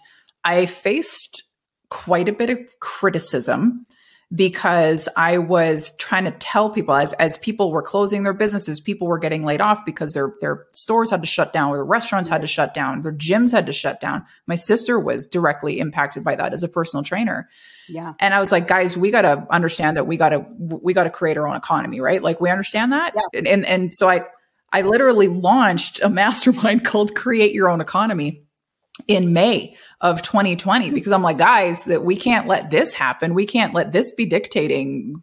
I 0.45 0.67
faced 0.67 1.43
quite 1.89 2.29
a 2.29 2.33
bit 2.33 2.51
of 2.51 2.59
criticism 2.81 3.85
because 4.35 5.09
I 5.17 5.39
was 5.39 5.95
trying 5.97 6.25
to 6.25 6.33
tell 6.33 6.71
people 6.71 6.95
as 6.95 7.13
as 7.15 7.39
people 7.39 7.71
were 7.71 7.83
closing 7.83 8.25
their 8.25 8.33
businesses, 8.33 8.81
people 8.81 9.07
were 9.07 9.19
getting 9.19 9.43
laid 9.43 9.61
off 9.61 9.85
because 9.85 10.15
their 10.15 10.35
their 10.41 10.67
stores 10.73 11.11
had 11.11 11.21
to 11.21 11.27
shut 11.27 11.53
down, 11.53 11.71
or 11.71 11.77
the 11.77 11.85
restaurants 11.85 12.29
had 12.29 12.41
to 12.41 12.47
shut 12.47 12.75
down, 12.75 13.03
their 13.03 13.13
gyms 13.13 13.53
had 13.53 13.67
to 13.67 13.73
shut 13.73 14.01
down. 14.01 14.25
My 14.47 14.57
sister 14.57 14.99
was 14.99 15.27
directly 15.27 15.79
impacted 15.79 16.25
by 16.25 16.35
that 16.37 16.53
as 16.53 16.63
a 16.63 16.69
personal 16.69 17.05
trainer. 17.05 17.49
Yeah. 17.89 18.15
And 18.19 18.35
I 18.35 18.41
was 18.41 18.53
like, 18.53 18.67
guys, 18.67 18.97
we 18.97 19.11
got 19.11 19.23
to 19.23 19.47
understand 19.51 19.97
that 19.97 20.07
we 20.07 20.17
got 20.17 20.31
to 20.31 20.47
we 20.59 20.95
got 20.95 21.05
to 21.05 21.11
create 21.11 21.37
our 21.37 21.47
own 21.47 21.57
economy, 21.57 22.01
right? 22.01 22.23
Like 22.23 22.41
we 22.41 22.51
understand 22.51 22.93
that. 22.93 23.15
Yeah. 23.15 23.39
And, 23.39 23.47
and 23.47 23.67
and 23.67 23.95
so 23.95 24.09
I 24.09 24.25
I 24.73 24.83
literally 24.83 25.29
launched 25.29 26.01
a 26.03 26.09
mastermind 26.11 26.85
called 26.85 27.15
Create 27.15 27.53
Your 27.53 27.69
Own 27.69 27.81
Economy 27.81 28.43
in 29.09 29.33
May 29.33 29.77
of 30.01 30.23
2020 30.23 30.91
because 30.91 31.13
I'm 31.13 31.23
like, 31.23 31.39
guys, 31.39 31.85
that 31.85 32.05
we 32.05 32.17
can't 32.17 32.47
let 32.47 32.71
this 32.71 32.93
happen. 32.93 33.35
We 33.35 33.47
can't 33.47 33.75
let 33.75 33.93
this 33.93 34.13
be 34.13 34.27
dictating 34.27 35.23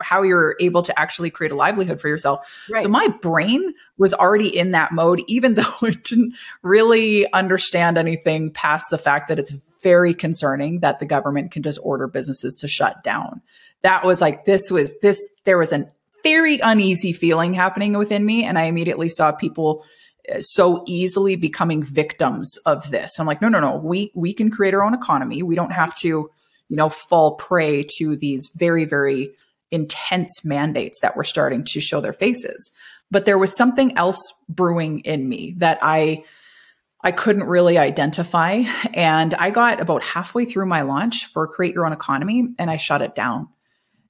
how 0.00 0.22
you're 0.22 0.56
able 0.60 0.82
to 0.82 0.98
actually 0.98 1.30
create 1.30 1.52
a 1.52 1.56
livelihood 1.56 2.00
for 2.00 2.08
yourself. 2.08 2.46
Right. 2.70 2.82
So 2.82 2.88
my 2.88 3.08
brain 3.08 3.74
was 3.96 4.14
already 4.14 4.56
in 4.56 4.72
that 4.72 4.92
mode, 4.92 5.22
even 5.26 5.54
though 5.56 5.74
it 5.82 6.04
didn't 6.04 6.34
really 6.62 7.30
understand 7.32 7.98
anything 7.98 8.52
past 8.52 8.90
the 8.90 8.98
fact 8.98 9.28
that 9.28 9.38
it's 9.38 9.52
very 9.82 10.14
concerning 10.14 10.80
that 10.80 10.98
the 10.98 11.06
government 11.06 11.50
can 11.50 11.62
just 11.62 11.80
order 11.82 12.06
businesses 12.06 12.56
to 12.56 12.68
shut 12.68 13.02
down. 13.04 13.42
That 13.82 14.04
was 14.04 14.20
like, 14.20 14.44
this 14.44 14.70
was 14.70 14.92
this, 15.00 15.20
there 15.44 15.58
was 15.58 15.72
an 15.72 15.90
very 16.22 16.58
uneasy 16.58 17.12
feeling 17.12 17.54
happening 17.54 17.96
within 17.96 18.24
me. 18.24 18.44
And 18.44 18.58
I 18.58 18.64
immediately 18.64 19.08
saw 19.08 19.32
people 19.32 19.84
uh, 20.32 20.40
so 20.40 20.82
easily 20.86 21.36
becoming 21.36 21.82
victims 21.82 22.56
of 22.66 22.90
this. 22.90 23.18
I'm 23.18 23.26
like, 23.26 23.40
no, 23.40 23.48
no, 23.48 23.60
no. 23.60 23.76
We 23.76 24.12
we 24.14 24.32
can 24.32 24.50
create 24.50 24.74
our 24.74 24.84
own 24.84 24.94
economy. 24.94 25.42
We 25.42 25.54
don't 25.54 25.70
have 25.70 25.94
to, 25.96 26.08
you 26.08 26.76
know, 26.76 26.88
fall 26.88 27.36
prey 27.36 27.84
to 27.98 28.16
these 28.16 28.50
very, 28.54 28.84
very 28.84 29.30
intense 29.70 30.44
mandates 30.44 31.00
that 31.00 31.16
were 31.16 31.24
starting 31.24 31.64
to 31.64 31.80
show 31.80 32.00
their 32.00 32.12
faces. 32.12 32.70
But 33.10 33.24
there 33.24 33.38
was 33.38 33.56
something 33.56 33.96
else 33.96 34.32
brewing 34.48 35.00
in 35.00 35.28
me 35.28 35.54
that 35.58 35.78
I 35.82 36.24
I 37.02 37.12
couldn't 37.12 37.44
really 37.44 37.78
identify. 37.78 38.64
And 38.92 39.34
I 39.34 39.50
got 39.50 39.80
about 39.80 40.02
halfway 40.02 40.44
through 40.44 40.66
my 40.66 40.82
launch 40.82 41.26
for 41.26 41.46
Create 41.46 41.74
Your 41.74 41.86
Own 41.86 41.92
Economy 41.92 42.48
and 42.58 42.70
I 42.70 42.76
shut 42.76 43.02
it 43.02 43.14
down. 43.14 43.48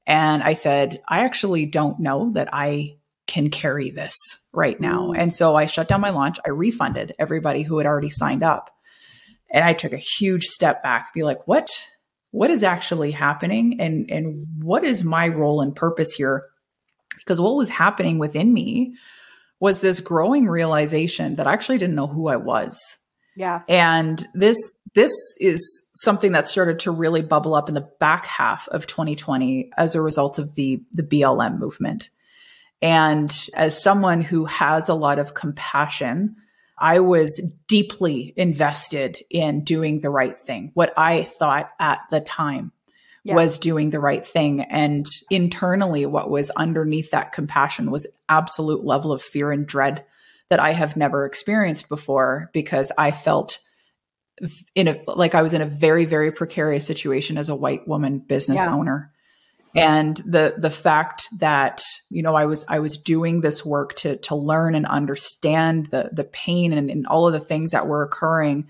And 0.07 0.43
I 0.43 0.55
said, 0.55 1.03
I 1.07 1.21
actually 1.21 1.67
don't 1.67 2.01
know 2.01 2.33
that 2.33 2.49
I 2.53 2.97
can 3.27 3.51
carry 3.51 3.91
this 3.91 4.15
right 4.55 4.81
now. 4.81 5.09
Mm. 5.09 5.19
And 5.19 5.35
so 5.35 5.55
I 5.55 5.67
shut 5.67 5.87
down 5.87 6.01
my 6.01 6.11
launch. 6.11 6.39
I 6.47 6.51
refunded 6.51 7.15
everybody 7.19 7.63
who 7.63 7.77
had 7.77 7.87
already 7.87 8.09
signed 8.09 8.43
up. 8.43 8.71
And 9.51 9.65
I 9.65 9.75
took 9.75 9.93
a 9.93 9.99
huge 9.99 10.45
step 10.45 10.83
back, 10.83 11.13
be 11.13 11.25
like, 11.25 11.47
what, 11.47 11.69
what 12.31 12.51
is 12.51 12.63
actually 12.63 13.11
happening? 13.11 13.81
And, 13.81 14.11
and 14.11 14.47
what 14.63 14.85
is 14.85 15.05
my 15.05 15.29
role 15.29 15.61
and 15.61 15.77
purpose 15.77 16.13
here? 16.13 16.47
Because 17.19 17.41
what 17.41 17.57
was 17.57 17.69
happening 17.69 18.19
within 18.19 18.53
me 18.53 18.95
was 19.61 19.81
this 19.81 20.01
growing 20.01 20.47
realization 20.47 21.37
that 21.37 21.47
I 21.47 21.53
actually 21.53 21.79
didn't 21.79 21.97
know 21.97 22.07
who 22.07 22.29
I 22.29 22.37
was. 22.37 22.99
Yeah. 23.37 23.63
And 23.69 24.27
this, 24.35 24.71
this 24.95 25.13
is 25.39 25.89
something 25.95 26.33
that 26.33 26.47
started 26.47 26.81
to 26.81 26.91
really 26.91 27.23
bubble 27.23 27.55
up 27.55 27.69
in 27.69 27.75
the 27.75 27.89
back 28.01 28.27
half 28.27 28.69
of 28.69 28.87
2020 28.87 29.71
as 29.77 29.95
a 29.95 30.03
result 30.03 30.39
of 30.39 30.55
the, 30.55 30.83
the 30.93 31.03
BLM 31.03 31.59
movement. 31.59 32.11
And 32.81 33.33
as 33.55 33.81
someone 33.81 34.23
who 34.23 34.45
has 34.47 34.89
a 34.89 34.95
lot 34.95 35.19
of 35.19 35.35
compassion, 35.35 36.37
I 36.79 37.01
was 37.01 37.43
deeply 37.67 38.33
invested 38.37 39.19
in 39.31 39.65
doing 39.65 40.01
the 40.01 40.11
right 40.11 40.37
thing. 40.37 40.71
What 40.75 40.93
I 40.97 41.25
thought 41.25 41.71
at 41.81 42.01
the 42.11 42.21
time 42.21 42.73
yeah. 43.25 43.35
was 43.35 43.59
doing 43.59 43.91
the 43.91 44.01
right 44.01 44.25
thing. 44.25 44.63
And 44.63 45.07
internally, 45.31 46.07
what 46.07 46.31
was 46.31 46.51
underneath 46.51 47.11
that 47.11 47.33
compassion 47.33 47.91
was 47.91 48.07
absolute 48.29 48.85
level 48.85 49.13
of 49.13 49.23
fear 49.23 49.51
and 49.53 49.67
dread 49.67 50.05
that 50.51 50.61
I 50.61 50.73
have 50.73 50.97
never 50.97 51.27
experienced 51.27 51.89
before 51.89 52.51
because 52.53 52.91
I 52.97 53.11
felt 53.11 53.59
in 54.75 54.89
a 54.89 55.01
like 55.07 55.35
I 55.35 55.43
was 55.43 55.53
in 55.53 55.61
a 55.61 55.67
very 55.67 56.05
very 56.05 56.31
precarious 56.31 56.87
situation 56.87 57.37
as 57.37 57.49
a 57.49 57.57
white 57.57 57.87
woman 57.89 58.21
business 58.21 58.61
yeah. 58.65 58.73
owner 58.75 59.13
and 59.75 60.17
the 60.19 60.55
the 60.57 60.71
fact 60.71 61.29
that 61.39 61.83
you 62.11 62.23
know 62.23 62.35
i 62.35 62.47
was 62.47 62.65
i 62.69 62.79
was 62.79 62.97
doing 62.97 63.41
this 63.41 63.65
work 63.65 63.95
to 63.95 64.17
to 64.17 64.35
learn 64.35 64.75
and 64.75 64.87
understand 64.87 65.87
the 65.87 66.11
the 66.13 66.25
pain 66.25 66.73
and, 66.73 66.91
and 66.91 67.07
all 67.07 67.27
of 67.27 67.33
the 67.33 67.41
things 67.41 67.73
that 67.73 67.87
were 67.87 68.03
occurring 68.03 68.69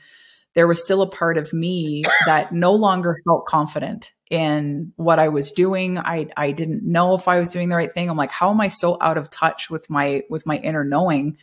there 0.55 0.67
was 0.67 0.83
still 0.83 1.03
a 1.03 1.11
part 1.11 1.39
of 1.39 1.53
me 1.53 2.03
that 2.27 2.53
no 2.53 2.73
longer 2.73 3.19
felt 3.25 3.47
confident 3.47 4.13
in 4.31 4.93
what 4.97 5.19
i 5.19 5.29
was 5.29 5.51
doing. 5.51 5.99
I 5.99 6.29
i 6.37 6.53
didn't 6.53 6.83
know 6.83 7.15
if 7.15 7.29
i 7.29 7.39
was 7.39 7.51
doing 7.51 7.69
the 7.69 7.77
right 7.77 7.93
thing. 7.93 8.09
I'm 8.09 8.17
like 8.17 8.31
how 8.31 8.51
am 8.51 8.61
i 8.61 8.69
so 8.69 8.99
out 9.01 9.19
of 9.19 9.31
touch 9.31 9.71
with 9.71 9.89
my 9.91 10.23
with 10.29 10.47
my 10.47 10.57
inner 10.59 10.85
knowing? 10.85 11.39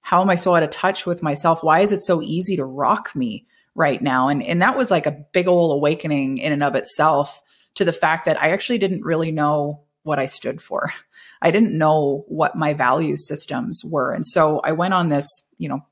How 0.00 0.20
am 0.20 0.30
i 0.30 0.34
so 0.34 0.54
out 0.54 0.62
of 0.62 0.70
touch 0.70 1.06
with 1.06 1.22
myself? 1.22 1.62
Why 1.62 1.80
is 1.80 1.92
it 1.92 2.02
so 2.02 2.22
easy 2.22 2.56
to 2.56 2.64
rock 2.64 3.14
me 3.14 3.46
right 3.74 4.00
now? 4.00 4.28
And 4.28 4.42
and 4.42 4.62
that 4.62 4.76
was 4.76 4.90
like 4.90 5.06
a 5.06 5.24
big 5.32 5.48
old 5.48 5.72
awakening 5.72 6.38
in 6.38 6.52
and 6.52 6.62
of 6.62 6.74
itself 6.74 7.42
to 7.74 7.84
the 7.84 7.92
fact 7.92 8.24
that 8.24 8.42
I 8.42 8.50
actually 8.50 8.78
didn't 8.78 9.04
really 9.04 9.30
know 9.30 9.82
what 10.02 10.18
I 10.18 10.26
stood 10.26 10.60
for. 10.60 10.92
I 11.42 11.50
didn't 11.50 11.76
know 11.76 12.24
what 12.26 12.56
my 12.56 12.74
value 12.74 13.16
systems 13.16 13.82
were. 13.84 14.12
And 14.12 14.26
so 14.26 14.60
I 14.60 14.72
went 14.72 14.94
on 14.94 15.08
this, 15.08 15.28
you 15.58 15.68
know, 15.68 15.86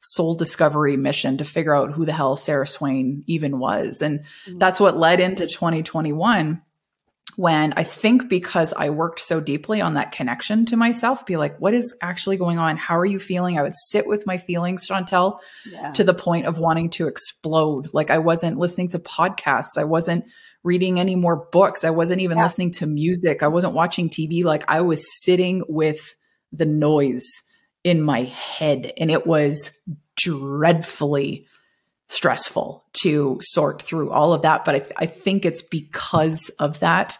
soul 0.00 0.34
discovery 0.34 0.96
mission 0.96 1.36
to 1.38 1.44
figure 1.44 1.74
out 1.74 1.92
who 1.92 2.04
the 2.04 2.12
hell 2.12 2.36
Sarah 2.36 2.66
Swain 2.66 3.22
even 3.26 3.58
was. 3.58 4.02
And 4.02 4.20
mm-hmm. 4.20 4.58
that's 4.58 4.80
what 4.80 4.96
led 4.96 5.20
into 5.20 5.46
2021 5.46 6.62
when 7.36 7.72
I 7.74 7.84
think 7.84 8.28
because 8.28 8.72
I 8.72 8.90
worked 8.90 9.20
so 9.20 9.40
deeply 9.40 9.80
on 9.80 9.94
that 9.94 10.12
connection 10.12 10.66
to 10.66 10.76
myself, 10.76 11.24
be 11.24 11.36
like, 11.36 11.58
what 11.58 11.74
is 11.74 11.94
actually 12.02 12.36
going 12.36 12.58
on? 12.58 12.76
How 12.76 12.98
are 12.98 13.06
you 13.06 13.18
feeling? 13.18 13.58
I 13.58 13.62
would 13.62 13.76
sit 13.76 14.06
with 14.06 14.26
my 14.26 14.36
feelings, 14.36 14.86
Chantel, 14.86 15.38
yeah. 15.70 15.92
to 15.92 16.04
the 16.04 16.14
point 16.14 16.46
of 16.46 16.58
wanting 16.58 16.90
to 16.90 17.06
explode. 17.06 17.94
Like 17.94 18.10
I 18.10 18.18
wasn't 18.18 18.58
listening 18.58 18.88
to 18.88 18.98
podcasts. 18.98 19.78
I 19.78 19.84
wasn't 19.84 20.24
reading 20.62 21.00
any 21.00 21.16
more 21.16 21.48
books. 21.50 21.84
I 21.84 21.90
wasn't 21.90 22.20
even 22.20 22.36
yeah. 22.36 22.44
listening 22.44 22.72
to 22.72 22.86
music. 22.86 23.42
I 23.42 23.48
wasn't 23.48 23.74
watching 23.74 24.10
TV. 24.10 24.44
Like 24.44 24.64
I 24.68 24.80
was 24.82 25.06
sitting 25.22 25.62
with 25.68 26.14
the 26.52 26.66
noise 26.66 27.42
in 27.84 28.02
my 28.02 28.24
head 28.24 28.92
and 28.96 29.10
it 29.10 29.26
was 29.26 29.72
dreadfully 30.16 31.46
stressful 32.08 32.84
to 32.92 33.38
sort 33.40 33.80
through 33.80 34.10
all 34.10 34.32
of 34.32 34.42
that. 34.42 34.64
But 34.64 34.74
I, 34.74 35.04
I 35.04 35.06
think 35.06 35.44
it's 35.44 35.62
because 35.62 36.50
of 36.58 36.80
that 36.80 37.16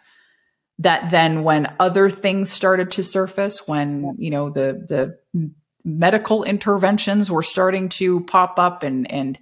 that 0.80 1.10
then 1.10 1.44
when 1.44 1.72
other 1.78 2.08
things 2.08 2.50
started 2.50 2.90
to 2.92 3.04
surface, 3.04 3.68
when, 3.68 4.16
you 4.18 4.30
know, 4.30 4.48
the, 4.48 4.82
the 4.88 5.50
medical 5.84 6.42
interventions 6.42 7.30
were 7.30 7.42
starting 7.42 7.90
to 7.90 8.20
pop 8.24 8.58
up 8.58 8.82
and, 8.82 9.10
and, 9.10 9.38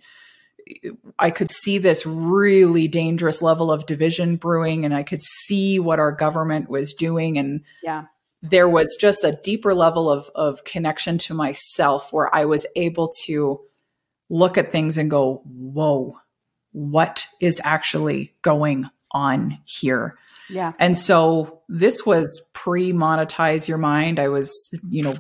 I 1.19 1.31
could 1.31 1.51
see 1.51 1.79
this 1.79 2.05
really 2.05 2.89
dangerous 2.89 3.41
level 3.41 3.73
of 3.73 3.87
division 3.87 4.37
brewing 4.37 4.85
and 4.85 4.95
I 4.95 5.03
could 5.03 5.23
see 5.23 5.79
what 5.79 5.99
our 5.99 6.13
government 6.13 6.69
was 6.69 6.93
doing 6.93 7.39
and 7.39 7.63
yeah 7.83 8.05
there 8.43 8.69
was 8.69 8.97
just 9.01 9.25
a 9.25 9.39
deeper 9.43 9.75
level 9.75 10.11
of 10.11 10.31
of 10.35 10.65
connection 10.65 11.19
to 11.19 11.35
myself 11.35 12.13
where 12.13 12.35
I 12.35 12.45
was 12.45 12.67
able 12.77 13.09
to 13.25 13.61
look 14.31 14.59
at 14.59 14.71
things 14.71 14.99
and 14.99 15.11
go 15.11 15.43
whoa 15.45 16.19
what 16.73 17.27
is 17.41 17.61
actually 17.65 18.35
going 18.43 18.89
on 19.13 19.59
here? 19.65 20.17
Yeah. 20.51 20.73
And 20.79 20.97
so 20.97 21.61
this 21.69 22.07
was 22.07 22.47
pre 22.53 22.93
monetize 22.93 23.69
your 23.69 23.79
mind. 23.79 24.19
I 24.19 24.29
was, 24.29 24.75
you 24.89 25.03
know, 25.03 25.15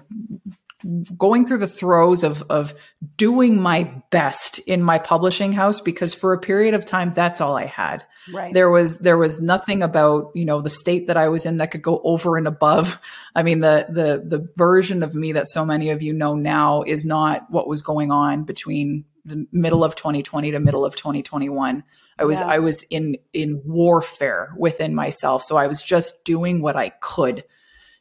going 1.16 1.45
through 1.45 1.59
the 1.59 1.66
throes 1.66 2.22
of 2.22 2.43
of 2.51 2.72
doing 3.16 3.61
my 3.61 3.85
best 4.11 4.61
in 4.61 4.83
my 4.83 4.99
publishing 4.99 5.53
house 5.53 5.81
because 5.81 6.14
for 6.14 6.33
a 6.33 6.39
period 6.39 6.74
of 6.74 6.87
time 6.87 7.11
that's 7.12 7.41
all 7.41 7.57
I 7.57 7.66
had. 7.66 8.05
Right. 8.33 8.55
There 8.55 8.70
was 8.70 8.99
there 8.99 9.18
was 9.18 9.41
nothing 9.41 9.83
about, 9.83 10.31
you 10.35 10.45
know, 10.45 10.61
the 10.61 10.70
state 10.70 11.09
that 11.09 11.16
I 11.16 11.29
was 11.29 11.47
in 11.47 11.57
that 11.57 11.72
could 11.72 11.83
go 11.83 12.01
over 12.05 12.37
and 12.37 12.47
above. 12.47 13.01
I 13.35 13.43
mean 13.43 13.61
the 13.61 13.87
the 13.89 14.22
the 14.24 14.49
version 14.57 15.03
of 15.03 15.16
me 15.16 15.33
that 15.33 15.49
so 15.49 15.64
many 15.64 15.91
of 15.91 16.01
you 16.01 16.12
know 16.12 16.37
now 16.37 16.83
is 16.83 17.05
not 17.05 17.51
what 17.51 17.66
was 17.66 17.83
going 17.83 18.12
on 18.12 18.45
between 18.45 19.05
the 19.24 19.47
middle 19.51 19.83
of 19.83 19.97
2020 19.97 20.53
to 20.53 20.61
middle 20.61 20.85
of 20.85 20.95
2021. 20.95 21.83
I 22.18 22.24
was 22.24 22.41
Yeah. 22.41 22.47
I 22.47 22.59
was 22.61 22.83
in 22.85 23.16
in 23.33 23.62
warfare 23.64 24.55
within 24.57 24.95
myself. 24.95 25.43
So 25.43 25.57
I 25.57 25.66
was 25.66 25.83
just 25.83 26.24
doing 26.24 26.62
what 26.62 26.76
I 26.76 26.91
could 26.91 27.43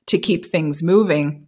to 0.07 0.19
keep 0.19 0.45
things 0.45 0.83
moving 0.83 1.46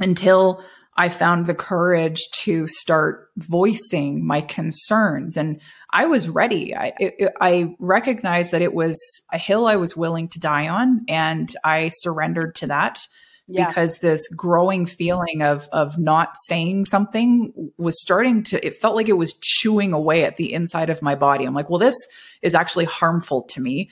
until 0.00 0.62
I 0.96 1.08
found 1.08 1.46
the 1.46 1.54
courage 1.54 2.20
to 2.42 2.66
start 2.66 3.28
voicing 3.36 4.26
my 4.26 4.40
concerns. 4.40 5.36
And 5.36 5.60
I 5.90 6.06
was 6.06 6.28
ready. 6.28 6.74
I, 6.74 6.92
it, 6.98 7.32
I 7.40 7.76
recognized 7.78 8.50
that 8.50 8.62
it 8.62 8.74
was 8.74 8.98
a 9.32 9.38
hill 9.38 9.66
I 9.66 9.76
was 9.76 9.96
willing 9.96 10.28
to 10.30 10.40
die 10.40 10.68
on, 10.68 11.04
and 11.08 11.54
I 11.62 11.88
surrendered 11.88 12.56
to 12.56 12.66
that 12.66 12.98
Yeah. 13.46 13.68
because 13.68 13.98
this 13.98 14.26
growing 14.36 14.86
feeling 14.86 15.40
of 15.40 15.68
of 15.72 15.98
not 15.98 16.30
saying 16.46 16.86
something 16.86 17.70
was 17.78 18.02
starting 18.02 18.42
to. 18.44 18.66
It 18.66 18.74
felt 18.76 18.96
like 18.96 19.08
it 19.08 19.16
was 19.16 19.34
chewing 19.40 19.92
away 19.92 20.24
at 20.24 20.36
the 20.36 20.52
inside 20.52 20.90
of 20.90 21.00
my 21.00 21.14
body. 21.14 21.44
I'm 21.44 21.54
like, 21.54 21.70
well, 21.70 21.78
this 21.78 21.96
is 22.42 22.54
actually 22.56 22.84
harmful 22.86 23.42
to 23.44 23.60
me 23.60 23.90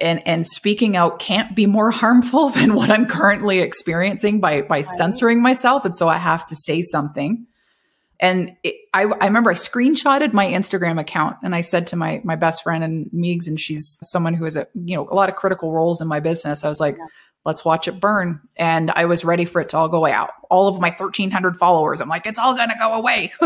and 0.00 0.26
and 0.26 0.46
speaking 0.46 0.96
out 0.96 1.18
can't 1.18 1.54
be 1.56 1.66
more 1.66 1.90
harmful 2.02 2.48
than 2.50 2.74
what 2.74 2.90
I'm 2.90 3.06
currently 3.06 3.60
experiencing 3.60 4.40
by 4.40 4.62
by 4.62 4.82
censoring 4.82 5.42
myself 5.42 5.84
and 5.84 5.94
so 5.96 6.08
I 6.08 6.16
have 6.16 6.46
to 6.46 6.56
say 6.56 6.82
something 6.82 7.46
and 8.20 8.56
it, 8.64 8.74
I, 8.92 9.02
I 9.02 9.26
remember 9.26 9.50
I 9.50 9.54
screenshotted 9.54 10.32
my 10.32 10.46
Instagram 10.46 10.98
account 10.98 11.36
and 11.44 11.54
I 11.54 11.60
said 11.60 11.88
to 11.88 11.96
my 11.96 12.20
my 12.24 12.36
best 12.36 12.62
friend 12.62 12.82
and 12.82 13.10
Meegs 13.14 13.46
and 13.46 13.58
she's 13.60 13.96
someone 14.02 14.34
who 14.34 14.44
has 14.44 14.56
a 14.56 14.66
you 14.74 14.96
know 14.96 15.08
a 15.08 15.14
lot 15.14 15.28
of 15.28 15.36
critical 15.36 15.72
roles 15.72 16.00
in 16.00 16.08
my 16.08 16.20
business 16.20 16.64
I 16.64 16.68
was 16.68 16.80
like 16.80 16.96
Yeah. 16.96 17.06
let's 17.44 17.64
watch 17.64 17.86
it 17.88 18.00
burn 18.00 18.40
and 18.56 18.90
I 18.90 19.04
was 19.04 19.24
ready 19.24 19.44
for 19.44 19.60
it 19.60 19.68
to 19.70 19.76
all 19.78 19.88
go 19.88 20.04
out 20.06 20.30
all 20.50 20.68
of 20.68 20.80
my 20.80 20.90
1300 20.90 21.56
followers 21.56 22.00
I'm 22.00 22.08
like 22.08 22.26
it's 22.26 22.38
all 22.38 22.54
going 22.54 22.70
to 22.70 22.76
go 22.78 22.94
away 22.94 23.32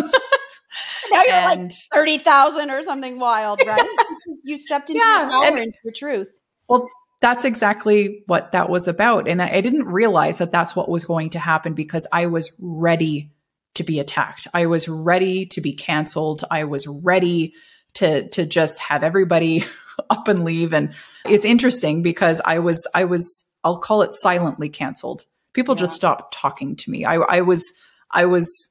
now 1.11 1.23
you're 1.27 1.57
like 1.57 1.71
30,000 1.93 2.71
or 2.71 2.83
something 2.83 3.19
wild, 3.19 3.61
right? 3.67 3.87
you 4.45 4.57
stepped 4.57 4.89
into 4.89 5.03
Yeah, 5.05 5.21
your 5.23 5.31
power, 5.31 5.45
and- 5.45 5.59
into 5.59 5.79
your 5.85 5.93
truth. 5.95 6.41
Well, 6.69 6.89
that's 7.23 7.45
exactly 7.45 8.25
what 8.27 8.53
that 8.53 8.69
was 8.69 8.89
about. 8.89 9.29
And 9.29 9.41
I, 9.41 9.49
I 9.49 9.61
didn't 9.61 9.87
realize 9.87 10.39
that 10.39 10.53
that's 10.53 10.75
what 10.75 10.89
was 10.89 11.05
going 11.05 11.31
to 11.31 11.39
happen 11.39 11.73
because 11.73 12.07
I 12.13 12.27
was 12.27 12.53
ready 12.59 13.31
to 13.75 13.85
be 13.85 14.01
attacked. 14.01 14.49
I 14.53 14.67
was 14.67 14.89
ready 14.89 15.47
to 15.47 15.61
be 15.61 15.73
canceled. 15.73 16.45
I 16.51 16.65
was 16.65 16.87
ready 16.87 17.55
to, 17.95 18.29
to 18.31 18.45
just 18.45 18.81
have 18.81 19.05
everybody 19.05 19.65
up 20.11 20.27
and 20.27 20.45
leave. 20.45 20.75
And 20.75 20.95
it's 21.25 21.45
interesting 21.45 22.03
because 22.03 22.43
I 22.45 22.59
was, 22.59 22.87
I 22.93 23.05
was, 23.05 23.47
I'll 23.63 23.79
call 23.79 24.03
it 24.03 24.13
silently 24.13 24.69
canceled. 24.69 25.25
People 25.53 25.77
just 25.77 25.95
stopped 25.95 26.35
talking 26.35 26.75
to 26.77 26.91
me. 26.91 27.05
I, 27.05 27.17
I 27.17 27.41
was, 27.43 27.71
I 28.11 28.25
was 28.25 28.69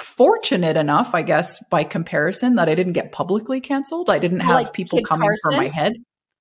fortunate 0.00 0.76
enough, 0.76 1.14
I 1.14 1.22
guess, 1.22 1.62
by 1.68 1.84
comparison 1.84 2.56
that 2.56 2.68
I 2.68 2.74
didn't 2.74 2.94
get 2.94 3.12
publicly 3.12 3.60
canceled. 3.60 4.10
I 4.10 4.18
didn't 4.18 4.40
have 4.40 4.54
Like 4.54 4.72
people 4.72 4.98
Kid 4.98 5.06
coming 5.06 5.30
for 5.42 5.52
my 5.52 5.68
head 5.68 5.94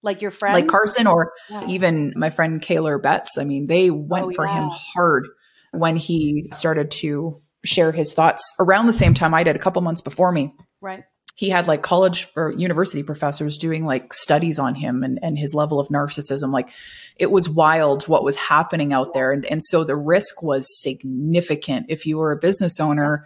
Like 0.03 0.21
your 0.21 0.31
friend. 0.31 0.53
like 0.53 0.67
Carson 0.67 1.07
or 1.07 1.31
Yeah. 1.49 1.65
even 1.67 2.13
my 2.15 2.29
friend 2.29 2.61
Kaylor 2.61 3.01
Betts. 3.01 3.37
I 3.39 3.45
mean, 3.45 3.67
they 3.67 3.89
went 3.89 4.25
Oh, 4.25 4.31
for 4.31 4.45
him 4.45 4.69
hard 4.71 5.27
when 5.71 5.95
he 5.95 6.49
started 6.51 6.91
to 6.91 7.41
share 7.65 7.91
his 7.91 8.13
thoughts 8.13 8.53
around 8.59 8.85
the 8.85 8.93
same 8.93 9.13
time 9.13 9.33
I 9.33 9.43
did, 9.43 9.55
a 9.55 9.59
couple 9.59 9.81
months 9.81 10.01
before 10.01 10.31
me. 10.31 10.53
right. 10.81 11.03
He 11.35 11.49
had 11.49 11.67
like 11.67 11.81
college 11.81 12.27
or 12.35 12.51
university 12.51 13.01
professors 13.01 13.57
doing 13.57 13.85
like 13.85 14.13
studies 14.13 14.59
on 14.59 14.75
him 14.75 15.01
and, 15.03 15.17
and 15.23 15.35
his 15.35 15.55
level 15.55 15.79
of 15.79 15.87
narcissism. 15.87 16.51
Like 16.53 16.69
it 17.15 17.31
was 17.31 17.49
wild 17.49 18.07
what 18.07 18.23
was 18.23 18.35
happening 18.35 18.93
out 18.93 19.15
there. 19.15 19.31
And, 19.31 19.43
and 19.45 19.63
so 19.63 19.83
the 19.83 19.95
risk 19.95 20.43
was 20.43 20.67
significant 20.83 21.87
if 21.89 22.05
you 22.05 22.17
were 22.19 22.31
a 22.31 22.37
business 22.37 22.79
owner. 22.79 23.25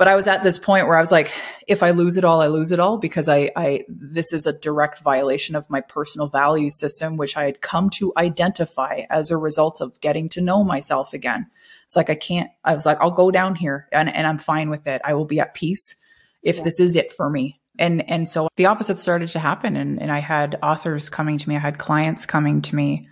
But 0.00 0.08
I 0.08 0.16
was 0.16 0.26
at 0.26 0.42
this 0.42 0.58
point 0.58 0.86
where 0.86 0.96
I 0.96 1.00
was 1.00 1.12
like, 1.12 1.30
if 1.68 1.82
I 1.82 1.90
lose 1.90 2.16
it 2.16 2.24
all, 2.24 2.40
I 2.40 2.46
lose 2.46 2.72
it 2.72 2.80
all 2.80 2.96
because 2.96 3.28
I, 3.28 3.50
I, 3.54 3.84
this 3.86 4.32
is 4.32 4.46
a 4.46 4.52
direct 4.54 5.00
violation 5.00 5.54
of 5.54 5.68
my 5.68 5.82
personal 5.82 6.26
value 6.26 6.70
system, 6.70 7.18
which 7.18 7.36
I 7.36 7.44
had 7.44 7.60
come 7.60 7.90
to 7.96 8.10
identify 8.16 9.02
as 9.10 9.30
a 9.30 9.36
result 9.36 9.82
of 9.82 10.00
getting 10.00 10.30
to 10.30 10.40
know 10.40 10.64
myself 10.64 11.12
again. 11.12 11.48
It's 11.84 11.96
like, 11.96 12.08
I 12.08 12.14
can't, 12.14 12.48
I 12.64 12.72
was 12.72 12.86
like, 12.86 12.96
I'll 13.02 13.10
go 13.10 13.30
down 13.30 13.56
here 13.56 13.88
and, 13.92 14.08
and 14.08 14.26
I'm 14.26 14.38
fine 14.38 14.70
with 14.70 14.86
it. 14.86 15.02
I 15.04 15.12
will 15.12 15.26
be 15.26 15.38
at 15.38 15.52
peace 15.52 15.96
if 16.42 16.56
Yeah. 16.56 16.62
this 16.62 16.80
is 16.80 16.96
it 16.96 17.12
for 17.12 17.28
me. 17.28 17.60
And, 17.78 18.08
and 18.08 18.26
so 18.26 18.48
the 18.56 18.64
opposite 18.64 18.96
started 18.96 19.28
to 19.28 19.38
happen. 19.38 19.76
And, 19.76 20.00
and 20.00 20.10
I 20.10 20.20
had 20.20 20.58
authors 20.62 21.10
coming 21.10 21.36
to 21.36 21.46
me. 21.46 21.56
I 21.56 21.58
had 21.58 21.76
clients 21.76 22.24
coming 22.24 22.62
to 22.62 22.74
me 22.74 23.06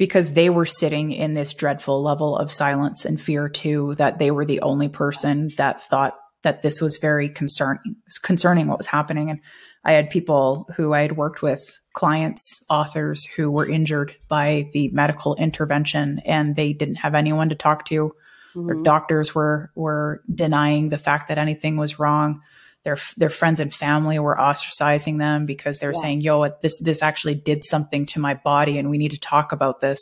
because 0.00 0.32
they 0.32 0.48
were 0.48 0.64
sitting 0.64 1.12
in 1.12 1.34
this 1.34 1.52
dreadful 1.52 2.02
level 2.02 2.34
of 2.34 2.50
silence 2.50 3.04
and 3.04 3.20
fear 3.20 3.50
too, 3.50 3.94
that 3.96 4.18
they 4.18 4.30
were 4.30 4.46
the 4.46 4.62
only 4.62 4.88
person 4.88 5.50
that 5.58 5.78
thought 5.78 6.14
that 6.42 6.62
this 6.62 6.80
was 6.80 6.96
very 6.96 7.28
concerning, 7.28 7.96
concerning 8.22 8.66
what 8.66 8.78
was 8.78 8.86
happening. 8.86 9.28
And 9.28 9.40
I 9.84 9.92
had 9.92 10.08
people 10.08 10.66
who 10.74 10.94
I 10.94 11.02
had 11.02 11.18
worked 11.18 11.42
with, 11.42 11.60
clients, 11.92 12.64
authors 12.70 13.26
who 13.26 13.50
were 13.50 13.68
injured 13.68 14.16
by 14.26 14.70
the 14.72 14.88
medical 14.94 15.34
intervention 15.34 16.18
and 16.24 16.56
they 16.56 16.72
didn't 16.72 16.94
have 16.94 17.14
anyone 17.14 17.50
to 17.50 17.54
talk 17.54 17.84
to. 17.88 18.12
Their 18.54 18.76
Mhm. 18.76 18.84
doctors 18.84 19.34
were 19.34 19.70
were 19.76 20.22
denying 20.34 20.88
the 20.88 20.96
fact 20.96 21.28
that 21.28 21.36
anything 21.36 21.76
was 21.76 21.98
wrong. 21.98 22.40
Their 22.82 22.98
their 23.16 23.30
friends 23.30 23.60
and 23.60 23.72
family 23.74 24.18
were 24.18 24.36
ostracizing 24.36 25.18
them 25.18 25.44
because 25.46 25.78
they 25.78 25.86
were 25.86 25.92
Yeah. 25.94 26.00
saying, 26.00 26.20
"Yo, 26.22 26.48
this 26.62 26.78
this 26.80 27.02
actually 27.02 27.34
did 27.34 27.64
something 27.64 28.06
to 28.06 28.20
my 28.20 28.34
body, 28.34 28.78
and 28.78 28.88
we 28.90 28.98
need 28.98 29.10
to 29.10 29.20
talk 29.20 29.52
about 29.52 29.80
this." 29.80 29.98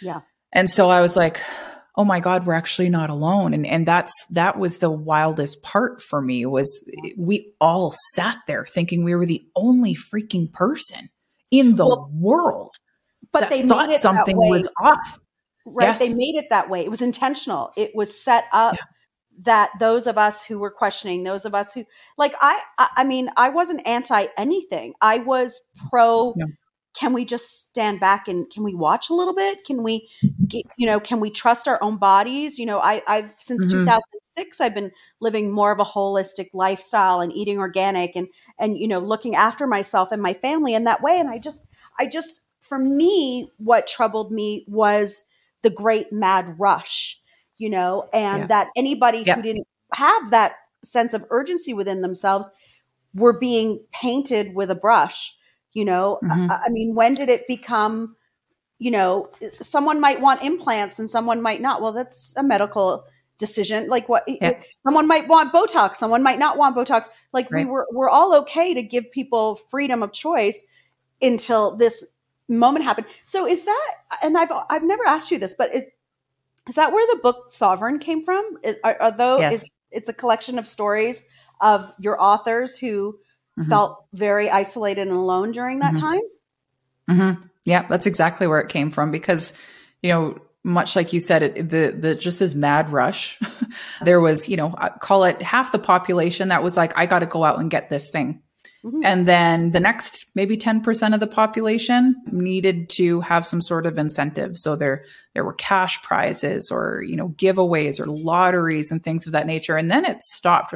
Yeah. 0.00 0.20
And 0.52 0.70
so 0.70 0.90
I 0.90 1.00
was 1.00 1.16
like, 1.16 1.40
"Oh 1.96 2.04
my 2.04 2.20
God, 2.20 2.46
we're 2.46 2.54
actually 2.54 2.88
not 2.88 3.10
alone." 3.10 3.52
And 3.52 3.66
and 3.66 3.84
that's 3.86 4.14
that 4.30 4.58
was 4.58 4.78
the 4.78 4.90
wildest 4.90 5.62
part 5.62 6.00
for 6.00 6.22
me 6.22 6.46
was 6.46 6.68
we 7.16 7.52
all 7.60 7.92
sat 8.14 8.38
there 8.46 8.64
thinking 8.64 9.02
we 9.02 9.14
were 9.16 9.26
the 9.26 9.44
only 9.56 9.94
freaking 9.96 10.52
person 10.52 11.10
in 11.50 11.74
the 11.76 11.86
Well, 11.86 12.10
world 12.12 12.76
But 13.32 13.40
that 13.40 13.50
they 13.50 13.66
thought 13.66 13.92
something 13.96 14.36
was 14.36 14.68
off. 14.80 15.18
right 15.66 15.88
Yes. 15.88 15.98
they 15.98 16.14
made 16.14 16.36
it 16.36 16.46
that 16.50 16.70
way 16.70 16.80
it 16.82 16.90
was 16.90 17.02
intentional 17.02 17.72
it 17.76 17.90
was 17.94 18.14
set 18.22 18.44
up 18.52 18.76
that 19.44 19.70
those 19.78 20.06
of 20.06 20.18
us 20.18 20.44
who 20.44 20.58
were 20.58 20.70
questioning 20.70 21.22
those 21.22 21.44
of 21.44 21.54
us 21.54 21.72
who 21.72 21.84
like 22.16 22.34
i 22.40 22.60
i, 22.96 23.04
mean 23.04 23.30
i 23.36 23.48
wasn't 23.48 23.86
anti 23.86 24.26
anything. 24.36 24.94
I 25.00 25.18
was 25.18 25.60
pro 25.90 26.34
Yeah. 26.36 26.46
can 26.94 27.12
we 27.12 27.24
just 27.24 27.60
stand 27.68 28.00
back 28.00 28.26
and 28.26 28.50
can 28.50 28.64
we 28.64 28.74
watch 28.74 29.08
a 29.10 29.14
little 29.14 29.34
bit? 29.34 29.64
Can 29.64 29.82
we 29.84 30.08
get, 30.48 30.64
you 30.76 30.86
know 30.86 30.98
can 30.98 31.20
we 31.20 31.30
trust 31.30 31.68
our 31.68 31.80
own 31.82 31.98
bodies? 31.98 32.58
You 32.58 32.66
know 32.66 32.80
i 32.80 33.02
i've 33.06 33.32
since 33.36 33.64
Mhm. 33.66 33.70
2006 33.70 34.60
i've 34.60 34.74
been 34.74 34.90
living 35.20 35.52
more 35.52 35.70
of 35.72 35.78
a 35.80 35.84
holistic 35.84 36.48
lifestyle 36.54 37.20
and 37.20 37.32
eating 37.32 37.58
organic 37.58 38.16
and 38.16 38.28
and 38.58 38.78
you 38.78 38.88
know 38.88 38.98
looking 38.98 39.34
after 39.36 39.66
myself 39.66 40.10
and 40.12 40.22
my 40.22 40.32
family 40.32 40.74
in 40.74 40.84
that 40.84 41.02
way. 41.02 41.18
And 41.20 41.28
i 41.28 41.38
just 41.38 41.62
i 41.98 42.06
just 42.06 42.40
for 42.60 42.78
me 42.78 43.50
what 43.58 43.86
troubled 43.86 44.32
me 44.32 44.64
was 44.66 45.24
the 45.62 45.70
great 45.70 46.12
mad 46.12 46.56
rush 46.58 47.20
you 47.58 47.68
know 47.70 48.08
and 48.12 48.40
Yeah. 48.40 48.46
that 48.46 48.68
anybody 48.76 49.22
Yeah. 49.26 49.36
who 49.36 49.42
didn't 49.42 49.66
have 49.94 50.30
that 50.30 50.56
sense 50.82 51.12
of 51.14 51.24
urgency 51.30 51.74
within 51.74 52.02
themselves 52.02 52.48
were 53.14 53.32
being 53.38 53.80
painted 53.92 54.54
with 54.54 54.70
a 54.70 54.74
brush 54.74 55.36
you 55.72 55.84
know 55.84 56.18
Mhm. 56.22 56.50
I, 56.50 56.62
I 56.66 56.68
mean 56.70 56.94
when 56.94 57.14
did 57.14 57.28
it 57.28 57.46
become 57.46 58.16
you 58.78 58.90
know 58.92 59.28
someone 59.60 60.00
might 60.00 60.20
want 60.20 60.42
implants 60.42 60.98
and 60.98 61.10
someone 61.10 61.42
might 61.42 61.60
not 61.60 61.82
well 61.82 61.92
that's 61.92 62.34
a 62.36 62.42
medical 62.42 63.04
decision 63.38 63.88
like 63.88 64.08
what 64.08 64.24
Yeah. 64.26 64.60
someone 64.84 65.06
might 65.06 65.26
want 65.28 65.52
botox 65.52 65.96
someone 65.96 66.22
might 66.22 66.38
not 66.38 66.56
want 66.58 66.76
botox 66.76 67.08
like 67.32 67.50
we 67.50 67.64
were 67.64 67.86
we're 67.92 68.08
all 68.10 68.34
okay 68.36 68.74
to 68.74 68.82
give 68.82 69.10
people 69.12 69.56
freedom 69.56 70.02
of 70.02 70.12
choice 70.12 70.62
until 71.22 71.76
this 71.76 72.04
moment 72.48 72.84
happened 72.84 73.06
so 73.24 73.46
is 73.46 73.62
that 73.64 73.94
and 74.22 74.36
i've 74.38 74.50
i've 74.70 74.82
never 74.82 75.04
asked 75.06 75.30
you 75.30 75.38
this 75.38 75.54
but 75.54 75.72
is, 75.74 75.82
is 76.68 76.74
that 76.76 76.92
where 76.92 77.06
the 77.14 77.20
book 77.22 77.50
sovereign 77.50 77.98
came 77.98 78.22
from 78.22 78.44
is 78.62 78.76
are, 78.84 78.96
are 79.00 79.10
those 79.12 79.40
Yes. 79.40 79.62
is 79.62 79.70
it's 79.90 80.08
a 80.08 80.12
collection 80.12 80.58
of 80.58 80.66
stories 80.66 81.22
of 81.60 81.92
your 81.98 82.20
authors 82.22 82.78
who 82.78 83.18
Mhm. 83.58 83.68
felt 83.68 84.04
very 84.12 84.50
isolated 84.50 85.08
and 85.08 85.16
alone 85.16 85.52
during 85.52 85.80
that 85.80 85.94
Mhm. 85.94 86.00
time 86.00 86.20
hmm 87.08 87.30
Yeah, 87.64 87.86
that's 87.88 88.06
exactly 88.06 88.46
where 88.46 88.60
it 88.60 88.68
came 88.68 88.90
from 88.90 89.10
because, 89.10 89.52
you 90.02 90.10
know, 90.10 90.38
much 90.64 90.96
like 90.96 91.12
you 91.12 91.20
said, 91.20 91.42
it 91.42 91.70
the 91.70 91.94
the 91.98 92.14
just 92.14 92.38
this 92.38 92.54
mad 92.54 92.92
rush. 92.92 93.38
there 94.02 94.20
was, 94.20 94.48
you 94.48 94.56
know, 94.56 94.74
call 95.00 95.24
it 95.24 95.40
half 95.42 95.72
the 95.72 95.78
population 95.78 96.48
that 96.48 96.62
was 96.62 96.76
like, 96.76 96.96
I 96.96 97.06
got 97.06 97.20
to 97.20 97.26
go 97.26 97.44
out 97.44 97.58
and 97.58 97.70
get 97.70 97.88
this 97.90 98.10
thing, 98.10 98.42
Mm-hmm. 98.84 99.00
And 99.04 99.26
then 99.26 99.70
the 99.72 99.80
next 99.80 100.26
maybe 100.34 100.56
10% 100.56 101.14
of 101.14 101.20
the 101.20 101.26
population 101.26 102.14
needed 102.30 102.88
to 102.90 103.20
have 103.22 103.46
some 103.46 103.60
sort 103.60 103.86
of 103.86 103.98
incentive. 103.98 104.56
So 104.56 104.76
there 104.76 105.04
there 105.34 105.44
were 105.44 105.54
cash 105.54 106.00
prizes 106.02 106.70
or, 106.70 107.02
you 107.02 107.16
know, 107.16 107.30
giveaways 107.30 107.98
or 107.98 108.06
lotteries 108.06 108.90
and 108.90 109.02
things 109.02 109.26
of 109.26 109.32
that 109.32 109.46
nature. 109.46 109.76
And 109.76 109.90
then 109.90 110.04
it 110.04 110.22
stopped. 110.22 110.74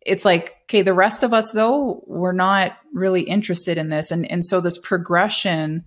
It's 0.00 0.24
like, 0.24 0.56
okay, 0.64 0.82
the 0.82 0.94
rest 0.94 1.22
of 1.22 1.34
us 1.34 1.50
though, 1.50 2.02
we're 2.06 2.32
not 2.32 2.78
really 2.94 3.22
interested 3.22 3.76
in 3.76 3.90
this. 3.90 4.10
And 4.10 4.30
and 4.30 4.44
so 4.44 4.60
this 4.62 4.78
progression 4.78 5.84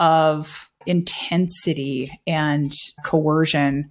of 0.00 0.68
intensity 0.84 2.20
and 2.26 2.72
coercion 3.04 3.90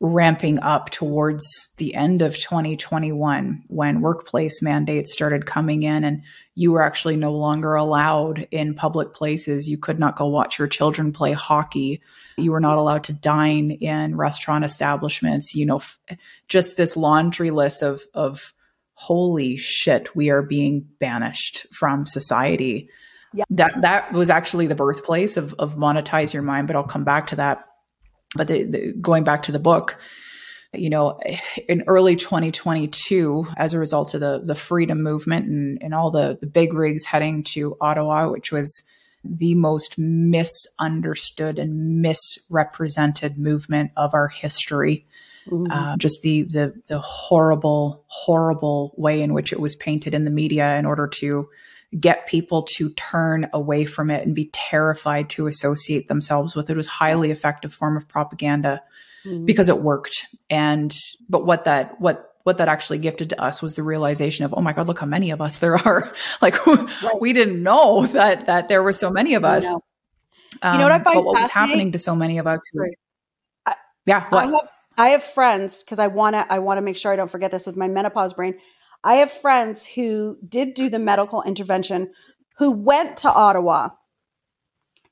ramping 0.00 0.60
up 0.60 0.90
towards 0.90 1.72
the 1.76 1.94
end 1.94 2.22
of 2.22 2.36
2021 2.36 3.64
when 3.66 4.00
workplace 4.00 4.62
mandates 4.62 5.12
started 5.12 5.44
coming 5.44 5.82
in 5.82 6.04
and 6.04 6.22
you 6.54 6.70
were 6.70 6.82
actually 6.82 7.16
no 7.16 7.32
longer 7.32 7.74
allowed 7.74 8.46
in 8.52 8.74
public 8.74 9.12
places. 9.12 9.68
You 9.68 9.76
could 9.76 9.98
not 9.98 10.16
go 10.16 10.28
watch 10.28 10.58
your 10.58 10.68
children 10.68 11.12
play 11.12 11.32
hockey. 11.32 12.00
You 12.36 12.52
were 12.52 12.60
not 12.60 12.78
allowed 12.78 13.04
to 13.04 13.12
dine 13.12 13.72
in 13.72 14.16
restaurant 14.16 14.64
establishments. 14.64 15.54
You 15.54 15.66
know, 15.66 15.76
f- 15.78 15.98
just 16.46 16.76
this 16.76 16.96
laundry 16.96 17.50
list 17.50 17.82
of, 17.82 18.02
of 18.14 18.54
holy 18.94 19.56
shit, 19.56 20.14
we 20.14 20.30
are 20.30 20.42
being 20.42 20.86
banished 21.00 21.66
from 21.72 22.06
society. 22.06 22.88
Yeah. 23.34 23.44
That 23.50 23.82
that 23.82 24.12
was 24.12 24.30
actually 24.30 24.68
the 24.68 24.74
birthplace 24.74 25.36
of 25.36 25.54
of 25.54 25.76
monetize 25.76 26.32
your 26.32 26.42
mind, 26.42 26.66
but 26.66 26.76
I'll 26.76 26.82
come 26.82 27.04
back 27.04 27.26
to 27.28 27.36
that 27.36 27.67
but 28.36 28.48
the, 28.48 28.62
the, 28.64 28.92
going 29.00 29.24
back 29.24 29.44
to 29.44 29.52
the 29.52 29.58
book, 29.58 29.98
you 30.74 30.90
know, 30.90 31.18
in 31.68 31.84
early 31.86 32.16
2022, 32.16 33.46
as 33.56 33.72
a 33.72 33.78
result 33.78 34.14
of 34.14 34.20
the 34.20 34.42
the 34.44 34.54
freedom 34.54 35.02
movement 35.02 35.46
and, 35.46 35.78
and 35.82 35.94
all 35.94 36.10
the, 36.10 36.36
the 36.40 36.46
big 36.46 36.74
rigs 36.74 37.04
heading 37.04 37.42
to 37.42 37.76
Ottawa, 37.80 38.28
which 38.28 38.52
was 38.52 38.82
the 39.24 39.54
most 39.54 39.98
misunderstood 39.98 41.58
and 41.58 42.00
misrepresented 42.02 43.38
movement 43.38 43.90
of 43.96 44.14
our 44.14 44.28
history. 44.28 45.06
Mm-hmm. 45.48 45.72
Uh, 45.72 45.96
just 45.96 46.20
the, 46.20 46.42
the 46.42 46.74
the 46.88 46.98
horrible, 47.00 48.04
horrible 48.08 48.92
way 48.98 49.22
in 49.22 49.32
which 49.32 49.52
it 49.52 49.60
was 49.60 49.74
painted 49.74 50.12
in 50.12 50.24
the 50.24 50.30
media 50.30 50.76
in 50.76 50.84
order 50.84 51.06
to 51.06 51.48
get 51.98 52.26
people 52.26 52.62
to 52.62 52.90
turn 52.90 53.48
away 53.52 53.84
from 53.84 54.10
it 54.10 54.26
and 54.26 54.34
be 54.34 54.50
terrified 54.52 55.30
to 55.30 55.46
associate 55.46 56.08
themselves 56.08 56.54
with 56.54 56.68
it. 56.68 56.74
it 56.74 56.76
was 56.76 56.86
highly 56.86 57.30
effective 57.30 57.72
form 57.72 57.96
of 57.96 58.06
propaganda 58.06 58.82
mm-hmm. 59.24 59.46
because 59.46 59.68
it 59.68 59.78
worked. 59.78 60.26
And 60.50 60.94
but 61.28 61.46
what 61.46 61.64
that 61.64 62.00
what 62.00 62.34
what 62.42 62.58
that 62.58 62.68
actually 62.68 62.98
gifted 62.98 63.30
to 63.30 63.42
us 63.42 63.60
was 63.60 63.74
the 63.74 63.82
realization 63.82 64.44
of, 64.44 64.54
oh 64.56 64.60
my 64.60 64.72
God, 64.72 64.86
look 64.86 64.98
how 64.98 65.06
many 65.06 65.30
of 65.30 65.40
us 65.40 65.58
there 65.58 65.76
are. 65.76 66.12
like 66.42 66.66
right. 66.66 67.20
we 67.20 67.32
didn't 67.32 67.62
know 67.62 68.06
that 68.06 68.46
that 68.46 68.68
there 68.68 68.82
were 68.82 68.92
so 68.92 69.10
many 69.10 69.34
of 69.34 69.44
us. 69.44 69.66
Um, 70.62 70.74
you 70.74 70.78
know 70.78 70.84
what 70.84 70.92
I 70.92 70.96
um, 70.96 71.04
find 71.04 71.14
but 71.16 71.24
what 71.24 71.40
was 71.40 71.50
happening 71.50 71.92
to 71.92 71.98
so 71.98 72.16
many 72.16 72.38
of 72.38 72.46
us? 72.46 72.60
Who, 72.72 72.84
I, 73.66 73.74
yeah, 74.06 74.28
what? 74.28 74.44
I 74.44 74.46
have 74.46 74.70
I 74.98 75.08
have 75.10 75.22
friends 75.22 75.82
because 75.82 75.98
I 75.98 76.08
wanna 76.08 76.46
I 76.50 76.58
wanna 76.58 76.80
make 76.80 76.96
sure 76.96 77.12
I 77.12 77.16
don't 77.16 77.30
forget 77.30 77.50
this 77.50 77.66
with 77.66 77.76
my 77.76 77.88
menopause 77.88 78.32
brain. 78.32 78.58
I 79.04 79.14
have 79.14 79.30
friends 79.30 79.86
who 79.86 80.38
did 80.46 80.74
do 80.74 80.90
the 80.90 80.98
medical 80.98 81.42
intervention 81.42 82.12
who 82.58 82.72
went 82.72 83.18
to 83.18 83.32
Ottawa 83.32 83.90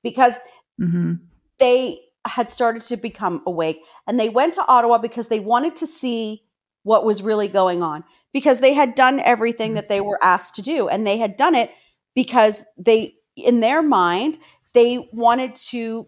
because 0.02 0.34
mm-hmm. 0.80 1.14
they 1.58 2.00
had 2.26 2.50
started 2.50 2.82
to 2.82 2.96
become 2.96 3.42
awake 3.46 3.80
and 4.06 4.18
they 4.18 4.28
went 4.28 4.54
to 4.54 4.66
Ottawa 4.66 4.98
because 4.98 5.28
they 5.28 5.40
wanted 5.40 5.76
to 5.76 5.86
see 5.86 6.42
what 6.82 7.04
was 7.04 7.22
really 7.22 7.48
going 7.48 7.82
on 7.82 8.04
because 8.32 8.60
they 8.60 8.72
had 8.72 8.94
done 8.94 9.20
everything 9.20 9.74
that 9.74 9.88
they 9.88 10.00
were 10.00 10.18
asked 10.22 10.54
to 10.56 10.62
do 10.62 10.88
and 10.88 11.06
they 11.06 11.18
had 11.18 11.36
done 11.36 11.54
it 11.54 11.70
because 12.14 12.64
they 12.76 13.14
in 13.36 13.60
their 13.60 13.82
mind 13.82 14.38
they 14.72 15.08
wanted 15.12 15.54
to 15.54 16.06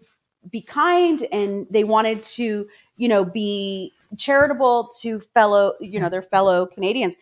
be 0.49 0.61
kind 0.61 1.25
and 1.31 1.67
they 1.69 1.83
wanted 1.83 2.23
to 2.23 2.67
you 2.95 3.07
know 3.07 3.25
be 3.25 3.91
charitable 4.17 4.89
to 5.01 5.19
fellow 5.19 5.73
you 5.81 5.99
know 5.99 6.09
their 6.09 6.21
fellow 6.21 6.65
Canadians 6.65 7.15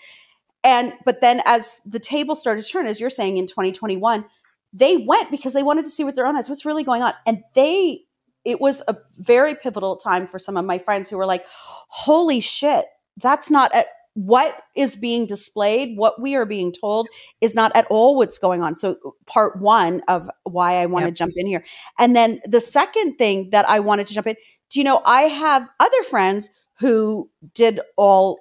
and 0.64 0.94
but 1.06 1.22
then 1.22 1.42
as 1.46 1.80
the 1.86 2.00
table 2.00 2.36
started 2.36 2.64
to 2.64 2.70
turn, 2.70 2.86
as 2.86 3.00
you're 3.00 3.10
saying 3.10 3.38
in 3.38 3.48
2021, 3.48 4.26
they 4.74 4.98
went 4.98 5.32
because 5.32 5.54
they 5.54 5.64
wanted 5.64 5.84
to 5.84 5.90
see 5.90 6.04
with 6.04 6.16
their 6.16 6.28
own 6.28 6.36
eyes 6.36 6.50
what's 6.50 6.66
really 6.66 6.84
going 6.84 7.02
on. 7.02 7.14
And 7.26 7.44
they 7.54 8.02
it 8.46 8.62
was 8.62 8.82
a 8.88 8.96
very 9.18 9.56
pivotal 9.56 9.98
time 9.98 10.26
for 10.26 10.40
some 10.40 10.56
of 10.56 10.64
my 10.64 10.78
friends 10.78 11.10
who 11.10 11.18
were 11.18 11.26
like, 11.26 11.44
holy 11.90 12.40
shit, 12.40 12.86
that's 13.18 13.52
not 13.52 13.74
at 13.76 13.88
what 14.14 14.64
is 14.76 14.96
being 14.96 15.28
displayed, 15.28 15.96
what 15.96 16.20
we 16.20 16.34
are 16.36 16.46
being 16.46 16.72
told 16.72 17.08
is 17.40 17.54
not 17.54 17.76
at 17.76 17.86
all 17.92 18.16
what's 18.16 18.40
going 18.40 18.64
on. 18.64 18.76
So, 18.76 19.16
part 19.28 19.62
one 19.62 20.02
of 20.08 20.28
why 20.44 20.78
I 20.78 20.88
want 20.88 21.04
yep. 21.04 21.14
to 21.14 21.18
jump 21.18 21.34
in 21.36 21.46
here. 21.46 21.64
And 22.00 22.16
then 22.16 22.40
the 22.46 22.62
second 22.62 23.18
thing 23.18 23.52
that 23.52 23.70
I 23.70 23.80
wanted 23.80 24.08
to 24.08 24.16
jump 24.16 24.26
in, 24.26 24.36
do 24.72 24.80
you 24.80 24.84
know, 24.86 25.02
I 25.06 25.24
have 25.24 25.68
other 25.80 26.04
friends 26.04 26.50
who 26.80 27.30
did 27.54 27.80
all 27.96 28.40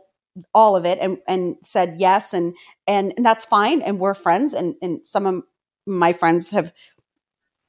all 0.54 0.76
of 0.76 0.84
it 0.84 0.98
and 1.00 1.18
and 1.26 1.56
said 1.62 1.96
yes 1.98 2.34
and 2.34 2.54
and 2.86 3.12
and 3.16 3.24
that's 3.24 3.44
fine 3.44 3.80
and 3.82 3.98
we're 3.98 4.14
friends 4.14 4.52
and 4.52 4.74
and 4.82 5.06
some 5.06 5.26
of 5.26 5.42
my 5.86 6.12
friends 6.12 6.50
have 6.50 6.72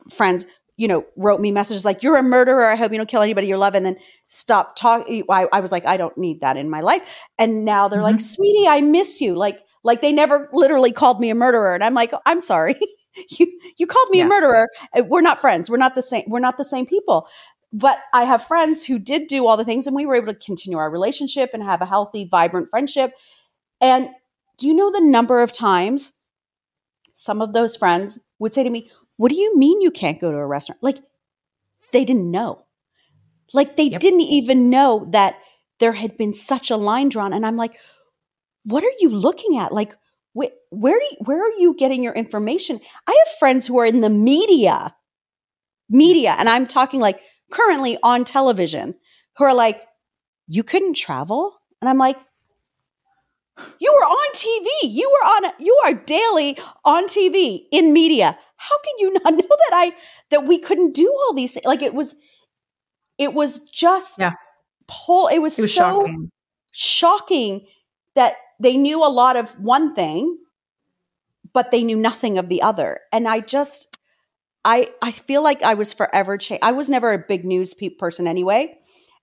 friends 0.10 0.46
you 0.78 0.88
know 0.88 1.06
wrote 1.16 1.42
me 1.42 1.52
messages 1.52 1.84
like 1.84 2.04
you're 2.04 2.18
a 2.18 2.24
murderer. 2.24 2.70
I 2.70 2.76
hope 2.76 2.92
you 2.92 2.98
don't 2.98 3.10
kill 3.10 3.22
anybody 3.22 3.48
you 3.48 3.58
love. 3.58 3.76
And 3.76 3.86
then 3.86 3.98
stop 4.28 4.76
talking 4.76 5.24
I, 5.30 5.48
I 5.52 5.60
was 5.60 5.72
like 5.72 5.86
i 5.86 5.98
don't 5.98 6.18
need 6.18 6.42
that 6.42 6.56
in 6.56 6.70
my 6.70 6.82
life. 6.82 7.24
And 7.38 7.66
now 7.66 7.88
they're 7.88 8.00
mm-hmm. 8.00 8.14
like 8.14 8.22
sweetie 8.22 8.68
i 8.68 8.82
miss 8.82 9.20
you. 9.20 9.36
Like 9.36 9.64
like 9.84 10.02
they 10.02 10.12
never 10.12 10.50
literally 10.54 10.92
called 10.92 11.20
me 11.20 11.30
a 11.30 11.36
murderer. 11.36 11.74
And 11.74 11.84
i'm 11.84 11.94
like 11.94 12.14
i'm 12.26 12.40
sorry. 12.40 12.76
You 13.32 13.48
you 13.78 13.88
called 13.88 14.12
me 14.12 14.20
yeah. 14.20 14.26
a 14.26 14.28
murderer 14.28 14.68
we're 15.06 15.22
not 15.22 15.42
friends. 15.42 15.72
We're 15.72 15.78
not 15.78 15.96
the 15.96 16.04
same 16.04 16.26
we're 16.28 16.40
not 16.40 16.60
the 16.60 16.64
same 16.64 16.86
people 16.86 17.28
but 17.74 18.00
I 18.14 18.24
have 18.24 18.46
friends 18.46 18.86
who 18.86 18.98
did 18.98 19.28
do 19.28 19.46
all 19.46 19.58
the 19.58 19.66
things 19.66 19.88
and 19.88 19.96
we 19.96 20.06
were 20.06 20.16
able 20.16 20.34
to 20.34 20.40
continue 20.40 20.78
our 20.78 20.90
relationship 20.90 21.52
and 21.54 21.62
have 21.64 21.82
a 21.82 21.86
healthy, 21.86 22.26
vibrant 22.26 22.70
friendship. 22.70 23.14
And 23.82 24.10
do 24.58 24.68
you 24.68 24.74
know 24.74 24.92
the 24.92 25.02
number 25.02 25.42
of 25.42 25.52
times 25.52 26.14
some 27.14 27.42
of 27.42 27.54
those 27.54 27.76
friends 27.76 28.20
would 28.40 28.54
say 28.54 28.64
to 28.64 28.70
me, 28.70 28.90
What 29.18 29.30
do 29.30 29.36
you 29.36 29.58
mean 29.58 29.82
you 29.82 29.92
can't 29.92 30.22
go 30.22 30.32
to 30.32 30.38
a 30.38 30.48
restaurant? 30.48 30.82
Like 30.82 31.00
they 31.92 32.06
didn't 32.06 32.32
know. 32.32 32.64
Like 33.54 33.76
they 33.76 33.86
yep. 33.86 34.02
didn't 34.02 34.22
even 34.22 34.70
know 34.70 35.08
that 35.12 35.36
there 35.80 35.94
had 35.94 36.18
been 36.18 36.34
such 36.34 36.72
a 36.72 36.78
line 36.78 37.10
drawn. 37.10 37.34
And 37.34 37.46
I'm 37.46 37.58
like, 37.58 37.78
What 38.64 38.84
are 38.84 38.94
you 39.00 39.10
looking 39.10 39.58
at? 39.58 39.74
Like, 39.74 39.94
wh- 40.34 40.56
where 40.70 40.98
do 40.98 41.06
you, 41.06 41.18
where 41.26 41.42
are 41.42 41.58
you 41.58 41.76
getting 41.76 42.02
your 42.02 42.14
information? 42.14 42.80
I 43.08 43.12
have 43.12 43.38
friends 43.40 43.68
who 43.68 43.78
are 43.80 43.86
in 43.86 44.02
the 44.02 44.10
media, 44.10 44.96
media, 45.90 46.36
and 46.38 46.48
I'm 46.48 46.66
talking 46.66 47.02
like 47.02 47.22
currently 47.52 47.98
on 48.04 48.24
television 48.24 48.96
who 49.38 49.46
are 49.46 49.54
like, 49.54 49.82
you 50.48 50.64
couldn't 50.64 50.96
travel? 50.96 51.60
And 51.82 51.90
I'm 51.90 51.98
like, 51.98 52.18
you 53.80 53.94
were 53.96 54.06
on 54.06 54.34
TV. 54.34 54.68
You 54.84 55.10
were 55.10 55.28
on, 55.28 55.52
you 55.60 55.80
are 55.86 55.94
daily 55.94 56.58
on 56.86 57.08
TV 57.08 57.66
in 57.72 57.94
media. 57.94 58.38
How 58.58 58.76
can 58.80 58.94
you 59.00 59.14
not 59.14 59.34
know 59.34 59.38
that 59.40 59.72
I, 59.74 59.92
that 60.30 60.46
we 60.46 60.60
couldn't 60.60 60.94
do 60.94 61.12
all 61.12 61.34
these 61.34 61.54
things? 61.54 61.66
Like 61.66 61.82
it 61.82 61.94
was, 61.94 62.16
it 63.18 63.34
was 63.34 63.60
just, 63.66 64.20
yeah. 64.20 64.34
Whole, 64.90 65.28
it 65.28 65.40
was, 65.40 65.60
it 65.60 65.64
was 65.64 65.74
so 65.74 66.02
shocking. 66.02 66.32
shocking 66.72 67.68
that 68.16 68.36
they 68.60 68.78
knew 68.78 69.04
a 69.04 69.10
lot 69.10 69.36
of 69.36 69.60
one 69.60 69.94
thing, 69.94 70.38
but 71.52 71.72
they 71.72 71.84
knew 71.84 71.98
nothing 71.98 72.38
of 72.38 72.48
the 72.48 72.62
other. 72.62 73.02
And 73.12 73.28
I 73.28 73.42
just, 73.42 73.97
I 74.68 74.90
I 75.02 75.14
feel 75.14 75.42
like 75.42 75.64
I 75.64 75.74
was 75.74 75.94
forever 75.94 76.38
changed. 76.38 76.64
I 76.64 76.74
was 76.74 76.90
never 76.90 77.14
a 77.14 77.18
big 77.26 77.46
news 77.46 77.74
pe- 77.74 77.90
person 77.90 78.28
anyway. 78.28 78.78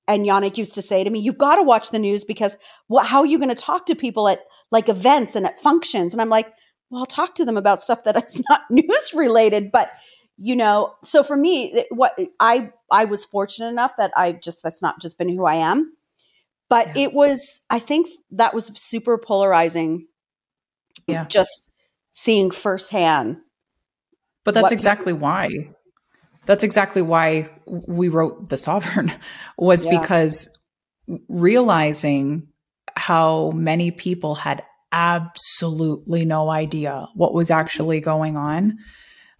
And 0.08 0.26
Yannick 0.26 0.58
used 0.58 0.74
to 0.74 0.82
say 0.82 1.04
to 1.04 1.10
me, 1.10 1.20
"You've 1.20 1.38
got 1.38 1.56
to 1.56 1.62
watch 1.62 1.90
the 1.90 1.98
news 1.98 2.24
because 2.24 2.56
what? 2.88 3.06
How 3.06 3.20
are 3.20 3.26
you 3.26 3.38
going 3.38 3.50
to 3.50 3.54
talk 3.54 3.86
to 3.86 3.94
people 3.94 4.26
at 4.28 4.40
like 4.70 4.88
events 4.88 5.36
and 5.36 5.46
at 5.46 5.60
functions?" 5.60 6.12
And 6.14 6.22
I'm 6.22 6.30
like, 6.30 6.52
"Well, 6.88 7.00
I'll 7.00 7.06
talk 7.06 7.34
to 7.36 7.44
them 7.44 7.58
about 7.58 7.82
stuff 7.82 8.04
that 8.04 8.16
is 8.16 8.42
not 8.50 8.62
news 8.70 9.12
related." 9.14 9.70
But 9.70 9.90
you 10.38 10.56
know, 10.56 10.94
so 11.04 11.22
for 11.22 11.36
me, 11.36 11.84
what 11.90 12.18
I 12.40 12.72
I 12.90 13.04
was 13.04 13.26
fortunate 13.26 13.68
enough 13.68 13.92
that 13.98 14.12
I 14.16 14.32
just 14.32 14.62
that's 14.62 14.80
not 14.80 15.00
just 15.00 15.18
been 15.18 15.28
who 15.28 15.44
I 15.44 15.56
am, 15.56 15.94
but 16.70 16.88
yeah. 16.96 17.02
it 17.02 17.12
was. 17.12 17.60
I 17.68 17.80
think 17.80 18.08
that 18.30 18.54
was 18.54 18.66
super 18.78 19.18
polarizing. 19.18 20.06
Yeah, 21.06 21.26
just 21.26 21.68
seeing 22.12 22.50
firsthand 22.50 23.38
but 24.44 24.54
that's 24.54 24.72
exactly 24.72 25.12
why. 25.12 25.70
That's 26.46 26.62
exactly 26.62 27.02
why 27.02 27.48
we 27.66 28.08
wrote 28.08 28.50
The 28.50 28.56
Sovereign 28.56 29.12
was 29.58 29.84
yeah. 29.84 29.98
because 29.98 30.56
realizing 31.28 32.48
how 32.96 33.50
many 33.52 33.90
people 33.90 34.34
had 34.34 34.62
absolutely 34.92 36.24
no 36.24 36.50
idea 36.50 37.08
what 37.14 37.34
was 37.34 37.50
actually 37.50 38.00
going 38.00 38.36
on 38.36 38.78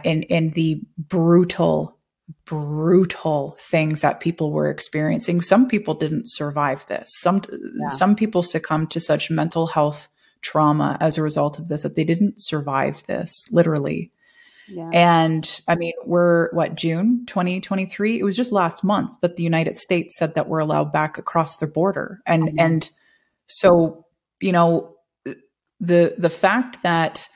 and 0.04 0.24
in 0.24 0.50
the 0.50 0.82
brutal 0.98 1.96
brutal 2.44 3.56
things 3.60 4.00
that 4.00 4.18
people 4.18 4.50
were 4.50 4.68
experiencing 4.68 5.40
some 5.40 5.68
people 5.68 5.94
didn't 5.94 6.28
survive 6.28 6.84
this 6.88 7.08
some 7.20 7.40
yeah. 7.52 7.88
some 7.90 8.16
people 8.16 8.42
succumbed 8.42 8.90
to 8.90 8.98
such 8.98 9.30
mental 9.30 9.68
health 9.68 10.08
trauma 10.44 10.96
as 11.00 11.18
a 11.18 11.22
result 11.22 11.58
of 11.58 11.68
this, 11.68 11.82
that 11.82 11.96
they 11.96 12.04
didn't 12.04 12.40
survive 12.40 13.04
this, 13.06 13.44
literally. 13.50 14.12
Yeah. 14.68 14.88
And 14.92 15.60
I 15.68 15.74
mean, 15.74 15.92
we're 16.04 16.50
what, 16.52 16.74
June 16.74 17.24
2023? 17.26 18.18
It 18.18 18.24
was 18.24 18.36
just 18.36 18.52
last 18.52 18.82
month 18.84 19.20
that 19.20 19.36
the 19.36 19.42
United 19.42 19.76
States 19.76 20.16
said 20.16 20.34
that 20.34 20.48
we're 20.48 20.58
allowed 20.60 20.92
back 20.92 21.18
across 21.18 21.58
the 21.58 21.66
border. 21.66 22.20
And, 22.26 22.44
Mhm. 22.44 22.54
and 22.58 22.90
so, 23.46 24.06
you 24.40 24.52
know, 24.52 24.96
the, 25.80 26.14
the 26.16 26.30
fact 26.30 26.82
that 26.82 27.28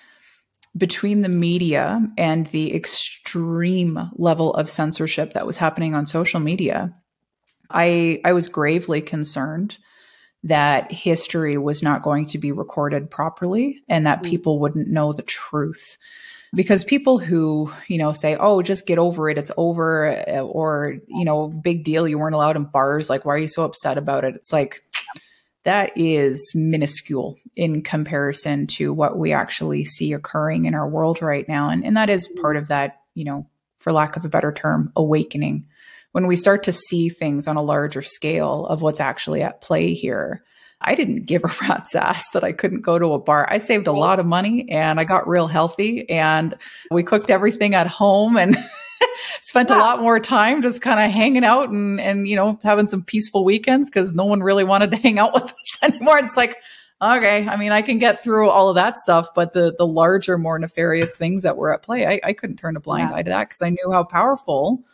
between 0.77 1.23
the 1.23 1.29
media 1.29 2.01
and 2.17 2.47
the 2.49 2.75
extreme 2.75 3.99
level 4.17 4.55
of 4.55 4.71
censorship 4.71 5.33
that 5.35 5.47
was 5.47 5.57
happening 5.57 5.95
on 5.95 6.07
social 6.07 6.41
media, 6.41 6.95
I, 7.71 8.21
I 8.25 8.33
was 8.33 8.49
gravely 8.49 9.03
concerned 9.03 9.77
that 10.45 10.91
history 10.93 11.59
was 11.59 11.83
not 11.83 12.03
going 12.03 12.27
to 12.27 12.39
be 12.39 12.53
recorded 12.53 13.11
properly 13.11 13.83
and 13.89 14.07
that 14.07 14.23
Mm. 14.23 14.31
people 14.31 14.61
wouldn't 14.61 14.89
know 14.89 15.13
the 15.13 15.23
truth 15.23 15.99
because 16.55 16.85
people 16.85 17.19
who 17.19 17.73
you 17.89 17.99
know 17.99 18.13
say 18.13 18.37
oh 18.37 18.63
just 18.63 18.87
get 18.87 18.99
over 18.99 19.29
it. 19.29 19.39
It's 19.39 19.51
over 19.57 20.09
uh, 20.29 20.41
or 20.41 20.97
you 21.07 21.25
know 21.25 21.49
big 21.49 21.85
deal. 21.85 22.09
You 22.09 22.19
weren't 22.19 22.35
allowed 22.35 22.57
in 22.57 22.65
bars. 22.65 23.11
Like 23.11 23.25
why 23.25 23.35
are 23.35 23.39
you 23.39 23.49
so 23.49 23.65
upset 23.65 23.99
about 23.99 24.25
it? 24.25 24.35
It's 24.35 24.53
like 24.53 24.83
that 25.65 25.93
is 25.97 26.53
minuscule 26.55 27.37
in 27.57 27.83
comparison 27.83 28.67
to 28.67 28.93
what 28.93 29.19
we 29.19 29.33
actually 29.33 29.85
see 29.85 30.13
occurring 30.13 30.65
in 30.65 30.75
our 30.75 30.89
world 30.89 31.21
right 31.21 31.47
now. 31.49 31.69
And, 31.69 31.85
and 31.85 31.97
that 31.97 32.11
is 32.11 32.29
part 32.41 32.57
of 32.57 32.69
that 32.69 33.01
you 33.15 33.25
know 33.25 33.47
for 33.81 33.93
lack 33.93 34.17
of 34.17 34.25
a 34.25 34.29
better 34.29 34.53
term 34.53 34.93
awakening. 34.97 35.67
When 36.13 36.27
we 36.27 36.37
start 36.37 36.65
to 36.65 36.73
see 36.73 37.11
things 37.11 37.47
on 37.47 37.57
a 37.57 37.63
larger 37.63 38.03
scale 38.03 38.67
of 38.67 38.81
what's 38.81 39.01
actually 39.01 39.43
at 39.43 39.61
play 39.61 39.93
here 39.93 40.43
I 40.81 40.95
didn't 40.95 41.27
give 41.27 41.43
a 41.45 41.51
rat's 41.63 41.95
ass 41.95 42.31
that 42.31 42.45
I 42.45 42.53
couldn't 42.53 42.83
go 42.83 42.99
to 42.99 43.13
a 43.13 43.19
bar. 43.19 43.47
I 43.51 43.59
saved 43.59 43.87
a 43.89 43.93
lot 43.93 44.21
of 44.21 44.27
money 44.27 44.69
and 44.71 45.01
I 45.01 45.05
got 45.05 45.27
real 45.29 45.49
healthy 45.49 46.09
and 46.09 46.55
we 46.91 47.03
cooked 47.03 47.31
everything 47.31 47.75
at 47.75 47.87
home 47.89 48.37
and 48.37 48.57
spent 49.41 49.71
a 49.71 49.77
lot 49.77 50.01
more 50.01 50.21
time 50.21 50.63
just 50.63 50.81
kind 50.81 51.01
of 51.01 51.11
hanging 51.11 51.45
out 51.45 51.71
and, 51.71 52.01
and, 52.01 52.29
you 52.29 52.37
know, 52.37 52.59
having 52.63 52.87
some 52.87 53.03
peaceful 53.03 53.45
weekends 53.45 53.91
because 53.91 54.15
no 54.15 54.25
one 54.25 54.43
really 54.43 54.65
wanted 54.65 54.91
to 54.93 54.97
hang 55.03 55.19
out 55.19 55.35
with 55.35 55.45
us 55.45 55.79
anymore. 55.83 56.19
It's 56.19 56.37
like, 56.37 56.57
okay, 57.03 57.49
I 57.49 57.57
mean, 57.57 57.73
I 57.73 57.83
can 57.83 57.99
get 57.99 58.23
through 58.23 58.49
all 58.51 58.69
of 58.69 58.77
that 58.77 58.99
stuff, 58.99 59.29
but 59.35 59.53
the, 59.53 59.75
the 59.77 59.87
larger, 59.87 60.39
more 60.39 60.59
nefarious 60.59 61.17
things 61.17 61.43
that 61.43 61.57
were 61.57 61.73
at 61.73 61.83
play, 61.83 62.07
I, 62.07 62.21
I 62.23 62.33
couldn't 62.33 62.57
turn 62.59 62.77
a 62.77 62.81
blind 62.81 63.11
Yeah. 63.11 63.17
eye 63.17 63.23
to 63.23 63.31
that 63.31 63.49
because 63.49 63.63
I 63.63 63.71
knew 63.71 63.91
how 63.93 64.05
powerful 64.05 64.85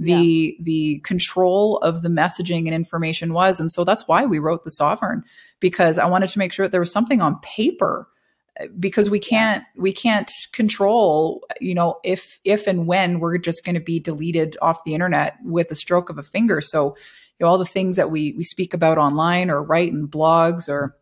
the 0.00 0.56
the 0.60 0.98
control 1.00 1.76
of 1.78 2.02
the 2.02 2.08
messaging 2.08 2.66
and 2.66 2.74
information 2.74 3.34
was. 3.34 3.60
And 3.60 3.70
so 3.70 3.84
that's 3.84 4.08
why 4.08 4.24
we 4.24 4.38
wrote 4.38 4.64
the 4.64 4.70
sovereign 4.70 5.22
because 5.60 5.98
i 5.98 6.06
wanted 6.06 6.28
to 6.30 6.38
make 6.38 6.52
sure 6.52 6.66
that 6.66 6.72
there 6.72 6.80
was 6.80 6.92
something 6.92 7.20
on 7.20 7.38
paper 7.40 8.08
because 8.78 9.08
we 9.08 9.18
can't 9.18 9.64
we 9.76 9.92
can't 9.92 10.30
control 10.52 11.44
you 11.60 11.74
know 11.74 11.98
if 12.04 12.40
if 12.44 12.66
and 12.66 12.86
when 12.86 13.20
we're 13.20 13.38
just 13.38 13.64
going 13.64 13.74
to 13.74 13.80
be 13.80 14.00
deleted 14.00 14.56
off 14.60 14.84
the 14.84 14.94
internet 14.94 15.36
with 15.44 15.70
a 15.70 15.74
stroke 15.74 16.10
of 16.10 16.18
a 16.18 16.22
finger. 16.22 16.60
So 16.60 16.96
you 17.38 17.44
know 17.44 17.48
all 17.48 17.58
the 17.58 17.64
things 17.64 17.96
that 17.96 18.10
we 18.10 18.32
we 18.36 18.44
speak 18.44 18.74
about 18.74 18.98
online 18.98 19.50
or 19.50 19.62
write 19.62 19.92
in 19.92 20.08
blogs 20.08 20.68
or 20.68 20.96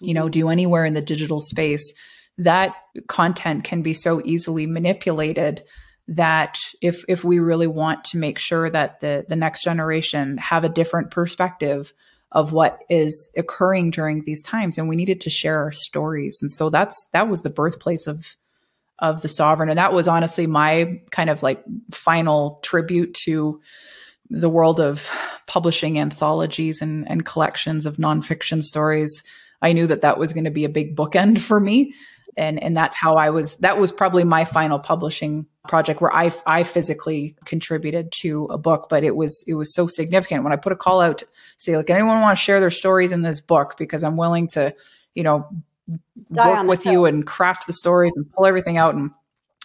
you 0.00 0.14
know 0.14 0.28
do 0.28 0.48
anywhere 0.48 0.84
in 0.84 0.94
the 0.94 1.02
digital 1.02 1.40
space 1.40 1.92
that 2.38 2.74
content 3.08 3.64
can 3.64 3.82
be 3.82 3.94
so 3.94 4.20
easily 4.24 4.66
manipulated 4.66 5.62
that 6.08 6.58
if 6.80 7.04
if 7.08 7.24
we 7.24 7.38
really 7.38 7.66
want 7.66 8.04
to 8.04 8.18
make 8.18 8.38
sure 8.38 8.70
that 8.70 9.00
the 9.00 9.24
the 9.28 9.36
next 9.36 9.64
generation 9.64 10.38
have 10.38 10.64
a 10.64 10.68
different 10.68 11.10
perspective 11.10 11.92
of 12.32 12.52
what 12.52 12.80
is 12.88 13.32
occurring 13.36 13.90
during 13.90 14.22
these 14.22 14.42
times 14.42 14.78
and 14.78 14.88
we 14.88 14.96
needed 14.96 15.20
to 15.22 15.30
share 15.30 15.58
our 15.58 15.72
stories. 15.72 16.40
And 16.42 16.52
so 16.52 16.70
that's 16.70 17.08
that 17.12 17.28
was 17.28 17.42
the 17.42 17.50
birthplace 17.50 18.06
of 18.06 18.36
of 18.98 19.22
the 19.22 19.28
sovereign. 19.28 19.68
And 19.68 19.78
that 19.78 19.92
was 19.92 20.08
honestly 20.08 20.46
my 20.46 21.00
kind 21.10 21.28
of 21.28 21.42
like 21.42 21.62
final 21.90 22.60
tribute 22.62 23.14
to 23.24 23.60
the 24.30 24.48
world 24.48 24.80
of 24.80 25.08
publishing 25.46 25.98
anthologies 25.98 26.82
and, 26.82 27.08
and 27.08 27.24
collections 27.24 27.86
of 27.86 27.98
nonfiction 27.98 28.62
stories. 28.62 29.22
I 29.60 29.72
knew 29.72 29.86
that 29.86 30.02
that 30.02 30.18
was 30.18 30.32
going 30.32 30.44
to 30.44 30.50
be 30.50 30.64
a 30.64 30.70
big 30.70 30.96
bookend 30.96 31.38
for 31.40 31.60
me 31.60 31.94
and 32.36 32.62
and 32.62 32.76
that's 32.76 32.94
how 32.94 33.14
i 33.14 33.30
was 33.30 33.56
that 33.58 33.78
was 33.78 33.90
probably 33.90 34.24
my 34.24 34.44
final 34.44 34.78
publishing 34.78 35.46
project 35.68 36.00
where 36.00 36.14
I 36.14 36.32
I 36.46 36.62
physically 36.62 37.36
contributed 37.44 38.12
to 38.20 38.46
a 38.46 38.58
book, 38.58 38.88
but 38.88 39.04
it 39.04 39.16
was 39.16 39.44
it 39.46 39.54
was 39.54 39.74
so 39.74 39.86
significant 39.86 40.44
when 40.44 40.52
I 40.52 40.56
put 40.56 40.72
a 40.72 40.76
call 40.76 41.00
out 41.00 41.18
to 41.18 41.26
say 41.58 41.76
like 41.76 41.90
anyone 41.90 42.20
want 42.20 42.36
to 42.36 42.42
share 42.42 42.60
their 42.60 42.70
stories 42.70 43.12
in 43.12 43.22
this 43.22 43.40
book 43.40 43.76
because 43.76 44.04
I'm 44.04 44.16
willing 44.16 44.48
to 44.48 44.74
you 45.14 45.22
know 45.22 45.48
Die 46.32 46.48
work 46.48 46.66
with 46.66 46.86
you 46.86 47.04
and 47.04 47.26
craft 47.26 47.66
the 47.66 47.72
stories 47.72 48.12
and 48.16 48.30
pull 48.32 48.46
everything 48.46 48.76
out 48.76 48.94
and 48.94 49.10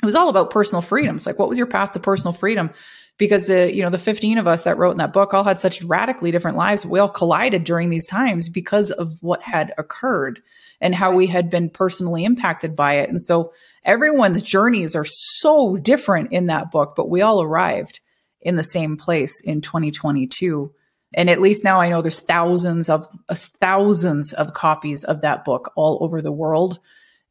it 0.02 0.06
was 0.06 0.16
all 0.16 0.30
about 0.30 0.50
personal 0.50 0.82
freedom. 0.82 1.16
It's 1.16 1.26
like 1.26 1.40
what 1.40 1.50
was 1.50 1.58
your 1.58 1.68
path 1.68 1.94
to 1.94 2.00
personal 2.00 2.34
freedom? 2.34 2.72
Because 3.18 3.48
the 3.48 3.74
you 3.74 3.84
know 3.84 3.90
the 3.90 3.98
15 3.98 4.38
of 4.38 4.48
us 4.48 4.64
that 4.64 4.78
wrote 4.78 4.92
in 4.92 4.98
that 4.98 5.14
book 5.14 5.34
all 5.34 5.44
had 5.44 5.60
such 5.60 5.84
radically 5.84 6.32
different 6.32 6.58
lives. 6.58 6.86
We 6.86 7.00
all 7.00 7.10
collided 7.10 7.64
during 7.64 7.90
these 7.90 8.06
times 8.06 8.50
because 8.50 8.92
of 8.92 9.22
what 9.22 9.42
had 9.42 9.74
occurred 9.78 10.42
and 10.80 10.96
how 10.96 11.14
we 11.14 11.28
had 11.28 11.50
been 11.50 11.70
personally 11.70 12.26
impacted 12.26 12.76
by 12.76 12.96
it. 12.96 13.10
And 13.10 13.24
so 13.24 13.54
everyone's 13.84 14.42
journeys 14.42 14.96
are 14.96 15.06
so 15.06 15.78
different 15.78 16.32
in 16.32 16.48
that 16.48 16.72
book, 16.72 16.94
but 16.96 17.10
we 17.10 17.22
all 17.22 17.42
arrived 17.42 18.00
in 18.42 18.56
the 18.56 18.64
same 18.64 18.98
place 18.98 19.42
in 19.42 19.62
2022. 19.62 20.74
And 21.14 21.30
at 21.30 21.42
least 21.42 21.64
now 21.64 21.82
I 21.82 21.90
know 21.90 22.02
there's 22.02 22.20
thousands 22.20 22.90
of 22.90 23.06
uh, 23.28 23.36
thousands 23.36 24.34
of 24.34 24.54
copies 24.54 25.04
of 25.04 25.22
that 25.22 25.44
book 25.46 25.72
all 25.76 25.98
over 26.02 26.22
the 26.22 26.32
world. 26.32 26.80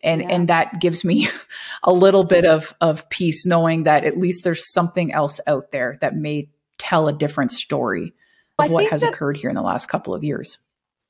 And 0.03 0.20
Yeah. 0.22 0.28
and 0.30 0.48
that 0.48 0.80
gives 0.80 1.05
me 1.05 1.28
a 1.82 1.92
little 1.92 2.24
bit 2.24 2.44
of 2.44 2.74
of 2.80 3.09
peace 3.11 3.44
knowing 3.46 3.84
that 3.84 4.05
at 4.05 4.16
least 4.18 4.44
there's 4.44 4.72
something 4.72 5.12
else 5.12 5.40
out 5.46 5.72
there 5.72 5.98
that 6.01 6.16
may 6.16 6.48
tell 6.78 7.09
a 7.09 7.12
different 7.12 7.51
story 7.51 8.14
of 8.59 8.66
I 8.66 8.68
what 8.68 8.90
has 8.90 9.01
that- 9.03 9.12
occurred 9.12 9.36
here 9.36 9.51
in 9.51 9.57
the 9.57 9.62
last 9.62 9.86
couple 9.86 10.14
of 10.14 10.24
years. 10.24 10.59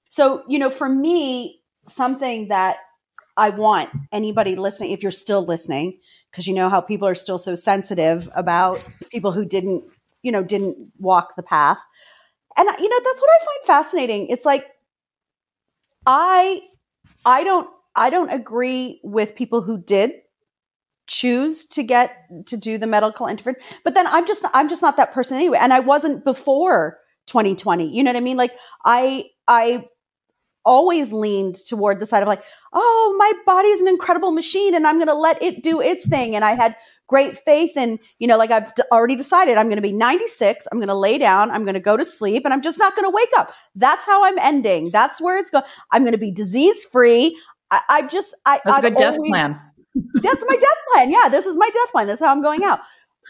So, 0.09 0.43
you 0.49 0.59
know, 0.59 0.70
for 0.70 0.88
me, 0.88 1.61
something 1.86 2.49
that 2.49 2.78
I 3.41 3.49
want 3.49 3.88
anybody 4.12 4.55
listening, 4.55 4.91
if 4.91 5.03
you're 5.03 5.11
still 5.11 5.43
listening, 5.43 5.99
because 6.30 6.47
you 6.47 6.53
know 6.53 6.68
how 6.68 6.82
people 6.82 7.09
are 7.09 7.14
still 7.14 7.38
so 7.38 7.55
sensitive 7.55 8.28
about 8.34 8.80
people 9.11 9.32
who 9.32 9.47
didn't, 9.47 9.84
you 10.22 10.30
know, 10.30 10.43
didn't 10.43 10.76
walk 10.99 11.36
the 11.36 11.43
path. 11.43 11.82
And 12.59 12.68
you 12.78 12.88
know, 12.88 13.01
that's 13.03 13.20
what 13.20 13.30
I 13.30 13.45
find 13.45 13.66
fascinating. 13.66 14.26
It's 14.28 14.45
like 14.45 14.66
I 16.05 16.61
I 17.24 17.43
don't 17.43 17.66
I 17.97 18.11
don't 18.11 18.28
agree 18.28 19.01
with 19.03 19.34
people 19.34 19.62
who 19.62 19.82
did 19.82 20.11
choose 21.07 21.64
to 21.66 21.82
get 21.82 22.14
to 22.47 22.59
do 22.59 22.76
the 22.76 22.86
medical 22.86 23.26
intervention. 23.26 23.62
But 23.84 23.95
then 23.95 24.07
I'm 24.07 24.26
just 24.26 24.45
I'm 24.53 24.68
just 24.68 24.82
not 24.82 24.99
that 24.99 25.14
person 25.14 25.38
anyway. 25.38 25.59
And 25.62 25.72
I 25.72 25.80
wasn't 25.80 26.26
before 26.26 26.99
2020. 27.28 27.88
You 27.88 28.05
know 28.05 28.11
what 28.11 28.18
I 28.18 28.20
mean? 28.20 28.36
Like 28.36 28.53
I 28.84 29.30
I 29.49 29.86
always 30.65 31.13
leaned 31.13 31.55
toward 31.55 32.01
the 32.01 32.07
side 32.07 32.23
of 32.23 32.29
like, 32.29 32.43
oh, 32.73 33.17
my 33.19 33.33
body 33.47 33.69
is 33.69 33.81
an 33.81 33.89
incredible 33.89 34.31
machine 34.31 34.75
and 34.75 34.87
I'm 34.87 34.97
going 34.97 35.09
to 35.09 35.15
let 35.15 35.43
it 35.43 35.63
do 35.63 35.81
its 35.81 36.07
thing. 36.07 36.35
And 36.37 36.45
I 36.45 36.53
had 36.53 36.77
great 37.09 37.37
faith 37.37 37.73
and 37.75 37.99
you 38.21 38.29
know 38.29 38.39
like 38.39 38.53
i've 38.53 38.73
d- 38.77 38.85
already 38.93 39.17
decided 39.17 39.59
i'm 39.59 39.67
going 39.67 39.75
to 39.75 39.83
be 39.83 39.91
96 39.91 40.69
i'm 40.71 40.79
going 40.79 40.87
to 40.87 40.95
lay 40.95 41.19
down 41.19 41.51
i'm 41.51 41.65
going 41.65 41.75
to 41.75 41.81
go 41.81 41.97
to 41.97 42.05
sleep 42.05 42.45
and 42.45 42.55
i'm 42.55 42.63
just 42.63 42.79
not 42.79 42.95
going 42.95 43.05
to 43.05 43.13
wake 43.13 43.31
up 43.37 43.53
that's 43.75 44.07
how 44.07 44.25
i'm 44.25 44.39
ending 44.39 44.89
that's 44.93 45.21
where 45.21 45.37
it's 45.37 45.51
going 45.51 45.65
i'm 45.91 46.05
going 46.05 46.13
to 46.13 46.19
be 46.19 46.31
disease 46.31 46.85
free 46.85 47.37
I, 47.71 47.81
I 47.89 48.07
just 48.07 48.35
i 48.47 48.61
That's 48.65 48.79
a 48.79 48.79
I've 48.79 48.83
good 48.83 48.97
death 48.97 49.17
plan. 49.17 49.61
that's 50.23 50.45
my 50.47 50.57
death 50.57 50.83
plan. 50.93 51.11
Yeah, 51.11 51.29
this 51.29 51.47
is 51.47 51.57
my 51.57 51.69
death 51.69 51.93
plan. 51.93 52.07
This 52.07 52.21
is 52.21 52.25
how 52.25 52.33
I'm 52.33 52.43
going 52.43 52.63
out. 52.65 52.81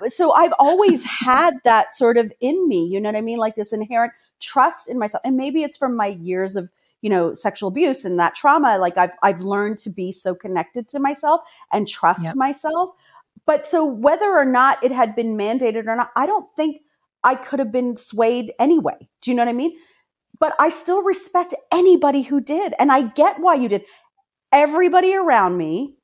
So 0.07 0.33
I've 0.33 0.53
always 0.59 1.05
had 1.05 1.55
that 1.64 1.95
sort 1.95 2.16
of 2.16 2.33
in 2.41 2.68
me, 2.68 2.87
you 2.87 3.01
know 3.01 3.11
what 3.11 3.16
I 3.16 3.20
mean? 3.20 3.39
Like 3.39 3.55
this 3.55 3.72
inherent 3.72 4.12
trust 4.41 4.89
in 4.89 4.99
myself. 4.99 5.20
And 5.24 5.37
maybe 5.37 5.62
it's 5.62 5.76
from 5.76 5.95
my 5.95 6.07
years 6.07 6.57
of, 6.57 6.70
you 7.03 7.11
know, 7.11 7.32
sexual 7.34 7.68
abuse 7.68 8.05
and 8.05 8.18
that 8.18 8.34
trauma. 8.34 8.78
Like 8.78 8.96
I've 8.98 9.16
I've 9.22 9.40
learned 9.40 9.78
to 9.78 9.90
be 9.90 10.12
so 10.12 10.34
connected 10.34 10.88
to 10.90 10.98
myself 11.01 11.40
and 11.72 11.86
trust 11.88 12.24
Yep. 12.24 12.34
myself. 12.36 12.90
But 13.46 13.66
so 13.66 13.84
whether 13.84 14.30
or 14.36 14.44
not 14.44 14.82
it 14.84 14.92
had 14.92 15.16
been 15.16 15.36
mandated 15.36 15.86
or 15.86 15.96
not, 15.96 16.11
I 16.16 16.26
don't 16.26 16.46
think 16.57 16.82
I 17.24 17.34
could 17.34 17.59
have 17.59 17.72
been 17.72 17.96
swayed 17.96 18.53
anyway. 18.59 19.09
Do 19.22 19.30
you 19.30 19.36
know 19.36 19.42
what 19.44 19.51
I 19.51 19.55
mean? 19.55 19.76
But 20.38 20.55
I 20.59 20.68
still 20.70 21.03
respect 21.03 21.55
anybody 21.72 22.22
who 22.22 22.40
did. 22.40 22.74
And 22.78 22.90
I 22.92 23.03
get 23.03 23.40
why 23.40 23.55
you 23.55 23.68
did. 23.68 23.84
Everybody 24.53 25.14
around 25.14 25.57
me 25.57 25.96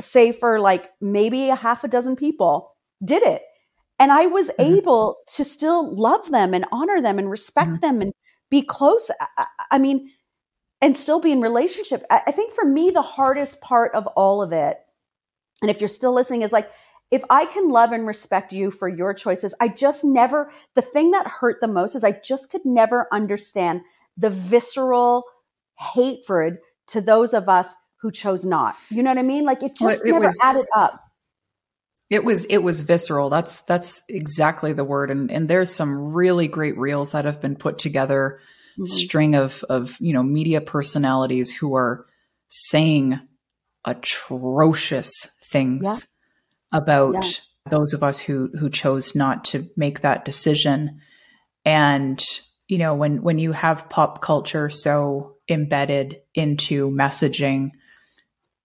say 0.00 0.32
for 0.32 0.58
like 0.60 0.90
maybe 1.00 1.50
a 1.50 1.54
half 1.56 1.84
a 1.84 1.88
dozen 1.88 2.16
people 2.16 2.72
did 3.04 3.22
it 3.22 3.42
and 4.00 4.10
i 4.10 4.26
was 4.26 4.50
Mhm. 4.58 4.78
able 4.78 5.16
to 5.28 5.44
still 5.44 5.94
love 5.94 6.30
them 6.32 6.52
and 6.52 6.64
honor 6.72 7.00
them 7.00 7.16
and 7.18 7.30
respect 7.30 7.74
Mhm. 7.76 7.80
them 7.80 8.00
and 8.02 8.12
be 8.54 8.62
close 8.62 9.10
I- 9.40 9.46
I, 9.70 9.78
mean 9.78 9.98
and 10.80 10.96
still 10.96 11.20
be 11.20 11.32
in 11.32 11.40
relationship 11.40 12.04
I, 12.10 12.22
I 12.28 12.30
think 12.30 12.52
for 12.52 12.64
me 12.64 12.90
the 12.90 13.02
hardest 13.16 13.60
part 13.60 13.90
of 13.94 14.06
all 14.22 14.42
of 14.42 14.52
it 14.52 14.76
and 15.62 15.70
if 15.70 15.80
you're 15.80 15.88
still 16.00 16.14
listening 16.14 16.42
is 16.42 16.52
like 16.52 16.68
if 17.10 17.22
i 17.30 17.46
can 17.46 17.68
love 17.78 17.90
and 17.92 18.06
respect 18.06 18.52
you 18.52 18.70
for 18.70 18.88
your 18.88 19.12
choices 19.14 19.54
i 19.60 19.66
just 19.68 20.04
never 20.04 20.50
the 20.74 20.82
thing 20.82 21.10
that 21.12 21.26
hurt 21.26 21.56
the 21.60 21.68
most 21.78 21.94
is 21.94 22.04
i 22.04 22.12
just 22.12 22.50
could 22.50 22.64
never 22.64 23.08
understand 23.12 23.80
the 24.16 24.30
visceral 24.30 25.24
hatred 25.78 26.58
to 26.86 27.00
those 27.00 27.34
of 27.34 27.48
us 27.48 27.74
who 28.02 28.10
chose 28.12 28.44
not. 28.44 28.76
You 28.90 29.02
know 29.02 29.10
what 29.10 29.18
I 29.18 29.22
mean? 29.22 29.44
Like 29.44 29.62
it 29.62 29.74
just 29.76 30.04
Well, 30.04 30.08
it 30.08 30.12
never 30.12 30.26
was- 30.26 30.38
added 30.42 30.66
up. 30.76 31.00
It 32.10 32.24
was 32.24 32.44
it 32.46 32.58
was 32.58 32.82
visceral. 32.82 33.30
That's 33.30 33.62
that's 33.62 34.02
exactly 34.08 34.72
the 34.72 34.84
word. 34.84 35.10
And 35.10 35.30
and 35.30 35.48
there's 35.48 35.74
some 35.74 35.98
really 36.12 36.48
great 36.48 36.76
reels 36.78 37.12
that 37.12 37.24
have 37.24 37.40
been 37.40 37.56
put 37.56 37.78
together, 37.78 38.40
Mhm. 38.78 38.86
string 38.88 39.34
of 39.34 39.64
of 39.68 39.96
you 40.00 40.12
know 40.12 40.22
media 40.22 40.60
personalities 40.60 41.50
who 41.50 41.74
are 41.74 42.06
saying 42.48 43.18
atrocious 43.84 45.12
things 45.50 45.84
Yeah. 46.72 46.78
about 46.78 47.14
Yeah. 47.24 47.30
those 47.70 47.92
of 47.94 48.02
us 48.02 48.20
who 48.20 48.50
who 48.58 48.68
chose 48.68 49.14
not 49.14 49.44
to 49.46 49.68
make 49.76 50.00
that 50.00 50.24
decision. 50.24 51.00
And 51.64 52.22
you 52.68 52.78
know 52.78 52.94
when 52.94 53.22
when 53.22 53.38
you 53.38 53.52
have 53.52 53.88
pop 53.88 54.20
culture 54.20 54.68
so 54.68 55.36
embedded 55.48 56.20
into 56.34 56.90
messaging, 56.90 57.70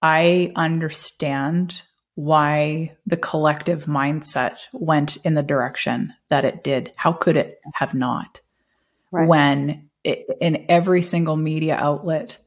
I 0.01 0.51
understand 0.55 1.83
why 2.19 2.91
the 3.05 3.15
collective 3.15 3.85
mindset 3.85 4.67
went 4.73 5.15
in 5.23 5.35
the 5.35 5.41
direction 5.41 6.13
that 6.27 6.43
it 6.43 6.65
did. 6.65 6.91
How 6.97 7.13
could 7.13 7.37
it 7.37 7.61
have 7.73 7.93
not? 7.93 8.41
Right. 9.09 9.25
When 9.25 9.89
it, 10.03 10.25
in 10.41 10.65
every 10.67 11.01
single 11.01 11.37
media 11.37 11.77
outlet, 11.77 12.37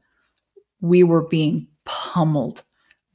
we 0.79 1.01
were 1.01 1.27
being 1.27 1.69
pummeled 1.85 2.61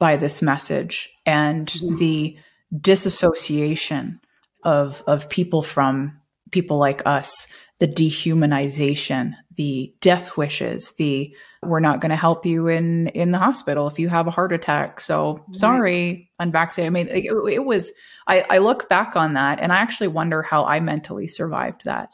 by 0.00 0.16
this 0.16 0.42
message 0.42 1.10
and 1.24 1.68
Mhm. 1.68 1.98
the 1.98 2.38
disassociation 2.76 4.18
of 4.64 5.04
of 5.06 5.28
people 5.28 5.62
from 5.62 6.20
people 6.50 6.78
like 6.78 7.02
us, 7.06 7.46
the 7.78 7.86
dehumanization, 7.86 9.34
the 9.56 9.94
death 10.00 10.36
wishes, 10.36 10.92
the 10.98 11.32
we're 11.62 11.80
not 11.80 12.00
going 12.00 12.10
to 12.10 12.16
help 12.16 12.46
you 12.46 12.68
in 12.68 13.08
in 13.08 13.32
the 13.32 13.38
hospital 13.38 13.86
if 13.88 13.98
you 13.98 14.08
have 14.08 14.26
a 14.26 14.30
heart 14.30 14.52
attack. 14.52 15.00
So 15.00 15.44
sorry, 15.52 16.30
unvaccinated. 16.38 16.86
I 16.86 16.90
mean, 16.90 17.08
it, 17.08 17.54
it 17.54 17.64
was. 17.64 17.90
I, 18.26 18.44
I 18.50 18.58
look 18.58 18.90
back 18.90 19.16
on 19.16 19.32
that 19.34 19.58
and 19.58 19.72
I 19.72 19.76
actually 19.76 20.08
wonder 20.08 20.42
how 20.42 20.64
I 20.64 20.80
mentally 20.80 21.28
survived 21.28 21.86
that 21.86 22.10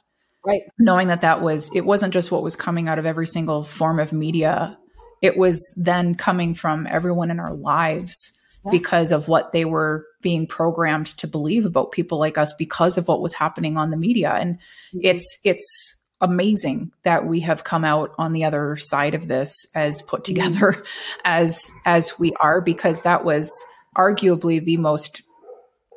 Right. 0.46 0.62
knowing 0.78 1.08
that 1.08 1.22
that 1.22 1.40
was 1.40 1.74
it 1.74 1.86
wasn't 1.86 2.12
just 2.12 2.30
what 2.30 2.42
was 2.42 2.54
coming 2.54 2.86
out 2.86 2.98
of 2.98 3.06
every 3.06 3.26
single 3.26 3.62
form 3.62 3.98
of 3.98 4.12
media 4.12 4.78
it 5.22 5.38
was 5.38 5.72
then 5.82 6.16
coming 6.16 6.52
from 6.52 6.86
everyone 6.86 7.30
in 7.30 7.40
our 7.40 7.54
lives 7.54 8.30
Yeah. 8.62 8.70
because 8.70 9.10
of 9.10 9.26
what 9.26 9.52
they 9.52 9.64
were 9.64 10.04
being 10.20 10.46
programmed 10.46 11.06
to 11.16 11.26
believe 11.26 11.64
about 11.64 11.92
people 11.92 12.18
like 12.18 12.36
us 12.36 12.52
because 12.52 12.98
of 12.98 13.08
what 13.08 13.22
was 13.22 13.32
happening 13.32 13.78
on 13.78 13.90
the 13.90 13.96
media 13.96 14.32
and 14.32 14.56
mm-hmm. 14.56 15.00
it's 15.02 15.38
it's 15.44 15.96
amazing 16.24 16.90
that 17.02 17.26
we 17.26 17.40
have 17.40 17.64
come 17.64 17.84
out 17.84 18.12
on 18.18 18.32
the 18.32 18.44
other 18.44 18.76
side 18.76 19.14
of 19.14 19.28
this 19.28 19.66
as 19.74 20.02
put 20.02 20.24
together 20.24 20.82
as 21.24 21.70
as 21.84 22.18
we 22.18 22.32
are 22.40 22.60
because 22.60 23.02
that 23.02 23.24
was 23.24 23.52
arguably 23.96 24.64
the 24.64 24.76
most 24.78 25.22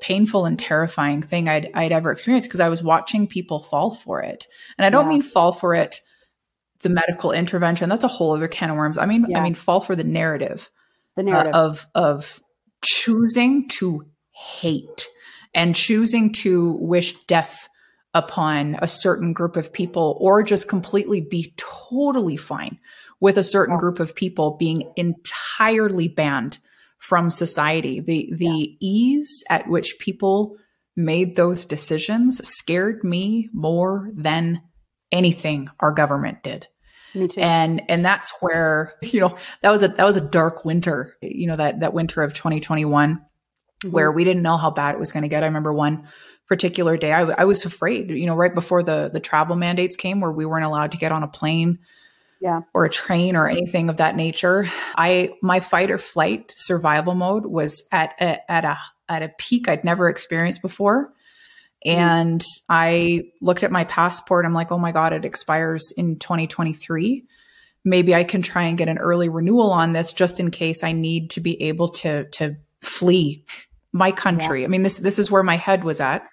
painful 0.01 0.45
and 0.45 0.59
terrifying 0.59 1.21
thing 1.21 1.47
I'd 1.49 1.69
I'd 1.73 1.91
ever 1.91 2.11
experienced 2.11 2.47
because 2.47 2.59
I 2.59 2.69
was 2.69 2.83
watching 2.83 3.25
people 3.25 3.63
fall 3.63 3.91
for 3.95 4.21
it. 4.21 4.45
And 4.77 4.85
I 4.85 4.89
don't 4.89 5.05
Yeah. 5.05 5.09
mean 5.13 5.21
fall 5.23 5.51
for 5.51 5.73
it 5.73 5.99
the 6.81 6.89
medical 6.89 7.31
intervention. 7.31 7.89
That's 7.89 8.03
a 8.03 8.07
whole 8.09 8.33
other 8.33 8.47
can 8.47 8.69
of 8.69 8.75
worms. 8.77 8.97
I 8.97 9.05
mean 9.07 9.25
Yeah. 9.29 9.39
I 9.39 9.43
mean 9.43 9.55
fall 9.55 9.79
for 9.81 9.95
the 9.95 10.03
narrative, 10.03 10.69
the 11.15 11.21
uh, 11.23 11.25
narrative. 11.25 11.55
of 11.55 11.87
of 11.95 12.39
choosing 12.83 13.67
to 13.69 14.05
hate 14.31 15.07
and 15.55 15.73
choosing 15.73 16.31
to 16.33 16.73
wish 16.79 17.13
death 17.25 17.67
upon 18.17 18.75
a 18.81 18.87
certain 18.87 19.31
group 19.33 19.55
of 19.55 19.71
people 19.71 20.17
or 20.19 20.41
just 20.43 20.67
completely 20.67 21.21
be 21.21 21.53
totally 21.57 22.37
fine 22.37 22.79
with 23.19 23.37
a 23.37 23.43
certain 23.43 23.75
Yeah. 23.75 23.79
group 23.79 23.99
of 23.99 24.15
people 24.15 24.57
being 24.57 24.91
entirely 24.95 26.07
banned 26.07 26.59
from 26.99 27.29
society 27.29 27.99
the 27.99 28.29
the 28.35 28.75
ease 28.79 29.43
at 29.49 29.67
which 29.67 29.97
people 29.99 30.57
made 30.95 31.35
those 31.35 31.63
decisions 31.65 32.45
scared 32.47 33.03
me 33.03 33.49
more 33.53 34.09
than 34.15 34.61
anything 35.11 35.69
our 35.79 35.91
government 35.91 36.41
did 36.41 36.67
Me 37.13 37.27
too. 37.27 37.39
and 37.41 37.83
and 37.87 38.03
that's 38.03 38.33
where 38.41 38.95
you 39.03 39.19
know 39.19 39.37
that 39.61 39.69
was 39.69 39.83
a 39.83 39.89
that 39.89 40.05
was 40.05 40.17
a 40.17 40.21
dark 40.21 40.65
winter 40.65 41.15
you 41.21 41.45
know 41.47 41.55
that 41.55 41.81
that 41.81 41.93
winter 41.93 42.23
of 42.23 42.33
2021 42.33 43.21
Mhm. 43.83 43.91
where 43.91 44.11
we 44.11 44.23
didn't 44.23 44.41
know 44.41 44.57
how 44.57 44.71
bad 44.71 44.95
it 44.95 44.99
was 44.99 45.11
going 45.11 45.21
to 45.21 45.29
get 45.29 45.43
i 45.43 45.45
remember 45.45 45.71
one 45.71 46.07
particular 46.47 46.95
day 46.95 47.11
I 47.11 47.43
was 47.43 47.65
afraid 47.65 48.09
you 48.09 48.25
know 48.25 48.35
right 48.35 48.53
before 48.53 48.81
the 48.81 49.09
the 49.11 49.19
travel 49.19 49.55
mandates 49.55 49.97
came 49.97 50.21
where 50.21 50.31
we 50.31 50.45
weren't 50.45 50.65
allowed 50.65 50.91
to 50.93 50.97
get 50.97 51.11
on 51.11 51.23
a 51.23 51.27
plane 51.27 51.79
Yeah. 52.39 52.61
or 52.73 52.85
a 52.85 52.89
train 52.89 53.35
or 53.35 53.49
anything 53.49 53.89
of 53.89 53.97
that 53.97 54.15
nature. 54.15 54.69
I 54.95 55.31
my 55.41 55.59
fight 55.59 55.91
or 55.91 55.97
flight 55.97 56.53
survival 56.55 57.15
mode 57.15 57.45
was 57.45 57.85
at 57.91 58.13
a, 58.21 58.49
at 58.51 58.63
a 58.63 58.77
at 59.09 59.23
a 59.23 59.29
peak 59.37 59.67
i'd 59.67 59.83
never 59.83 60.07
experienced 60.09 60.61
before. 60.61 61.13
Mm-hmm. 61.85 61.99
And 61.99 62.45
i 62.69 63.23
looked 63.41 63.63
at 63.63 63.71
my 63.71 63.83
passport. 63.83 64.45
I'm 64.45 64.53
like 64.53 64.71
oh 64.71 64.79
my 64.79 64.93
god 64.93 65.11
it 65.13 65.25
expires 65.25 65.91
in 65.97 66.17
2023 66.17 67.25
maybe 67.83 68.15
i 68.15 68.23
can 68.23 68.41
try 68.41 68.63
and 68.63 68.77
get 68.77 68.89
an 68.89 68.97
early 68.97 69.29
renewal 69.29 69.71
on 69.71 69.93
this 69.93 70.11
just 70.11 70.39
in 70.41 70.51
case 70.51 70.83
i 70.83 70.91
need 70.91 71.29
to 71.29 71.39
be 71.39 71.61
able 71.61 71.87
to 71.87 72.25
to 72.31 72.55
flee 72.81 73.45
my 73.93 74.11
country. 74.11 74.63
I 74.63 74.67
mean 74.67 74.83
this 74.83 74.97
this 74.97 75.19
is 75.19 75.31
where 75.31 75.43
my 75.43 75.55
head 75.57 75.83
was 75.83 75.99
at. 75.99 76.27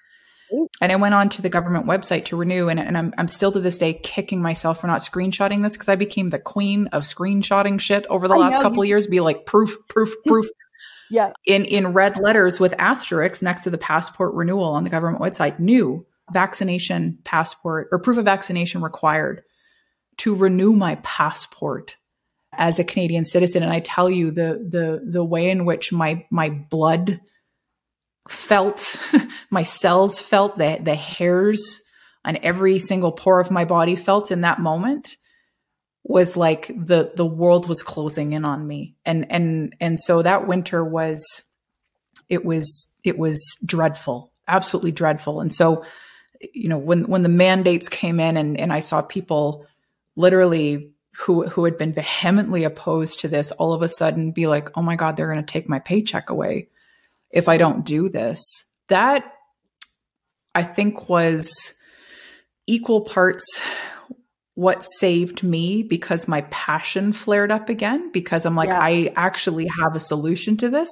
And 0.80 0.92
I 0.92 0.96
went 0.96 1.14
on 1.14 1.28
to 1.30 1.42
the 1.42 1.48
government 1.48 1.86
website 1.86 2.26
to 2.26 2.36
renew, 2.36 2.68
and, 2.68 2.78
and 2.78 2.96
I'm, 2.96 3.14
I'm 3.18 3.28
still 3.28 3.52
to 3.52 3.60
this 3.60 3.78
day 3.78 3.94
kicking 3.94 4.40
myself 4.42 4.80
for 4.80 4.86
not 4.86 5.00
screenshotting 5.00 5.62
this 5.62 5.74
because 5.74 5.88
I 5.88 5.96
became 5.96 6.30
the 6.30 6.38
queen 6.38 6.88
of 6.88 7.02
screenshotting 7.04 7.80
shit 7.80 8.06
over 8.08 8.28
the 8.28 8.34
I 8.34 8.38
last 8.38 8.56
know, 8.56 8.62
couple 8.62 8.76
you- 8.78 8.82
of 8.82 8.88
years. 8.88 9.06
Be 9.06 9.20
like 9.20 9.46
proof, 9.46 9.76
proof, 9.88 10.14
proof 10.26 10.46
yeah. 11.10 11.32
in 11.46 11.64
in 11.64 11.92
red 11.92 12.18
letters 12.20 12.60
with 12.60 12.74
asterisks 12.78 13.42
next 13.42 13.64
to 13.64 13.70
the 13.70 13.78
passport 13.78 14.34
renewal 14.34 14.64
on 14.64 14.84
the 14.84 14.90
government 14.90 15.22
website. 15.22 15.58
New 15.58 16.06
vaccination 16.32 17.18
passport 17.24 17.88
or 17.92 17.98
proof 17.98 18.16
of 18.16 18.24
vaccination 18.24 18.80
required 18.82 19.42
to 20.18 20.34
renew 20.34 20.72
my 20.72 20.94
passport 20.96 21.96
as 22.52 22.78
a 22.78 22.84
Canadian 22.84 23.24
citizen. 23.24 23.62
And 23.62 23.72
I 23.72 23.80
tell 23.80 24.08
you 24.08 24.30
the 24.30 24.66
the 24.68 25.02
the 25.04 25.24
way 25.24 25.50
in 25.50 25.64
which 25.64 25.92
my 25.92 26.24
my 26.30 26.50
blood 26.50 27.20
felt, 28.28 29.00
my 29.50 29.62
cells 29.62 30.20
felt, 30.20 30.58
the 30.58 30.78
the 30.82 30.94
hairs 30.94 31.82
on 32.24 32.38
every 32.42 32.78
single 32.78 33.12
pore 33.12 33.40
of 33.40 33.50
my 33.50 33.64
body 33.64 33.96
felt 33.96 34.30
in 34.30 34.40
that 34.40 34.60
moment 34.60 35.16
was 36.04 36.36
like 36.36 36.68
the 36.68 37.12
the 37.16 37.26
world 37.26 37.68
was 37.68 37.82
closing 37.82 38.32
in 38.32 38.44
on 38.44 38.66
me. 38.66 38.94
And 39.04 39.30
and 39.30 39.74
and 39.80 39.98
so 39.98 40.22
that 40.22 40.46
winter 40.46 40.84
was 40.84 41.42
it 42.28 42.44
was 42.44 42.92
it 43.02 43.18
was 43.18 43.56
dreadful, 43.64 44.32
absolutely 44.48 44.92
dreadful. 44.92 45.40
And 45.40 45.52
so 45.52 45.84
you 46.52 46.68
know 46.68 46.78
when 46.78 47.04
when 47.04 47.22
the 47.22 47.28
mandates 47.28 47.88
came 47.88 48.20
in 48.20 48.36
and 48.36 48.58
and 48.58 48.72
I 48.72 48.80
saw 48.80 49.02
people 49.02 49.66
literally 50.16 50.90
who 51.16 51.46
who 51.48 51.64
had 51.64 51.78
been 51.78 51.92
vehemently 51.92 52.64
opposed 52.64 53.20
to 53.20 53.28
this 53.28 53.50
all 53.52 53.72
of 53.72 53.82
a 53.82 53.88
sudden 53.88 54.32
be 54.32 54.46
like, 54.46 54.76
"Oh 54.76 54.82
my 54.82 54.96
god, 54.96 55.16
they're 55.16 55.32
going 55.32 55.44
to 55.44 55.52
take 55.52 55.68
my 55.68 55.78
paycheck 55.78 56.28
away 56.28 56.68
if 57.34 57.48
I 57.48 57.58
don't 57.58 57.84
do 57.84 58.08
this." 58.08 58.42
That 58.88 59.24
I 60.54 60.62
think 60.62 61.08
was 61.08 61.74
equal 62.66 63.02
parts 63.02 63.60
what 64.54 64.84
saved 64.84 65.42
me 65.42 65.82
because 65.82 66.28
my 66.28 66.42
passion 66.42 67.12
flared 67.12 67.50
up 67.50 67.68
again 67.68 68.10
because 68.12 68.46
I'm 68.46 68.54
like 68.54 68.68
Yeah. 68.68 68.80
I 68.80 69.12
actually 69.16 69.68
have 69.82 69.96
a 69.96 70.00
solution 70.00 70.56
to 70.58 70.70
this 70.70 70.88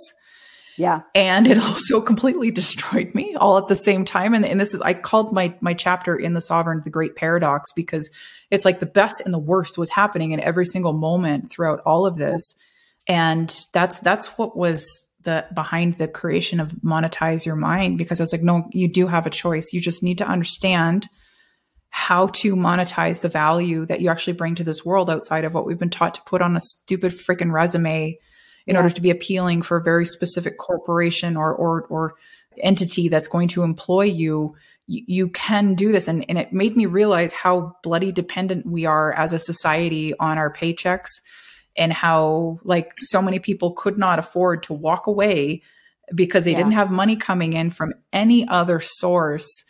Yeah. 0.76 1.03
and 1.14 1.47
it 1.47 1.59
also 1.62 2.01
completely 2.01 2.51
destroyed 2.51 3.14
me 3.14 3.36
all 3.36 3.59
at 3.59 3.68
the 3.68 3.76
same 3.76 4.05
time 4.05 4.34
and, 4.34 4.45
and 4.45 4.59
this 4.59 4.74
is 4.74 4.80
i 4.82 4.95
called 4.95 5.32
my 5.32 5.55
my 5.61 5.74
chapter 5.74 6.16
in 6.16 6.34
the 6.34 6.40
sovereign 6.40 6.82
the 6.82 6.90
great 6.90 7.14
paradox 7.14 7.70
because 7.72 8.11
it's 8.51 8.64
like 8.64 8.80
the 8.80 8.86
best 8.86 9.22
and 9.24 9.32
the 9.32 9.38
worst 9.38 9.78
was 9.78 9.90
happening 9.90 10.32
in 10.32 10.40
every 10.40 10.66
single 10.66 10.93
moment 10.93 11.51
throughout 11.51 11.80
all 11.86 12.05
of 12.05 12.16
this 12.16 12.55
and 13.07 13.64
that's 13.72 14.01
that's 14.01 14.26
what 14.38 14.57
was 14.57 15.02
the 15.25 15.45
behind 15.55 15.99
the 15.99 16.09
creation 16.09 16.61
of 16.61 16.73
monetize 16.85 17.45
your 17.47 17.57
mind 17.57 17.99
because 17.99 18.20
i 18.20 18.23
was 18.23 18.33
like 18.33 18.43
no 18.43 18.68
you 18.73 18.89
do 18.89 19.07
have 19.07 19.27
a 19.27 19.31
choice. 19.31 19.73
You 19.73 19.81
just 19.81 20.03
need 20.03 20.18
to 20.18 20.27
understand 20.27 21.09
how 21.91 22.29
to 22.29 22.57
monetize 22.57 23.20
the 23.20 23.29
value 23.29 23.85
that 23.85 24.01
you 24.01 24.09
actually 24.09 24.33
bring 24.33 24.55
to 24.55 24.64
this 24.64 24.85
world 24.85 25.11
outside 25.11 25.45
of 25.45 25.53
what 25.53 25.66
we've 25.66 25.79
been 25.79 25.91
taught 25.91 26.14
to 26.14 26.23
put 26.23 26.41
on 26.41 26.57
a 26.57 26.61
stupid 26.61 27.12
freaking 27.12 27.53
resume 27.53 28.18
in 28.66 28.75
Yeah. 28.75 28.83
order 28.83 28.95
to 28.95 29.01
be 29.01 29.11
appealing 29.11 29.61
for 29.62 29.77
a 29.77 29.83
very 29.83 30.07
specific 30.07 30.57
corporation 30.59 31.37
or 31.37 31.53
or 31.55 31.83
or 31.91 32.14
entity 32.59 33.09
that's 33.09 33.29
going 33.29 33.49
to 33.49 33.62
employ 33.62 34.05
you. 34.05 34.55
You, 34.87 35.05
you 35.07 35.29
can 35.29 35.75
do 35.75 35.93
this. 35.93 36.09
And, 36.09 36.25
and 36.29 36.39
it 36.39 36.53
made 36.53 36.77
me 36.77 36.87
realize 36.87 37.33
how 37.33 37.77
bloody 37.83 38.12
dependent 38.12 38.66
we 38.66 38.85
are 38.87 39.12
as 39.12 39.33
a 39.33 39.39
society 39.39 40.14
on 40.18 40.39
our 40.39 40.53
paychecks 40.53 41.11
and 41.77 41.93
how 41.93 42.59
like 42.64 42.93
so 42.99 43.23
many 43.23 43.39
people 43.39 43.73
could 43.73 43.99
not 43.99 44.18
afford 44.18 44.62
to 44.64 44.73
walk 44.73 45.07
away 45.07 45.62
because 46.14 46.45
they 46.45 46.53
Yeah. 46.53 46.59
didn't 46.59 46.73
have 46.73 46.91
money 46.91 47.16
coming 47.16 47.53
in 47.53 47.70
from 47.70 47.95
any 48.12 48.47
other 48.47 48.81
source 48.81 49.64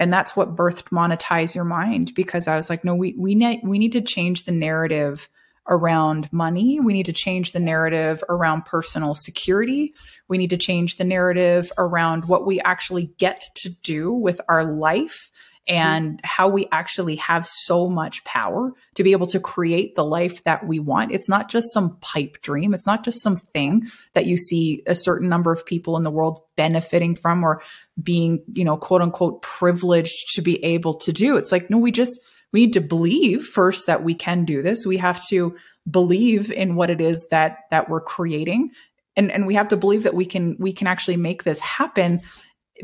and 0.00 0.12
that's 0.12 0.36
what 0.36 0.54
birthed 0.54 0.90
monetize 0.90 1.54
your 1.54 1.64
mind 1.64 2.12
because 2.14 2.46
i 2.46 2.56
was 2.56 2.68
like 2.68 2.84
no 2.84 2.94
we 2.94 3.14
we 3.18 3.34
need 3.34 3.60
we 3.64 3.78
need 3.78 3.92
to 3.92 4.00
change 4.00 4.44
the 4.44 4.52
narrative 4.52 5.28
around 5.68 6.32
money. 6.32 6.80
We 6.80 6.94
need 6.94 7.06
to 7.06 7.12
change 7.12 7.52
the 7.52 7.60
narrative 7.60 8.24
around 8.28 8.64
personal 8.64 9.14
security. 9.14 9.94
We 10.26 10.38
need 10.38 10.50
to 10.50 10.56
change 10.56 10.96
the 10.96 11.04
narrative 11.04 11.70
around 11.76 12.24
what 12.24 12.46
we 12.46 12.58
actually 12.60 13.12
get 13.18 13.44
to 13.56 13.70
do 13.82 14.10
with 14.10 14.40
our 14.48 14.64
life 14.64 15.30
Mm-hmm. 15.68 15.76
and 15.76 16.20
how 16.24 16.48
we 16.48 16.66
actually 16.72 17.16
have 17.16 17.46
so 17.46 17.90
much 17.90 18.24
power 18.24 18.72
to 18.94 19.02
be 19.02 19.12
able 19.12 19.26
to 19.26 19.38
create 19.38 19.96
the 19.96 20.04
life 20.04 20.42
that 20.44 20.66
we 20.66 20.78
want. 20.78 21.12
It's 21.12 21.28
not 21.28 21.50
just 21.50 21.74
some 21.74 21.98
pipe 22.00 22.40
dream. 22.40 22.72
It's 22.72 22.86
not 22.86 23.04
just 23.04 23.22
something 23.22 23.86
that 24.14 24.24
you 24.24 24.38
see 24.38 24.82
a 24.86 24.94
certain 24.94 25.28
number 25.28 25.52
of 25.52 25.66
people 25.66 25.98
in 25.98 26.04
the 26.04 26.10
world 26.10 26.40
benefiting 26.56 27.14
from 27.14 27.44
or 27.44 27.60
being, 28.02 28.42
you 28.54 28.64
know, 28.64 28.78
quote 28.78 29.02
unquote 29.02 29.42
privileged 29.42 30.34
to 30.36 30.40
be 30.40 30.62
able 30.64 30.94
to 30.94 31.12
do. 31.12 31.36
It's 31.36 31.52
like, 31.52 31.68
no, 31.68 31.76
we 31.76 31.92
just, 31.92 32.18
we 32.50 32.60
need 32.60 32.72
to 32.72 32.80
believe 32.80 33.44
first 33.44 33.88
that 33.88 34.02
we 34.02 34.14
can 34.14 34.46
do 34.46 34.62
this. 34.62 34.86
We 34.86 34.96
have 34.96 35.22
to 35.28 35.54
believe 35.90 36.50
in 36.50 36.76
what 36.76 36.88
it 36.88 37.02
is 37.02 37.28
that 37.30 37.58
that 37.70 37.90
we're 37.90 38.00
creating. 38.00 38.70
And, 39.16 39.30
and 39.30 39.46
we 39.46 39.56
have 39.56 39.68
to 39.68 39.76
believe 39.76 40.04
that 40.04 40.14
we 40.14 40.24
can 40.24 40.56
we 40.58 40.72
can 40.72 40.86
actually 40.86 41.18
make 41.18 41.42
this 41.42 41.58
happen 41.58 42.22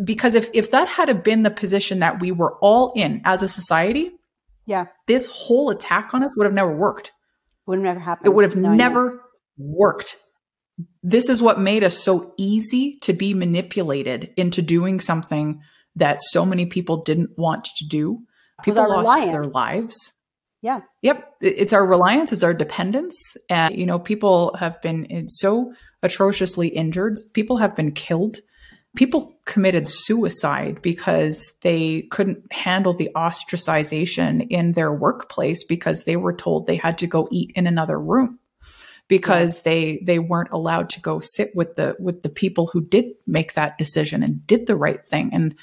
because 0.02 0.34
if 0.34 0.48
if 0.52 0.70
that 0.70 0.88
had 0.88 1.22
been 1.22 1.42
the 1.42 1.50
position 1.50 2.00
that 2.00 2.20
we 2.20 2.32
were 2.32 2.56
all 2.60 2.92
in 2.96 3.20
as 3.24 3.42
a 3.42 3.48
society 3.48 4.12
yeah. 4.66 4.86
this 5.06 5.26
whole 5.26 5.70
attack 5.70 6.14
on 6.14 6.22
us 6.22 6.32
would 6.36 6.44
have 6.44 6.54
never 6.54 6.74
worked. 6.74 7.12
Would 7.66 7.78
have 7.78 7.84
never 7.84 8.00
happened. 8.00 8.26
It 8.26 8.34
would 8.34 8.44
have 8.44 8.56
no, 8.56 8.74
never 8.74 9.22
worked. 9.56 10.16
This 11.02 11.28
is 11.28 11.40
what 11.40 11.60
made 11.60 11.84
us 11.84 11.96
so 11.96 12.34
easy 12.36 12.98
to 13.02 13.12
be 13.12 13.34
manipulated 13.34 14.32
into 14.36 14.62
doing 14.62 15.00
something 15.00 15.60
that 15.96 16.20
so 16.20 16.44
many 16.44 16.66
people 16.66 17.02
didn't 17.02 17.30
want 17.36 17.66
to 17.76 17.86
do. 17.86 18.20
People 18.62 18.88
lost 18.88 19.08
reliance. 19.08 19.32
their 19.32 19.44
lives. 19.44 20.16
Yeah. 20.62 20.80
Yep. 21.02 21.34
It's 21.42 21.72
our 21.72 21.86
reliance 21.86 22.32
it's 22.32 22.42
our 22.42 22.54
dependence 22.54 23.36
and 23.50 23.76
you 23.76 23.84
know 23.84 23.98
people 23.98 24.56
have 24.56 24.80
been 24.80 25.06
uh, 25.14 25.22
so 25.26 25.74
atrociously 26.02 26.68
injured. 26.68 27.20
People 27.34 27.58
have 27.58 27.76
been 27.76 27.92
killed 27.92 28.38
people 28.94 29.34
committed 29.44 29.88
suicide 29.88 30.80
because 30.80 31.52
they 31.62 32.02
couldn't 32.10 32.52
handle 32.52 32.94
the 32.94 33.10
ostracization 33.14 34.46
in 34.50 34.72
their 34.72 34.92
workplace 34.92 35.64
because 35.64 36.04
they 36.04 36.16
were 36.16 36.32
told 36.32 36.66
they 36.66 36.76
had 36.76 36.98
to 36.98 37.06
go 37.06 37.28
eat 37.30 37.50
in 37.54 37.66
another 37.66 37.98
room 37.98 38.38
because 39.08 39.62
they 39.62 40.02
they 40.04 40.18
weren't 40.18 40.52
allowed 40.52 40.88
to 40.90 41.00
go 41.00 41.18
sit 41.20 41.50
with 41.54 41.76
the 41.76 41.94
with 41.98 42.22
the 42.22 42.28
people 42.28 42.68
who 42.68 42.80
did 42.80 43.06
make 43.26 43.54
that 43.54 43.76
decision 43.78 44.22
and 44.22 44.46
did 44.46 44.66
the 44.66 44.76
right 44.76 45.04
thing. 45.04 45.30
And 45.32 45.54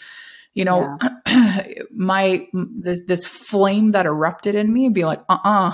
you 0.53 0.65
know 0.65 0.97
yeah. 1.27 1.63
my 1.91 2.47
this 2.53 3.25
flame 3.25 3.89
that 3.89 4.05
erupted 4.05 4.55
in 4.55 4.71
me 4.71 4.85
and 4.85 4.95
be 4.95 5.05
like 5.05 5.21
uh-uh 5.29 5.73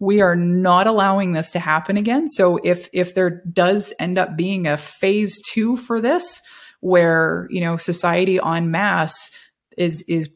we 0.00 0.20
are 0.20 0.36
not 0.36 0.86
allowing 0.86 1.32
this 1.32 1.50
to 1.50 1.58
happen 1.58 1.96
again. 1.96 2.28
So 2.28 2.58
if 2.62 2.88
if 2.92 3.14
there 3.14 3.42
does 3.52 3.92
end 3.98 4.16
up 4.16 4.36
being 4.36 4.66
a 4.66 4.76
phase 4.76 5.40
2 5.50 5.76
for 5.76 6.00
this 6.00 6.40
where, 6.80 7.46
you 7.50 7.60
know, 7.60 7.76
society 7.76 8.38
en 8.44 8.70
masse 8.70 9.30
is, 9.76 10.02
is 10.02 10.30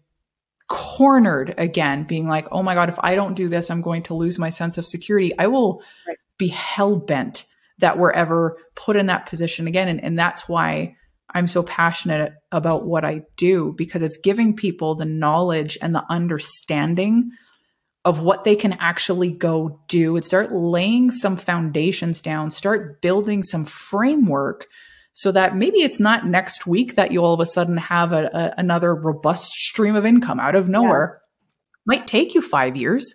cornered 0.68 1.54
again, 1.58 2.04
being 2.04 2.26
like, 2.26 2.48
oh 2.50 2.62
my 2.62 2.74
God, 2.74 2.88
if 2.88 2.98
I 3.02 3.14
don't 3.14 3.34
do 3.34 3.48
this, 3.48 3.70
I'm 3.70 3.82
going 3.82 4.04
to 4.04 4.14
lose 4.14 4.38
my 4.38 4.48
sense 4.48 4.78
of 4.78 4.86
security. 4.86 5.36
I 5.38 5.48
will 5.48 5.82
right. 6.06 6.16
be 6.38 6.48
hell 6.48 6.96
bent 6.96 7.44
that 7.78 7.98
we're 7.98 8.12
ever 8.12 8.56
put 8.74 8.96
in 8.96 9.06
that 9.06 9.26
position 9.26 9.66
again. 9.66 9.88
And, 9.88 10.02
and 10.02 10.18
that's 10.18 10.48
why 10.48 10.96
I'm 11.34 11.46
so 11.46 11.62
passionate 11.62 12.34
about 12.50 12.86
what 12.86 13.04
I 13.04 13.22
do 13.36 13.74
because 13.76 14.02
it's 14.02 14.18
giving 14.18 14.54
people 14.54 14.94
the 14.94 15.04
knowledge 15.04 15.78
and 15.80 15.94
the 15.94 16.04
understanding 16.08 17.30
of 18.04 18.22
what 18.22 18.44
they 18.44 18.56
can 18.56 18.72
actually 18.74 19.30
go 19.30 19.80
do 19.88 20.16
and 20.16 20.24
start 20.24 20.52
laying 20.52 21.10
some 21.10 21.36
foundations 21.36 22.20
down, 22.20 22.50
start 22.50 23.00
building 23.00 23.42
some 23.42 23.64
framework 23.64 24.66
so 25.14 25.32
that 25.32 25.56
maybe 25.56 25.78
it's 25.78 26.00
not 26.00 26.26
next 26.26 26.66
week 26.66 26.96
that 26.96 27.12
you 27.12 27.20
all 27.20 27.34
of 27.34 27.40
a 27.40 27.46
sudden 27.46 27.76
have 27.76 28.12
a, 28.12 28.24
a, 28.32 28.54
another 28.58 28.94
robust 28.94 29.52
stream 29.52 29.94
of 29.94 30.06
income 30.06 30.40
out 30.40 30.54
of 30.54 30.68
nowhere. 30.68 31.20
Yeah. 31.20 31.96
Might 31.96 32.06
take 32.06 32.34
you 32.34 32.40
five 32.40 32.76
years, 32.76 33.14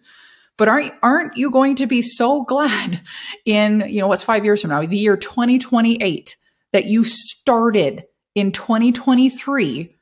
but 0.58 0.68
aren't 0.68 0.94
aren't 1.02 1.38
you 1.38 1.50
going 1.50 1.76
to 1.78 1.88
be 1.88 2.02
so 2.02 2.44
glad 2.44 3.02
in 3.46 3.84
you 3.88 4.02
know 4.02 4.08
what's 4.08 4.24
five 4.24 4.44
years 4.44 4.62
from 4.62 4.72
now, 4.72 4.86
the 4.86 4.98
year 4.98 5.18
2028, 5.18 6.36
that 6.74 6.86
you 6.86 7.04
started 7.06 8.04
in 8.36 8.52
2023? 8.52 9.96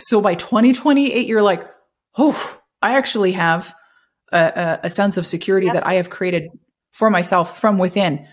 So 0.00 0.20
by 0.20 0.34
2028, 0.34 1.26
you're 1.26 1.42
like, 1.42 1.66
oh, 2.16 2.60
I 2.82 2.96
actually 2.96 3.32
have 3.32 3.74
a, 4.32 4.80
a 4.84 4.90
sense 4.90 5.16
of 5.16 5.26
security 5.26 5.66
yes. 5.66 5.74
that 5.74 5.86
I 5.86 5.94
have 5.94 6.10
created 6.10 6.50
for 6.92 7.10
myself 7.10 7.60
from 7.60 7.78
within 7.78 8.26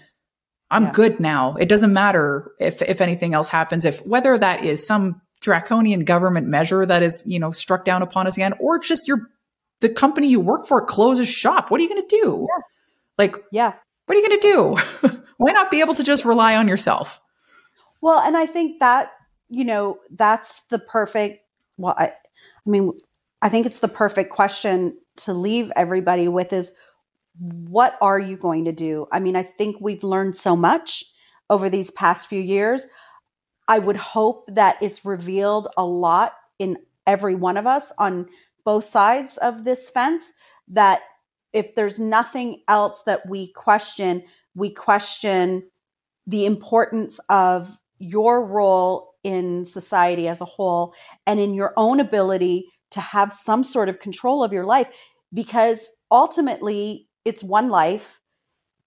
I'm 0.72 0.86
yeah. 0.86 0.92
good 0.94 1.20
now. 1.20 1.56
It 1.60 1.68
doesn't 1.68 1.94
matter 1.94 2.52
if 2.60 2.82
if 2.82 3.02
anything 3.02 3.34
else 3.34 3.50
happens, 3.50 3.86
if 3.86 4.00
whether 4.08 4.38
that 4.38 4.66
is 4.66 4.86
some 4.86 5.22
draconian 5.42 6.06
government 6.06 6.48
measure 6.48 6.86
that 6.86 7.04
is, 7.04 7.22
you 7.26 7.40
know, 7.40 7.52
struck 7.52 7.84
down 7.84 8.02
upon 8.02 8.26
us 8.26 8.38
again, 8.38 8.54
or 8.60 8.80
just 8.80 9.08
your 9.08 9.30
the 9.82 9.90
company 9.90 10.28
you 10.28 10.40
work 10.40 10.66
for 10.66 10.84
closes 10.86 11.30
shop. 11.30 11.70
What 11.70 11.80
are 11.80 11.84
you 11.84 11.90
gonna 11.90 12.08
do? 12.08 12.48
Yeah. 12.50 12.64
Like, 13.18 13.36
yeah. 13.52 13.74
What 14.06 14.18
are 14.18 14.22
you 14.22 14.28
gonna 14.28 14.42
do? 14.42 15.22
Why 15.38 15.52
not 15.52 15.70
be 15.70 15.82
able 15.82 15.96
to 15.96 16.04
just 16.04 16.24
rely 16.24 16.56
on 16.56 16.68
yourself? 16.68 17.20
Well, 18.00 18.20
and 18.20 18.38
I 18.38 18.46
think 18.46 18.80
that, 18.80 19.12
you 19.50 19.66
know, 19.66 20.00
that's 20.10 20.62
the 20.64 20.80
perfect 20.80 21.40
well, 21.78 21.96
I 21.98 22.06
I 22.06 22.70
mean, 22.70 22.94
I 23.42 23.50
think 23.50 23.66
it's 23.66 23.80
the 23.80 23.88
perfect 23.88 24.32
question 24.32 24.98
to 25.18 25.34
leave 25.34 25.72
everybody 25.76 26.28
with 26.28 26.54
is 26.54 26.72
what 27.40 27.98
are 28.02 28.20
you 28.20 28.38
going 28.38 28.66
to 28.66 28.72
do? 28.72 29.08
I 29.12 29.20
mean, 29.20 29.36
I 29.36 29.44
think 29.44 29.78
we've 29.80 30.04
learned 30.04 30.36
so 30.36 30.56
much 30.56 31.06
over 31.50 31.70
these 31.70 31.92
past 31.92 32.28
few 32.28 32.42
years. 32.42 32.88
I 33.68 33.80
would 33.80 33.96
hope 33.96 34.46
that 34.54 34.78
it's 34.82 35.06
revealed 35.06 35.68
a 35.78 35.86
lot 35.86 36.34
in 36.60 36.78
every 37.08 37.36
one 37.36 37.58
of 37.58 37.66
us 37.66 37.92
on 37.98 38.28
both 38.64 38.86
sides 38.86 39.38
of 39.38 39.64
this 39.64 39.90
fence 39.90 40.32
that 40.68 41.02
if 41.54 41.76
there's 41.76 42.00
nothing 42.00 42.62
else 42.68 43.02
that 43.04 43.28
we 43.28 43.52
question, 43.54 44.24
we 44.56 44.70
question 44.70 45.70
the 46.28 46.46
importance 46.46 47.20
of 47.30 47.78
your 48.00 48.46
role 48.46 49.14
in 49.24 49.66
society 49.66 50.28
as 50.28 50.42
a 50.42 50.46
whole 50.46 50.94
and 51.28 51.40
in 51.40 51.54
your 51.54 51.74
own 51.78 52.00
ability 52.00 52.66
to 52.92 53.00
have 53.00 53.34
some 53.34 53.64
sort 53.64 53.90
of 53.90 54.00
control 54.00 54.44
of 54.44 54.54
your 54.54 54.66
life 54.66 54.90
because 55.34 55.92
ultimately 56.10 57.08
it's 57.26 57.44
one 57.44 57.70
life 57.70 58.22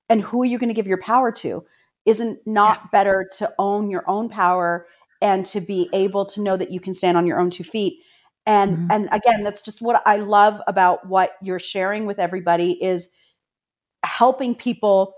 and 0.09 0.20
who 0.20 0.43
are 0.43 0.47
you 0.47 0.59
going 0.59 0.68
to 0.68 0.74
give 0.74 0.87
your 0.87 1.01
power 1.01 1.32
to? 1.32 1.64
Isn't 2.05 2.39
not 2.47 2.93
better 2.93 3.28
to 3.39 3.53
own 3.59 3.89
your 3.91 4.05
own 4.09 4.28
power 4.28 4.87
and 5.22 5.47
to 5.47 5.61
be 5.61 5.89
able 5.93 6.26
to 6.26 6.43
know 6.43 6.57
that 6.57 6.70
you 6.70 6.80
can 6.80 6.93
stand 6.93 7.16
on 7.16 7.26
your 7.26 7.41
own 7.41 7.51
two 7.51 7.64
feet? 7.64 8.03
And 8.47 8.76
mm-hmm. 8.76 8.91
and 8.91 9.09
again 9.11 9.43
that's 9.43 9.62
just 9.62 9.80
what 9.80 10.03
i 10.05 10.16
love 10.16 10.61
about 10.66 11.09
what 11.09 11.32
you're 11.41 11.59
sharing 11.59 12.05
with 12.05 12.18
everybody 12.18 12.72
is 12.72 13.09
helping 14.05 14.55
people 14.55 15.14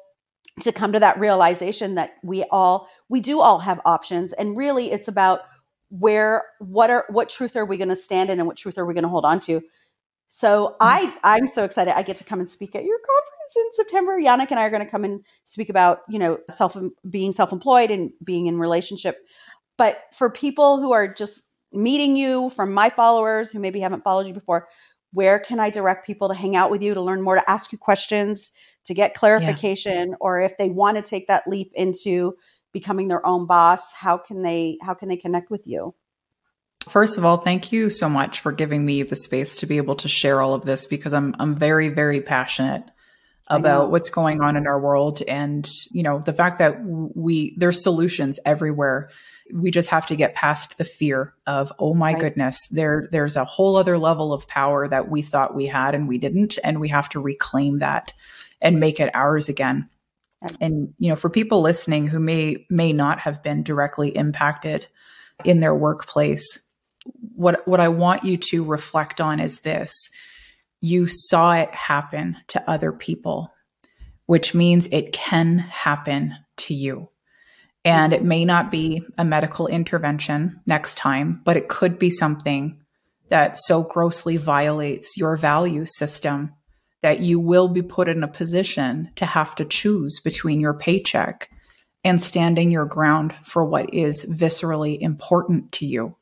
to 0.62 0.72
come 0.72 0.92
to 0.92 1.00
that 1.00 1.18
realization 1.18 1.96
that 1.96 2.12
we 2.22 2.44
all 2.44 2.88
we 3.08 3.20
do 3.20 3.40
all 3.40 3.58
have 3.58 3.80
options 3.84 4.32
and 4.32 4.56
really 4.56 4.92
it's 4.92 5.08
about 5.08 5.40
where 5.90 6.44
what 6.60 6.88
are 6.88 7.04
what 7.08 7.28
truth 7.28 7.56
are 7.56 7.64
we 7.64 7.76
going 7.76 7.88
to 7.88 7.96
stand 7.96 8.30
in 8.30 8.38
and 8.38 8.46
what 8.46 8.56
truth 8.56 8.78
are 8.78 8.86
we 8.86 8.94
going 8.94 9.02
to 9.02 9.08
hold 9.08 9.24
on 9.24 9.40
to 9.40 9.60
so 10.29 10.68
mm-hmm. 10.68 10.74
I 10.81 11.16
I'm 11.22 11.47
so 11.47 11.64
excited. 11.64 11.97
I 11.97 12.03
get 12.03 12.16
to 12.16 12.24
come 12.24 12.41
and 12.41 12.49
speak 12.49 12.74
at 12.74 12.85
your 12.85 12.99
conference 12.99 13.57
in 13.57 13.72
September. 13.72 14.18
Yannick 14.20 14.51
and 14.51 14.61
I 14.61 14.64
are 14.64 14.70
going 14.70 14.85
to 14.85 14.91
come 14.91 15.05
and 15.05 15.24
speak 15.45 15.68
about 15.68 16.01
you 16.09 16.18
know 16.18 16.39
self 16.51 16.77
being 17.09 17.33
self 17.33 17.53
employed 17.53 17.91
and 17.91 18.11
being 18.24 18.47
in 18.47 18.59
relationship. 18.59 19.18
But 19.79 20.03
for 20.12 20.31
people 20.31 20.81
who 20.81 20.93
are 20.93 21.12
just 21.12 21.45
meeting 21.72 22.16
you 22.16 22.51
from 22.51 22.72
my 22.72 22.89
followers 22.89 23.51
who 23.51 23.59
maybe 23.59 23.81
haven't 23.81 24.05
followed 24.05 24.27
you 24.27 24.33
before, 24.33 24.66
where 25.12 25.39
can 25.39 25.61
I 25.61 25.70
direct 25.70 26.07
people 26.07 26.29
to 26.29 26.35
hang 26.35 26.57
out 26.57 26.70
with 26.70 26.83
you 26.83 26.95
to 26.95 27.01
learn 27.01 27.22
more, 27.22 27.37
to 27.37 27.51
ask 27.51 27.72
you 27.72 27.79
questions, 27.79 28.53
to 28.85 28.95
get 28.95 29.14
clarification, 29.14 30.11
yeah. 30.11 30.16
or 30.20 30.41
if 30.41 30.57
they 30.59 30.70
want 30.70 30.97
to 30.97 31.03
take 31.03 31.29
that 31.29 31.47
leap 31.47 31.72
into 31.74 32.35
becoming 32.72 33.09
their 33.09 33.24
own 33.27 33.47
boss, 33.47 33.93
how 33.93 34.18
can 34.18 34.43
they 34.43 34.79
how 34.83 34.95
can 34.95 35.09
they 35.09 35.16
connect 35.16 35.51
with 35.51 35.66
you? 35.66 35.95
First 36.89 37.18
of 37.18 37.24
all, 37.24 37.39
thank 37.39 37.72
you 37.72 37.91
so 37.91 38.09
much 38.09 38.41
for 38.41 38.53
giving 38.53 38.84
me 38.84 39.03
the 39.03 39.16
space 39.16 39.57
to 39.57 39.66
be 39.66 39.76
able 39.76 39.97
to 39.97 40.09
share 40.09 40.41
all 40.41 40.55
of 40.55 40.64
this 40.64 40.87
because 40.87 41.12
I'm 41.12 41.34
I'm 41.39 41.57
very 41.57 41.89
very 41.89 42.20
passionate 42.20 42.84
about 43.49 43.91
what's 43.91 44.11
going 44.11 44.41
on 44.41 44.57
in 44.57 44.66
our 44.66 44.80
world. 44.80 45.22
And 45.26 45.68
you 45.91 46.03
know 46.03 46.20
the 46.20 46.32
fact 46.32 46.59
that 46.59 46.78
we 46.84 47.57
there's 47.59 47.82
solutions 47.82 48.39
everywhere. 48.45 49.11
We 49.53 49.70
just 49.70 49.91
have 49.91 50.07
to 50.09 50.16
get 50.16 50.34
past 50.34 50.78
the 50.78 50.84
fear 50.84 51.34
of 51.47 51.72
oh 51.78 51.95
my 51.95 52.12
right. 52.12 52.20
goodness 52.20 52.66
there 52.68 53.09
there's 53.11 53.37
a 53.37 53.45
whole 53.45 53.76
other 53.76 53.99
level 53.99 54.32
of 54.32 54.49
power 54.49 54.89
that 54.89 55.09
we 55.09 55.22
thought 55.22 55.55
we 55.55 55.66
had 55.66 55.95
and 55.95 56.09
we 56.09 56.18
didn't. 56.18 56.59
And 56.62 56.80
we 56.80 56.89
have 56.89 57.09
to 57.11 57.20
reclaim 57.20 57.78
that 57.78 58.14
and 58.61 58.80
make 58.80 59.01
it 59.01 59.14
ours 59.14 59.49
again. 59.49 59.89
And 60.61 60.95
you 60.99 61.09
know 61.09 61.16
for 61.16 61.30
people 61.30 61.62
listening 61.62 62.07
who 62.07 62.20
may 62.20 62.64
may 62.70 62.93
not 62.93 63.18
have 63.20 63.43
been 63.43 63.64
directly 63.64 64.16
impacted 64.16 64.87
in 65.45 65.61
their 65.61 65.74
workplace 65.74 66.65
what 67.34 67.66
what 67.66 67.80
I 67.80 67.88
want 67.88 68.24
you 68.24 68.36
to 68.50 68.64
reflect 68.64 69.20
on 69.20 69.40
is 69.40 69.61
this. 69.61 69.92
You 70.80 71.07
saw 71.07 71.54
it 71.54 71.70
happen 71.74 72.36
to 72.48 72.70
other 72.70 72.92
people. 72.92 73.50
which 74.26 74.54
means 74.54 74.88
it 74.90 75.12
can 75.12 75.59
happen 75.59 76.34
to 76.57 76.74
you. 76.74 77.09
And 77.84 78.12
it 78.12 78.24
may 78.24 78.44
not 78.44 78.70
be 78.70 79.04
a 79.16 79.24
medical 79.24 79.68
intervention 79.68 80.61
next 80.66 80.96
time, 80.96 81.40
but 81.44 81.57
it 81.57 81.68
could 81.68 81.98
be 81.98 82.11
something 82.11 82.80
that 83.28 83.57
so 83.57 83.82
grossly 83.84 84.36
violates 84.36 85.16
your 85.16 85.36
value 85.36 85.84
system 85.84 86.52
that 87.02 87.20
you 87.20 87.38
will 87.38 87.68
be 87.68 87.82
put 87.82 88.09
in 88.09 88.24
a 88.24 88.28
position 88.28 89.11
to 89.14 89.26
have 89.26 89.54
to 89.57 89.64
choose 89.64 90.18
between 90.20 90.59
your 90.61 90.74
paycheck 90.74 91.48
and 92.02 92.20
standing 92.20 92.70
your 92.70 92.86
ground 92.86 93.32
for 93.44 93.64
what 93.64 93.94
is 93.94 94.24
viscerally 94.28 94.98
important 95.00 95.70
to 95.72 95.86
you. 95.86 96.16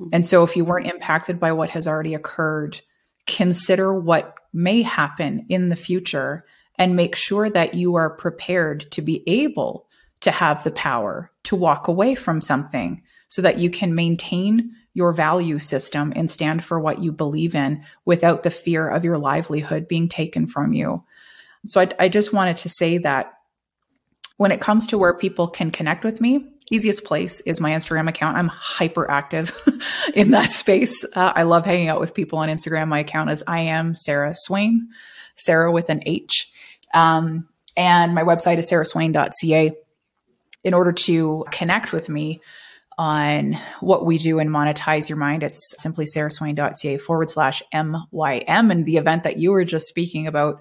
Mm-hmm. 0.00 0.10
And 0.12 0.24
so, 0.24 0.42
if 0.42 0.56
you 0.56 0.64
weren't 0.64 0.86
impacted 0.86 1.38
by 1.38 1.52
what 1.52 1.70
has 1.70 1.86
already 1.86 2.14
occurred, 2.14 2.80
consider 3.26 3.94
what 3.94 4.34
may 4.52 4.82
happen 4.82 5.46
in 5.48 5.68
the 5.68 5.76
future 5.76 6.44
and 6.76 6.96
make 6.96 7.14
sure 7.14 7.50
that 7.50 7.74
you 7.74 7.96
are 7.96 8.10
prepared 8.10 8.90
to 8.92 9.02
be 9.02 9.22
able 9.28 9.86
to 10.20 10.30
have 10.30 10.64
the 10.64 10.70
power 10.70 11.30
to 11.44 11.56
walk 11.56 11.88
away 11.88 12.14
from 12.14 12.40
something 12.40 13.02
so 13.28 13.42
that 13.42 13.58
you 13.58 13.70
can 13.70 13.94
maintain 13.94 14.74
your 14.92 15.12
value 15.12 15.58
system 15.58 16.12
and 16.16 16.28
stand 16.28 16.64
for 16.64 16.80
what 16.80 17.00
you 17.00 17.12
believe 17.12 17.54
in 17.54 17.82
without 18.04 18.42
the 18.42 18.50
fear 18.50 18.88
of 18.88 19.04
your 19.04 19.18
livelihood 19.18 19.86
being 19.86 20.08
taken 20.08 20.46
from 20.46 20.72
you. 20.72 21.02
So 21.66 21.80
I, 21.80 21.88
I 21.98 22.08
just 22.08 22.32
wanted 22.32 22.56
to 22.58 22.68
say 22.68 22.98
that 22.98 23.34
when 24.36 24.50
it 24.50 24.60
comes 24.60 24.86
to 24.88 24.98
where 24.98 25.14
people 25.14 25.46
can 25.46 25.70
connect 25.70 26.02
with 26.02 26.20
me, 26.20 26.50
easiest 26.70 27.04
place 27.04 27.40
is 27.40 27.60
my 27.60 27.72
Instagram 27.72 28.08
account. 28.08 28.36
I'm 28.36 28.48
hyper 28.48 29.10
active 29.10 29.52
in 30.14 30.30
that 30.30 30.52
space. 30.52 31.04
Uh, 31.04 31.32
I 31.34 31.42
love 31.42 31.66
hanging 31.66 31.88
out 31.88 32.00
with 32.00 32.14
people 32.14 32.38
on 32.38 32.48
Instagram. 32.48 32.88
My 32.88 33.00
account 33.00 33.30
is 33.30 33.42
I 33.46 33.60
am 33.60 33.94
Sarah 33.96 34.32
Swain, 34.34 34.88
Sarah 35.36 35.72
with 35.72 35.90
an 35.90 36.02
H. 36.06 36.50
Um, 36.94 37.48
and 37.76 38.14
my 38.14 38.22
website 38.22 38.58
is 38.58 38.70
sarahswain.ca 38.70 39.72
in 40.62 40.74
order 40.74 40.92
to 40.92 41.44
connect 41.50 41.92
with 41.92 42.08
me 42.08 42.40
on 42.98 43.58
what 43.80 44.04
we 44.04 44.18
do 44.18 44.38
and 44.38 44.50
monetize 44.50 45.08
your 45.08 45.16
mind, 45.16 45.42
it's 45.42 45.74
simply 45.78 46.04
sarahswain.ca 46.04 46.98
forward 46.98 47.30
slash 47.30 47.62
MYM. 47.72 48.70
And 48.70 48.84
the 48.84 48.98
event 48.98 49.24
that 49.24 49.38
you 49.38 49.52
were 49.52 49.64
just 49.64 49.88
speaking 49.88 50.26
about, 50.26 50.60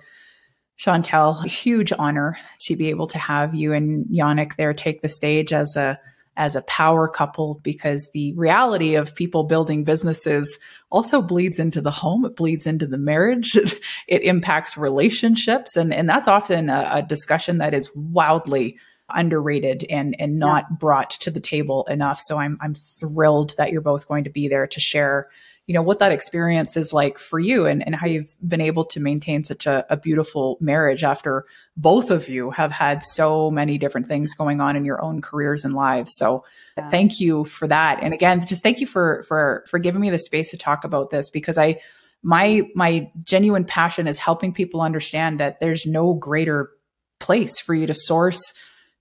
Chantel, 0.80 1.46
huge 1.46 1.92
honor 2.00 2.38
to 2.62 2.76
be 2.76 2.90
able 2.90 3.08
to 3.08 3.20
have 3.20 3.54
you 3.54 3.74
and 3.74 4.06
Yannick 4.06 4.56
there 4.56 4.74
take 4.74 5.02
the 5.02 5.10
stage 5.10 5.52
as 5.52 5.76
a 5.76 6.00
as 6.38 6.56
a 6.56 6.62
power 6.62 7.10
couple 7.10 7.60
because 7.64 8.10
the 8.14 8.34
reality 8.38 8.96
of 8.96 9.14
people 9.14 9.44
building 9.44 9.84
businesses 9.84 10.58
also 10.90 11.22
bleeds 11.22 11.60
into 11.60 11.82
the 11.82 11.92
home. 11.92 12.24
It 12.24 12.38
bleeds 12.38 12.66
into 12.66 12.88
the 12.88 12.98
marriage. 12.98 13.58
it 14.08 14.24
impacts 14.24 14.78
relationships. 14.78 15.76
And, 15.76 15.94
and 15.94 16.08
that's 16.08 16.30
often 16.30 16.70
a, 16.70 16.90
a 16.94 17.02
discussion 17.02 17.58
that 17.58 17.74
is 17.74 17.94
wildly 17.94 18.78
underrated 19.12 19.86
and 19.90 20.16
and 20.20 20.38
not 20.40 20.66
yeah. 20.70 20.76
brought 20.78 21.10
to 21.10 21.32
the 21.32 21.40
table 21.40 21.86
enough. 21.90 22.20
So 22.20 22.38
I'm 22.38 22.58
I'm 22.62 22.76
thrilled 22.76 23.56
that 23.58 23.72
you're 23.72 23.82
both 23.82 24.08
going 24.08 24.24
to 24.24 24.30
be 24.30 24.48
there 24.48 24.68
to 24.68 24.80
share, 24.80 25.28
you 25.70 25.76
know, 25.76 25.84
what 25.84 26.00
that 26.00 26.12
experience 26.12 26.76
is 26.76 26.92
like 26.92 27.20
for 27.20 27.38
you 27.38 27.68
and, 27.68 27.86
and 27.86 27.94
how 27.94 28.08
you've 28.08 28.34
been 28.42 28.60
able 28.60 28.84
to 28.86 29.00
maintain 29.00 29.44
such 29.44 29.68
a, 29.68 29.86
a 29.92 29.98
beautiful 29.98 30.58
marriage 30.60 31.04
after 31.04 31.46
both 31.78 32.10
of 32.10 32.28
you 32.28 32.50
have 32.50 32.72
had 32.72 33.04
so 33.04 33.52
many 33.52 33.78
different 33.78 34.08
things 34.08 34.34
going 34.34 34.62
on 34.62 34.76
in 34.76 34.84
your 34.84 35.00
own 35.00 35.22
careers 35.22 35.64
and 35.64 35.76
lives. 35.76 36.16
So 36.16 36.44
yeah. 36.76 36.90
thank 36.90 37.20
you 37.20 37.44
for 37.44 37.68
that. 37.68 38.00
And 38.02 38.16
again, 38.16 38.44
just 38.48 38.64
thank 38.64 38.80
you 38.80 38.88
for 38.88 39.24
for 39.28 39.64
for 39.70 39.78
giving 39.78 40.02
me 40.02 40.10
the 40.10 40.18
space 40.18 40.50
to 40.50 40.58
talk 40.58 40.86
about 40.86 41.12
this 41.12 41.30
because 41.30 41.60
I 41.60 41.80
my 42.24 42.64
my 42.74 43.12
genuine 43.22 43.64
passion 43.64 44.08
is 44.08 44.18
helping 44.18 44.56
people 44.56 44.82
understand 44.82 45.40
that 45.40 45.60
there's 45.60 45.86
no 45.86 46.16
greater 46.16 46.72
place 47.20 47.60
for 47.60 47.76
you 47.76 47.86
to 47.86 47.94
source 47.94 48.56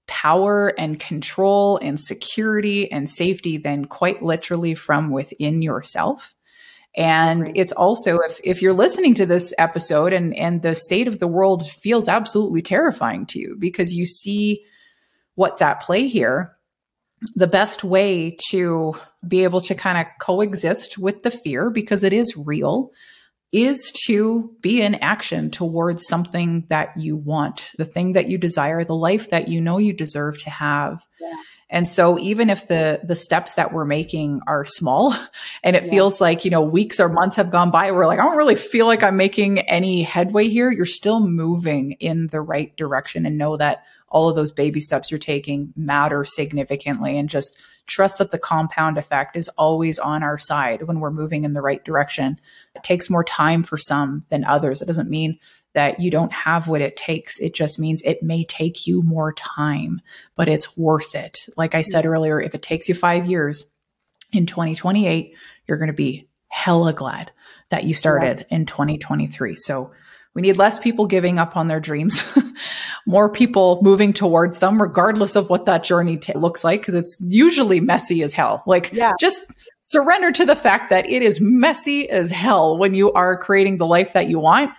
power 0.06 0.74
and 0.78 1.00
control 1.00 1.78
and 1.78 1.98
security 1.98 2.92
and 2.92 3.08
safety 3.08 3.56
than 3.56 3.86
quite 3.86 4.22
literally 4.22 4.74
from 4.74 5.10
within 5.10 5.62
yourself. 5.62 6.34
And 6.98 7.42
right. 7.42 7.52
it's 7.54 7.70
also 7.70 8.18
if 8.18 8.40
if 8.42 8.60
you're 8.60 8.74
listening 8.74 9.14
to 9.14 9.24
this 9.24 9.54
episode 9.56 10.12
and 10.12 10.34
and 10.34 10.60
the 10.60 10.74
state 10.74 11.06
of 11.06 11.20
the 11.20 11.28
world 11.28 11.70
feels 11.70 12.08
absolutely 12.08 12.60
terrifying 12.60 13.24
to 13.26 13.38
you 13.38 13.56
because 13.56 13.92
you 13.92 14.04
see 14.04 14.64
what's 15.36 15.62
at 15.62 15.80
play 15.80 16.08
here, 16.08 16.56
the 17.36 17.46
best 17.46 17.84
way 17.84 18.36
to 18.50 18.94
be 19.26 19.44
able 19.44 19.60
to 19.60 19.76
kind 19.76 19.96
of 19.96 20.06
coexist 20.20 20.98
with 20.98 21.22
the 21.22 21.30
fear 21.30 21.70
because 21.70 22.02
it 22.02 22.12
is 22.12 22.36
real 22.36 22.90
is 23.52 23.92
to 24.06 24.50
be 24.60 24.82
in 24.82 24.96
action 24.96 25.52
towards 25.52 26.06
something 26.06 26.66
that 26.68 26.96
you 26.96 27.16
want, 27.16 27.70
the 27.78 27.84
thing 27.84 28.12
that 28.12 28.28
you 28.28 28.38
desire, 28.38 28.82
the 28.82 28.94
life 28.94 29.30
that 29.30 29.46
you 29.46 29.60
know 29.60 29.78
you 29.78 29.92
deserve 29.92 30.38
to 30.42 30.50
have. 30.50 31.00
Yeah. 31.20 31.34
And 31.70 31.86
so 31.86 32.18
even 32.18 32.48
if 32.48 32.66
the 32.66 33.00
the 33.04 33.14
steps 33.14 33.54
that 33.54 33.72
we're 33.72 33.84
making 33.84 34.40
are 34.46 34.64
small 34.64 35.14
and 35.62 35.76
it 35.76 35.84
yeah. 35.84 35.90
feels 35.90 36.20
like, 36.20 36.44
you 36.44 36.50
know, 36.50 36.62
weeks 36.62 36.98
or 36.98 37.08
months 37.08 37.36
have 37.36 37.50
gone 37.50 37.70
by, 37.70 37.92
we're 37.92 38.06
like, 38.06 38.18
I 38.18 38.24
don't 38.24 38.36
really 38.36 38.54
feel 38.54 38.86
like 38.86 39.02
I'm 39.02 39.16
making 39.16 39.60
any 39.60 40.02
headway 40.02 40.48
here. 40.48 40.70
You're 40.70 40.86
still 40.86 41.20
moving 41.20 41.92
in 41.92 42.28
the 42.28 42.40
right 42.40 42.74
direction 42.76 43.26
and 43.26 43.36
know 43.36 43.56
that 43.56 43.84
all 44.10 44.28
of 44.28 44.36
those 44.36 44.50
baby 44.50 44.80
steps 44.80 45.10
you're 45.10 45.18
taking 45.18 45.72
matter 45.76 46.24
significantly 46.24 47.18
and 47.18 47.28
just 47.28 47.60
trust 47.86 48.18
that 48.18 48.30
the 48.30 48.38
compound 48.38 48.98
effect 48.98 49.36
is 49.36 49.48
always 49.56 49.98
on 49.98 50.22
our 50.22 50.38
side 50.38 50.82
when 50.82 51.00
we're 51.00 51.10
moving 51.10 51.44
in 51.44 51.52
the 51.52 51.62
right 51.62 51.84
direction. 51.84 52.38
It 52.74 52.82
takes 52.82 53.10
more 53.10 53.24
time 53.24 53.62
for 53.62 53.76
some 53.76 54.24
than 54.28 54.44
others. 54.44 54.80
It 54.80 54.86
doesn't 54.86 55.10
mean 55.10 55.38
that 55.78 56.00
you 56.00 56.10
don't 56.10 56.32
have 56.32 56.66
what 56.66 56.80
it 56.80 56.96
takes. 56.96 57.38
It 57.38 57.54
just 57.54 57.78
means 57.78 58.02
it 58.02 58.20
may 58.20 58.44
take 58.44 58.88
you 58.88 59.00
more 59.00 59.32
time, 59.32 60.00
but 60.34 60.48
it's 60.48 60.76
worth 60.76 61.14
it. 61.14 61.46
Like 61.56 61.76
I 61.76 61.82
said 61.82 62.04
earlier, 62.04 62.42
if 62.42 62.52
it 62.52 62.62
takes 62.62 62.88
you 62.88 62.96
five 62.96 63.26
years 63.26 63.62
in 64.32 64.44
2028, 64.44 65.36
you're 65.68 65.78
going 65.78 65.86
to 65.86 65.92
be 65.92 66.28
hella 66.48 66.92
glad 66.92 67.30
that 67.68 67.84
you 67.84 67.94
started 67.94 68.44
in 68.50 68.66
2023. 68.66 69.54
So 69.54 69.92
we 70.34 70.42
need 70.42 70.56
less 70.56 70.80
people 70.80 71.06
giving 71.06 71.38
up 71.38 71.56
on 71.56 71.68
their 71.68 71.78
dreams, 71.78 72.24
more 73.06 73.30
people 73.30 73.78
moving 73.80 74.12
towards 74.12 74.58
them, 74.58 74.82
regardless 74.82 75.36
of 75.36 75.48
what 75.48 75.66
that 75.66 75.84
journey 75.84 76.16
t- 76.16 76.32
looks 76.32 76.64
like, 76.64 76.80
because 76.80 76.94
it's 76.94 77.22
usually 77.24 77.78
messy 77.78 78.24
as 78.24 78.32
hell. 78.32 78.64
Like, 78.66 78.90
yeah. 78.92 79.12
just 79.20 79.40
surrender 79.82 80.32
to 80.32 80.44
the 80.44 80.56
fact 80.56 80.90
that 80.90 81.08
it 81.08 81.22
is 81.22 81.40
messy 81.40 82.10
as 82.10 82.30
hell 82.30 82.76
when 82.76 82.94
you 82.94 83.12
are 83.12 83.36
creating 83.36 83.76
the 83.76 83.86
life 83.86 84.14
that 84.14 84.28
you 84.28 84.40
want. 84.40 84.72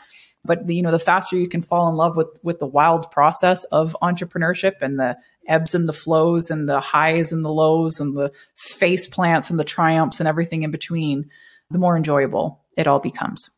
But 0.45 0.69
you 0.69 0.81
know, 0.81 0.91
the 0.91 0.99
faster 0.99 1.37
you 1.37 1.49
can 1.49 1.61
fall 1.61 1.89
in 1.89 1.95
love 1.95 2.15
with 2.15 2.39
with 2.43 2.59
the 2.59 2.67
wild 2.67 3.11
process 3.11 3.65
of 3.65 3.95
entrepreneurship 4.01 4.75
and 4.81 4.99
the 4.99 5.17
ebbs 5.47 5.75
and 5.75 5.87
the 5.87 5.93
flows 5.93 6.49
and 6.49 6.69
the 6.69 6.79
highs 6.79 7.31
and 7.31 7.43
the 7.43 7.51
lows 7.51 7.99
and 7.99 8.15
the 8.15 8.31
face 8.55 9.07
plants 9.07 9.49
and 9.49 9.59
the 9.59 9.63
triumphs 9.63 10.19
and 10.19 10.27
everything 10.27 10.63
in 10.63 10.71
between, 10.71 11.29
the 11.69 11.79
more 11.79 11.97
enjoyable 11.97 12.63
it 12.77 12.87
all 12.87 12.99
becomes. 12.99 13.49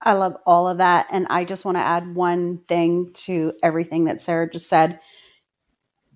I 0.00 0.12
love 0.12 0.36
all 0.46 0.68
of 0.68 0.78
that. 0.78 1.06
And 1.10 1.26
I 1.30 1.44
just 1.44 1.64
want 1.64 1.78
to 1.78 1.82
add 1.82 2.14
one 2.14 2.58
thing 2.68 3.10
to 3.24 3.54
everything 3.62 4.04
that 4.04 4.20
Sarah 4.20 4.50
just 4.50 4.68
said. 4.68 5.00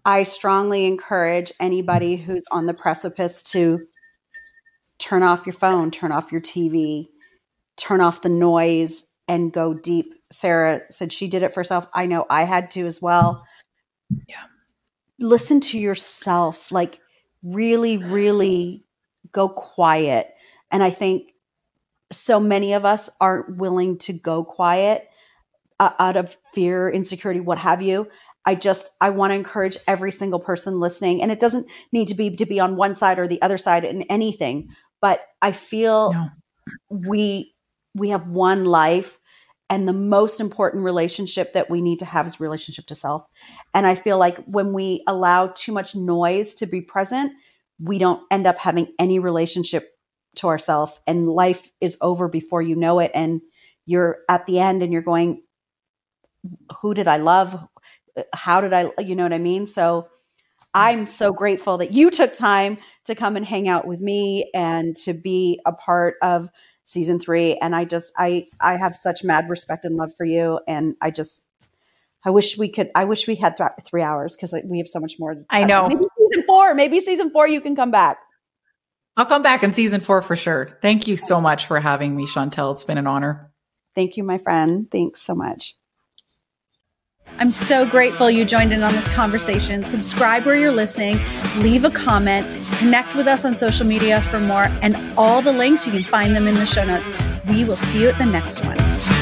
I 0.04 0.22
strongly 0.22 0.86
encourage 0.86 1.52
anybody 1.58 2.16
who's 2.16 2.44
on 2.50 2.66
the 2.66 2.74
precipice 2.74 3.42
to 3.44 3.86
turn 4.98 5.22
off 5.22 5.46
your 5.46 5.54
phone, 5.54 5.90
turn 5.90 6.12
off 6.12 6.30
your 6.30 6.40
TV, 6.40 7.08
turn 7.76 8.00
off 8.00 8.22
the 8.22 8.28
noise, 8.28 9.07
and 9.28 9.52
go 9.52 9.74
deep. 9.74 10.14
Sarah 10.30 10.80
said 10.90 11.12
she 11.12 11.28
did 11.28 11.42
it 11.42 11.54
for 11.54 11.60
herself. 11.60 11.86
I 11.94 12.06
know 12.06 12.26
I 12.28 12.44
had 12.44 12.70
to 12.72 12.86
as 12.86 13.00
well. 13.00 13.44
Yeah. 14.26 14.44
Listen 15.20 15.60
to 15.60 15.78
yourself, 15.78 16.70
like 16.72 17.00
really, 17.42 17.98
really 17.98 18.84
go 19.32 19.48
quiet. 19.48 20.34
And 20.70 20.82
I 20.82 20.90
think 20.90 21.32
so 22.10 22.40
many 22.40 22.72
of 22.72 22.84
us 22.84 23.10
aren't 23.20 23.56
willing 23.56 23.98
to 23.98 24.12
go 24.12 24.44
quiet 24.44 25.08
uh, 25.80 25.90
out 25.98 26.16
of 26.16 26.36
fear, 26.54 26.88
insecurity, 26.88 27.40
what 27.40 27.58
have 27.58 27.82
you. 27.82 28.08
I 28.44 28.54
just 28.54 28.90
I 29.00 29.10
want 29.10 29.30
to 29.32 29.34
encourage 29.34 29.76
every 29.86 30.10
single 30.10 30.40
person 30.40 30.80
listening, 30.80 31.20
and 31.20 31.30
it 31.30 31.38
doesn't 31.38 31.70
need 31.92 32.08
to 32.08 32.14
be 32.14 32.34
to 32.34 32.46
be 32.46 32.60
on 32.60 32.76
one 32.76 32.94
side 32.94 33.18
or 33.18 33.28
the 33.28 33.42
other 33.42 33.58
side 33.58 33.84
in 33.84 34.02
anything. 34.02 34.70
But 35.00 35.20
I 35.42 35.52
feel 35.52 36.12
no. 36.12 36.28
we 36.88 37.54
we 37.94 38.08
have 38.08 38.26
one 38.26 38.64
life, 38.64 39.17
and 39.70 39.86
the 39.86 39.92
most 39.92 40.40
important 40.40 40.84
relationship 40.84 41.52
that 41.52 41.68
we 41.68 41.80
need 41.80 41.98
to 41.98 42.04
have 42.04 42.26
is 42.26 42.40
relationship 42.40 42.86
to 42.86 42.94
self. 42.94 43.26
And 43.74 43.86
I 43.86 43.94
feel 43.94 44.18
like 44.18 44.38
when 44.44 44.72
we 44.72 45.02
allow 45.06 45.48
too 45.48 45.72
much 45.72 45.94
noise 45.94 46.54
to 46.54 46.66
be 46.66 46.80
present, 46.80 47.32
we 47.78 47.98
don't 47.98 48.22
end 48.30 48.46
up 48.46 48.58
having 48.58 48.92
any 48.98 49.18
relationship 49.18 49.90
to 50.36 50.48
ourself. 50.48 51.00
And 51.06 51.28
life 51.28 51.70
is 51.80 51.98
over 52.00 52.28
before 52.28 52.62
you 52.62 52.76
know 52.76 52.98
it. 52.98 53.10
And 53.14 53.40
you're 53.86 54.18
at 54.28 54.46
the 54.46 54.58
end 54.58 54.82
and 54.82 54.92
you're 54.92 55.02
going 55.02 55.42
who 56.80 56.94
did 56.94 57.08
i 57.08 57.16
love? 57.16 57.66
How 58.32 58.60
did 58.60 58.72
i 58.72 58.90
you 59.00 59.16
know 59.16 59.24
what 59.24 59.32
i 59.32 59.38
mean? 59.38 59.66
So 59.66 60.08
i'm 60.74 61.06
so 61.06 61.32
grateful 61.32 61.78
that 61.78 61.92
you 61.92 62.10
took 62.10 62.34
time 62.34 62.78
to 63.06 63.14
come 63.14 63.36
and 63.36 63.44
hang 63.44 63.66
out 63.66 63.86
with 63.86 64.00
me 64.00 64.50
and 64.54 64.94
to 64.96 65.14
be 65.14 65.58
a 65.66 65.72
part 65.72 66.16
of 66.22 66.48
season 66.88 67.18
3 67.18 67.56
and 67.58 67.76
i 67.76 67.84
just 67.84 68.12
i 68.16 68.46
i 68.60 68.76
have 68.76 68.96
such 68.96 69.22
mad 69.22 69.48
respect 69.48 69.84
and 69.84 69.96
love 69.96 70.12
for 70.16 70.24
you 70.24 70.58
and 70.66 70.94
i 71.02 71.10
just 71.10 71.42
I 72.24 72.30
wish 72.30 72.58
we 72.58 72.68
could. 72.68 72.90
I 72.96 73.04
wish 73.04 73.28
we 73.28 73.36
had 73.36 73.56
th- 73.56 73.70
three 73.84 74.02
hours 74.02 74.34
because 74.34 74.52
like, 74.52 74.64
we 74.66 74.78
have 74.78 74.88
so 74.88 74.98
much 74.98 75.14
more. 75.20 75.36
I 75.50 75.64
know. 75.64 75.88
Maybe 75.88 76.04
season 76.18 76.44
four. 76.46 76.74
Maybe 76.74 77.00
season 77.00 77.30
four. 77.30 77.46
You 77.46 77.60
can 77.60 77.76
come 77.76 77.92
back. 77.92 78.18
I'll 79.16 79.24
come 79.26 79.42
back 79.42 79.62
in 79.62 79.72
season 79.72 80.00
four 80.00 80.20
for 80.22 80.36
sure. 80.36 80.78
Thank 80.82 81.08
you 81.08 81.16
so 81.16 81.40
much 81.40 81.66
for 81.66 81.78
having 81.80 82.16
me, 82.16 82.26
Chantel. 82.26 82.72
It's 82.72 82.84
been 82.84 82.98
an 82.98 83.06
honor. 83.06 83.52
Thank 83.94 84.16
you, 84.16 84.24
my 84.24 84.38
friend. 84.38 84.90
Thanks 84.90 85.22
so 85.22 85.34
much. 85.34 85.74
I'm 87.38 87.50
so 87.50 87.86
grateful 87.86 88.30
you 88.30 88.44
joined 88.44 88.72
in 88.72 88.82
on 88.82 88.92
this 88.92 89.08
conversation. 89.08 89.84
Subscribe 89.84 90.44
where 90.44 90.56
you're 90.56 90.72
listening, 90.72 91.20
leave 91.58 91.84
a 91.84 91.90
comment, 91.90 92.46
connect 92.78 93.14
with 93.14 93.28
us 93.28 93.44
on 93.44 93.54
social 93.54 93.86
media 93.86 94.20
for 94.22 94.40
more, 94.40 94.64
and 94.82 94.96
all 95.16 95.40
the 95.40 95.52
links 95.52 95.86
you 95.86 95.92
can 95.92 96.04
find 96.04 96.34
them 96.34 96.46
in 96.46 96.54
the 96.54 96.66
show 96.66 96.84
notes. 96.84 97.08
We 97.48 97.64
will 97.64 97.76
see 97.76 98.02
you 98.02 98.08
at 98.08 98.18
the 98.18 98.26
next 98.26 98.64
one. 98.64 99.17